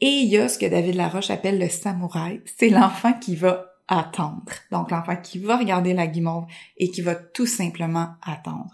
Et 0.00 0.06
il 0.06 0.28
y 0.28 0.38
a 0.38 0.48
ce 0.48 0.58
que 0.58 0.66
David 0.66 0.94
Laroche 0.94 1.30
appelle 1.30 1.58
le 1.58 1.68
samouraï. 1.68 2.40
C'est 2.44 2.68
l'enfant 2.68 3.12
qui 3.14 3.34
va 3.34 3.72
attendre. 3.88 4.52
Donc 4.70 4.90
l'enfant 4.90 5.16
qui 5.16 5.38
va 5.38 5.56
regarder 5.56 5.92
la 5.92 6.06
guimauve 6.06 6.46
et 6.76 6.90
qui 6.90 7.00
va 7.00 7.14
tout 7.14 7.46
simplement 7.46 8.10
attendre. 8.22 8.72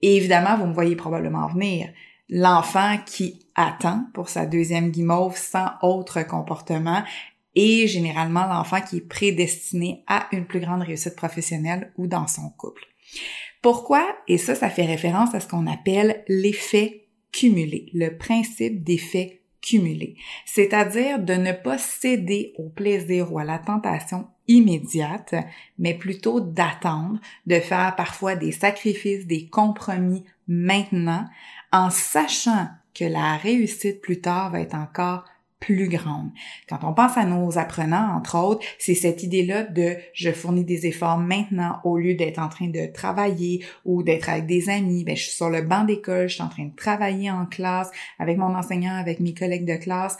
Et 0.00 0.16
évidemment, 0.16 0.56
vous 0.56 0.66
me 0.66 0.74
voyez 0.74 0.96
probablement 0.96 1.48
venir. 1.48 1.88
L'enfant 2.30 2.96
qui 3.04 3.46
attend 3.54 4.06
pour 4.14 4.28
sa 4.28 4.46
deuxième 4.46 4.90
guimauve 4.90 5.36
sans 5.36 5.68
autre 5.82 6.22
comportement 6.22 7.02
et 7.54 7.86
généralement 7.86 8.46
l'enfant 8.46 8.80
qui 8.80 8.98
est 8.98 9.08
prédestiné 9.08 10.02
à 10.06 10.28
une 10.32 10.46
plus 10.46 10.60
grande 10.60 10.82
réussite 10.82 11.16
professionnelle 11.16 11.92
ou 11.96 12.06
dans 12.06 12.26
son 12.26 12.50
couple. 12.50 12.84
Pourquoi? 13.62 14.04
Et 14.28 14.38
ça, 14.38 14.54
ça 14.54 14.68
fait 14.68 14.84
référence 14.84 15.34
à 15.34 15.40
ce 15.40 15.48
qu'on 15.48 15.66
appelle 15.66 16.24
l'effet 16.28 17.06
cumulés, 17.32 17.90
le 17.94 18.16
principe 18.16 18.84
d'effet 18.84 19.40
cumulé, 19.60 20.16
c'est-à-dire 20.44 21.18
de 21.18 21.32
ne 21.32 21.52
pas 21.52 21.78
céder 21.78 22.52
au 22.58 22.68
plaisir 22.68 23.32
ou 23.32 23.38
à 23.38 23.44
la 23.44 23.58
tentation 23.58 24.28
immédiate, 24.46 25.34
mais 25.78 25.94
plutôt 25.94 26.40
d'attendre, 26.40 27.18
de 27.46 27.58
faire 27.60 27.96
parfois 27.96 28.36
des 28.36 28.52
sacrifices, 28.52 29.26
des 29.26 29.48
compromis 29.48 30.24
maintenant, 30.46 31.24
en 31.72 31.88
sachant 31.88 32.68
que 32.94 33.04
la 33.04 33.36
réussite 33.36 34.00
plus 34.00 34.20
tard 34.20 34.52
va 34.52 34.60
être 34.60 34.74
encore 34.74 35.24
plus 35.60 35.88
grande. 35.88 36.30
Quand 36.68 36.80
on 36.82 36.92
pense 36.92 37.16
à 37.16 37.24
nos 37.24 37.58
apprenants, 37.58 38.16
entre 38.16 38.38
autres, 38.38 38.64
c'est 38.78 38.94
cette 38.94 39.22
idée-là 39.22 39.62
de 39.62 39.96
je 40.12 40.30
fournis 40.30 40.64
des 40.64 40.86
efforts 40.86 41.18
maintenant 41.18 41.80
au 41.84 41.96
lieu 41.96 42.14
d'être 42.14 42.38
en 42.38 42.48
train 42.48 42.68
de 42.68 42.92
travailler 42.92 43.64
ou 43.84 44.02
d'être 44.02 44.28
avec 44.28 44.46
des 44.46 44.68
amis. 44.68 45.04
Ben, 45.04 45.16
je 45.16 45.22
suis 45.22 45.32
sur 45.32 45.50
le 45.50 45.62
banc 45.62 45.84
d'école, 45.84 46.28
je 46.28 46.34
suis 46.34 46.42
en 46.42 46.48
train 46.48 46.66
de 46.66 46.74
travailler 46.74 47.30
en 47.30 47.46
classe 47.46 47.90
avec 48.18 48.36
mon 48.36 48.54
enseignant, 48.54 48.94
avec 48.94 49.20
mes 49.20 49.34
collègues 49.34 49.66
de 49.66 49.76
classe, 49.76 50.16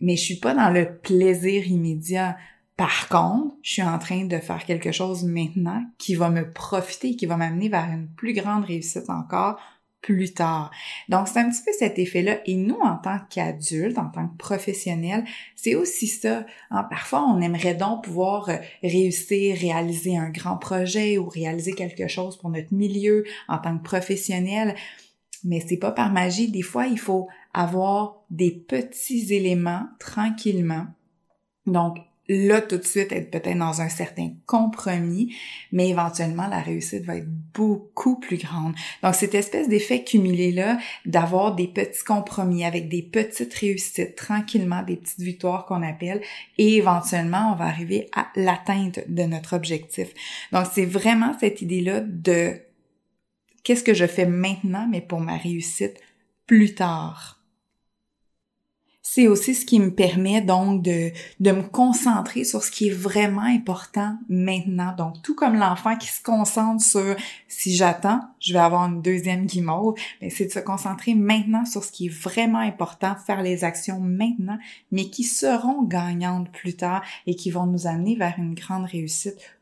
mais 0.00 0.16
je 0.16 0.22
suis 0.22 0.38
pas 0.38 0.54
dans 0.54 0.70
le 0.70 0.98
plaisir 0.98 1.66
immédiat. 1.66 2.36
Par 2.76 3.08
contre, 3.08 3.56
je 3.62 3.72
suis 3.72 3.82
en 3.82 3.98
train 3.98 4.24
de 4.24 4.38
faire 4.38 4.64
quelque 4.64 4.92
chose 4.92 5.24
maintenant 5.24 5.84
qui 5.98 6.14
va 6.14 6.30
me 6.30 6.50
profiter, 6.50 7.16
qui 7.16 7.26
va 7.26 7.36
m'amener 7.36 7.68
vers 7.68 7.88
une 7.90 8.08
plus 8.08 8.34
grande 8.34 8.64
réussite 8.64 9.10
encore 9.10 9.58
plus 10.00 10.32
tard. 10.32 10.70
Donc, 11.08 11.28
c'est 11.28 11.40
un 11.40 11.50
petit 11.50 11.62
peu 11.64 11.72
cet 11.76 11.98
effet-là. 11.98 12.40
Et 12.46 12.54
nous, 12.54 12.78
en 12.80 12.96
tant 12.96 13.18
qu'adultes, 13.30 13.98
en 13.98 14.08
tant 14.08 14.28
que 14.28 14.36
professionnels, 14.36 15.24
c'est 15.56 15.74
aussi 15.74 16.06
ça. 16.06 16.46
Hein, 16.70 16.84
parfois, 16.84 17.24
on 17.24 17.40
aimerait 17.40 17.74
donc 17.74 18.04
pouvoir 18.04 18.48
euh, 18.48 18.56
réussir, 18.82 19.56
réaliser 19.56 20.16
un 20.16 20.30
grand 20.30 20.56
projet 20.56 21.18
ou 21.18 21.28
réaliser 21.28 21.72
quelque 21.72 22.08
chose 22.08 22.36
pour 22.38 22.50
notre 22.50 22.72
milieu 22.72 23.24
en 23.48 23.58
tant 23.58 23.76
que 23.76 23.82
professionnel. 23.82 24.74
Mais 25.44 25.64
c'est 25.66 25.76
pas 25.76 25.92
par 25.92 26.12
magie. 26.12 26.50
Des 26.50 26.62
fois, 26.62 26.86
il 26.86 26.98
faut 26.98 27.28
avoir 27.52 28.22
des 28.30 28.50
petits 28.50 29.34
éléments 29.34 29.86
tranquillement. 29.98 30.86
Donc, 31.66 31.98
là 32.28 32.60
tout 32.60 32.76
de 32.76 32.84
suite 32.84 33.10
être 33.12 33.30
peut-être 33.30 33.58
dans 33.58 33.80
un 33.80 33.88
certain 33.88 34.30
compromis, 34.46 35.34
mais 35.72 35.88
éventuellement 35.88 36.46
la 36.46 36.60
réussite 36.60 37.04
va 37.04 37.16
être 37.16 37.28
beaucoup 37.54 38.20
plus 38.20 38.36
grande. 38.36 38.74
Donc 39.02 39.14
cette 39.14 39.34
espèce 39.34 39.68
d'effet 39.68 40.04
cumulé 40.04 40.52
là, 40.52 40.78
d'avoir 41.06 41.54
des 41.54 41.68
petits 41.68 42.04
compromis 42.04 42.64
avec 42.64 42.88
des 42.88 43.02
petites 43.02 43.54
réussites 43.54 44.14
tranquillement, 44.14 44.82
des 44.82 44.96
petites 44.96 45.20
victoires 45.20 45.64
qu'on 45.66 45.82
appelle, 45.82 46.20
et 46.58 46.76
éventuellement 46.76 47.52
on 47.52 47.56
va 47.56 47.64
arriver 47.64 48.08
à 48.14 48.28
l'atteinte 48.36 49.00
de 49.08 49.22
notre 49.22 49.56
objectif. 49.56 50.08
Donc 50.52 50.66
c'est 50.72 50.86
vraiment 50.86 51.34
cette 51.40 51.62
idée 51.62 51.80
là 51.80 52.00
de 52.00 52.60
qu'est-ce 53.64 53.84
que 53.84 53.94
je 53.94 54.06
fais 54.06 54.26
maintenant, 54.26 54.86
mais 54.90 55.00
pour 55.00 55.20
ma 55.20 55.36
réussite 55.36 55.98
plus 56.46 56.74
tard 56.74 57.37
c'est 59.10 59.26
aussi 59.26 59.54
ce 59.54 59.64
qui 59.64 59.80
me 59.80 59.90
permet 59.90 60.42
donc 60.42 60.82
de, 60.82 61.12
de 61.40 61.50
me 61.50 61.62
concentrer 61.62 62.44
sur 62.44 62.62
ce 62.62 62.70
qui 62.70 62.88
est 62.88 62.92
vraiment 62.92 63.40
important 63.40 64.18
maintenant. 64.28 64.94
Donc, 64.94 65.22
tout 65.22 65.34
comme 65.34 65.54
l'enfant 65.54 65.96
qui 65.96 66.08
se 66.08 66.22
concentre 66.22 66.84
sur 66.84 67.16
si 67.48 67.74
j'attends, 67.74 68.20
je 68.38 68.52
vais 68.52 68.58
avoir 68.58 68.84
une 68.84 69.00
deuxième 69.00 69.46
guimauve, 69.46 69.94
mais 70.20 70.28
c'est 70.28 70.44
de 70.44 70.50
se 70.50 70.58
concentrer 70.58 71.14
maintenant 71.14 71.64
sur 71.64 71.84
ce 71.84 71.90
qui 71.90 72.06
est 72.06 72.22
vraiment 72.22 72.58
important, 72.58 73.16
faire 73.16 73.40
les 73.40 73.64
actions 73.64 73.98
maintenant, 73.98 74.58
mais 74.92 75.08
qui 75.08 75.24
seront 75.24 75.84
gagnantes 75.84 76.52
plus 76.52 76.76
tard 76.76 77.02
et 77.26 77.34
qui 77.34 77.50
vont 77.50 77.64
nous 77.64 77.86
amener 77.86 78.14
vers 78.14 78.34
une 78.36 78.54
grande 78.54 78.84
réussite 78.84 79.57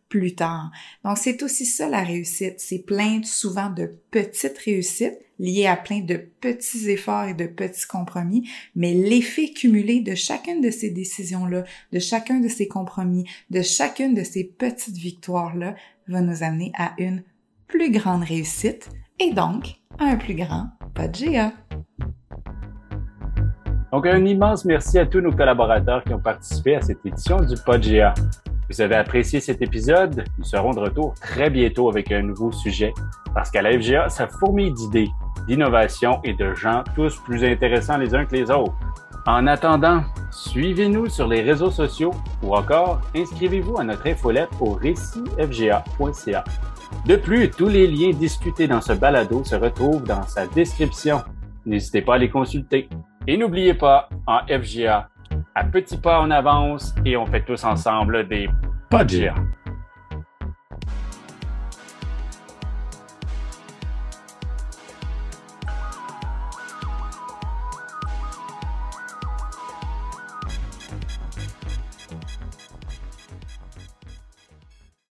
Donc, 1.05 1.19
c'est 1.19 1.43
aussi 1.43 1.67
ça 1.67 1.89
la 1.89 2.03
réussite. 2.03 2.55
C'est 2.59 2.85
plein 2.85 3.23
souvent 3.23 3.71
de 3.71 3.99
petites 4.11 4.59
réussites 4.59 5.19
liées 5.39 5.67
à 5.67 5.77
plein 5.77 6.01
de 6.01 6.17
petits 6.41 6.89
efforts 6.89 7.25
et 7.25 7.35
de 7.35 7.47
petits 7.47 7.87
compromis, 7.87 8.49
mais 8.75 8.95
l'effet 8.95 9.51
cumulé 9.51 10.01
de 10.01 10.15
chacune 10.15 10.61
de 10.61 10.71
ces 10.71 10.91
décisions-là, 10.91 11.65
de 11.93 11.99
chacun 11.99 12.41
de 12.41 12.49
ces 12.49 12.69
compromis, 12.69 13.29
de 13.51 13.63
chacune 13.63 14.15
de 14.15 14.25
ces 14.25 14.45
petites 14.45 14.97
victoires-là 14.97 15.75
va 16.09 16.21
nous 16.21 16.43
amener 16.43 16.73
à 16.79 16.95
une 16.99 17.23
plus 17.67 17.91
grande 17.91 18.25
réussite 18.25 18.89
et 19.19 19.33
donc 19.33 19.77
à 19.99 20.05
un 20.05 20.17
plus 20.17 20.35
grand 20.35 20.69
GA. 20.95 21.53
Donc, 23.93 24.07
un 24.07 24.25
immense 24.25 24.65
merci 24.65 24.99
à 24.99 25.07
tous 25.07 25.21
nos 25.21 25.33
collaborateurs 25.33 26.03
qui 26.05 26.13
ont 26.13 26.21
participé 26.21 26.77
à 26.77 26.81
cette 26.81 27.05
édition 27.05 27.41
du 27.41 27.55
PodGA. 27.65 28.15
Vous 28.69 28.81
avez 28.81 28.97
apprécié 28.97 29.39
cet 29.41 29.63
épisode? 29.63 30.25
Nous 30.39 30.45
serons 30.45 30.73
de 30.73 30.81
retour 30.81 31.15
très 31.21 31.51
bientôt 31.51 31.89
avec 31.89 32.11
un 32.11 32.23
nouveau 32.23 32.51
sujet 32.51 32.93
parce 33.33 33.51
qu'à 33.51 33.63
la 33.63 33.79
FGA, 33.79 34.09
ça 34.09 34.27
fourmille 34.27 34.73
d'idées, 34.73 35.09
d'innovations 35.47 36.21
et 36.25 36.35
de 36.35 36.53
gens 36.55 36.83
tous 36.97 37.17
plus 37.21 37.45
intéressants 37.45 37.97
les 37.97 38.15
uns 38.15 38.25
que 38.25 38.35
les 38.35 38.51
autres. 38.51 38.75
En 39.27 39.47
attendant, 39.47 40.03
suivez-nous 40.33 41.09
sur 41.09 41.29
les 41.29 41.43
réseaux 41.43 41.71
sociaux 41.71 42.13
ou 42.43 42.57
encore 42.57 43.01
inscrivez-vous 43.15 43.79
à 43.79 43.85
notre 43.85 44.07
infolette 44.07 44.51
au 44.61 44.73
récitfga.ca. 44.73 46.45
De 47.07 47.17
plus, 47.17 47.51
tous 47.51 47.69
les 47.69 47.87
liens 47.87 48.11
discutés 48.11 48.67
dans 48.67 48.81
ce 48.81 48.93
balado 48.93 49.45
se 49.45 49.55
retrouvent 49.55 50.05
dans 50.05 50.23
sa 50.27 50.47
description. 50.47 51.23
N'hésitez 51.65 52.03
pas 52.03 52.15
à 52.15 52.19
les 52.19 52.31
consulter. 52.31 52.89
Et 53.29 53.37
n'oubliez 53.37 53.75
pas, 53.75 54.09
en 54.27 54.39
FGA, 54.47 55.09
à 55.57 55.65
petits 55.65 55.97
pas 55.97 56.21
en 56.21 56.31
avance 56.31 56.95
et 57.07 57.17
on 57.17 57.25
fait 57.25 57.41
tous 57.41 57.65
ensemble 57.65 58.29
des 58.29 58.47
pas 58.91 59.05
de 59.05 59.31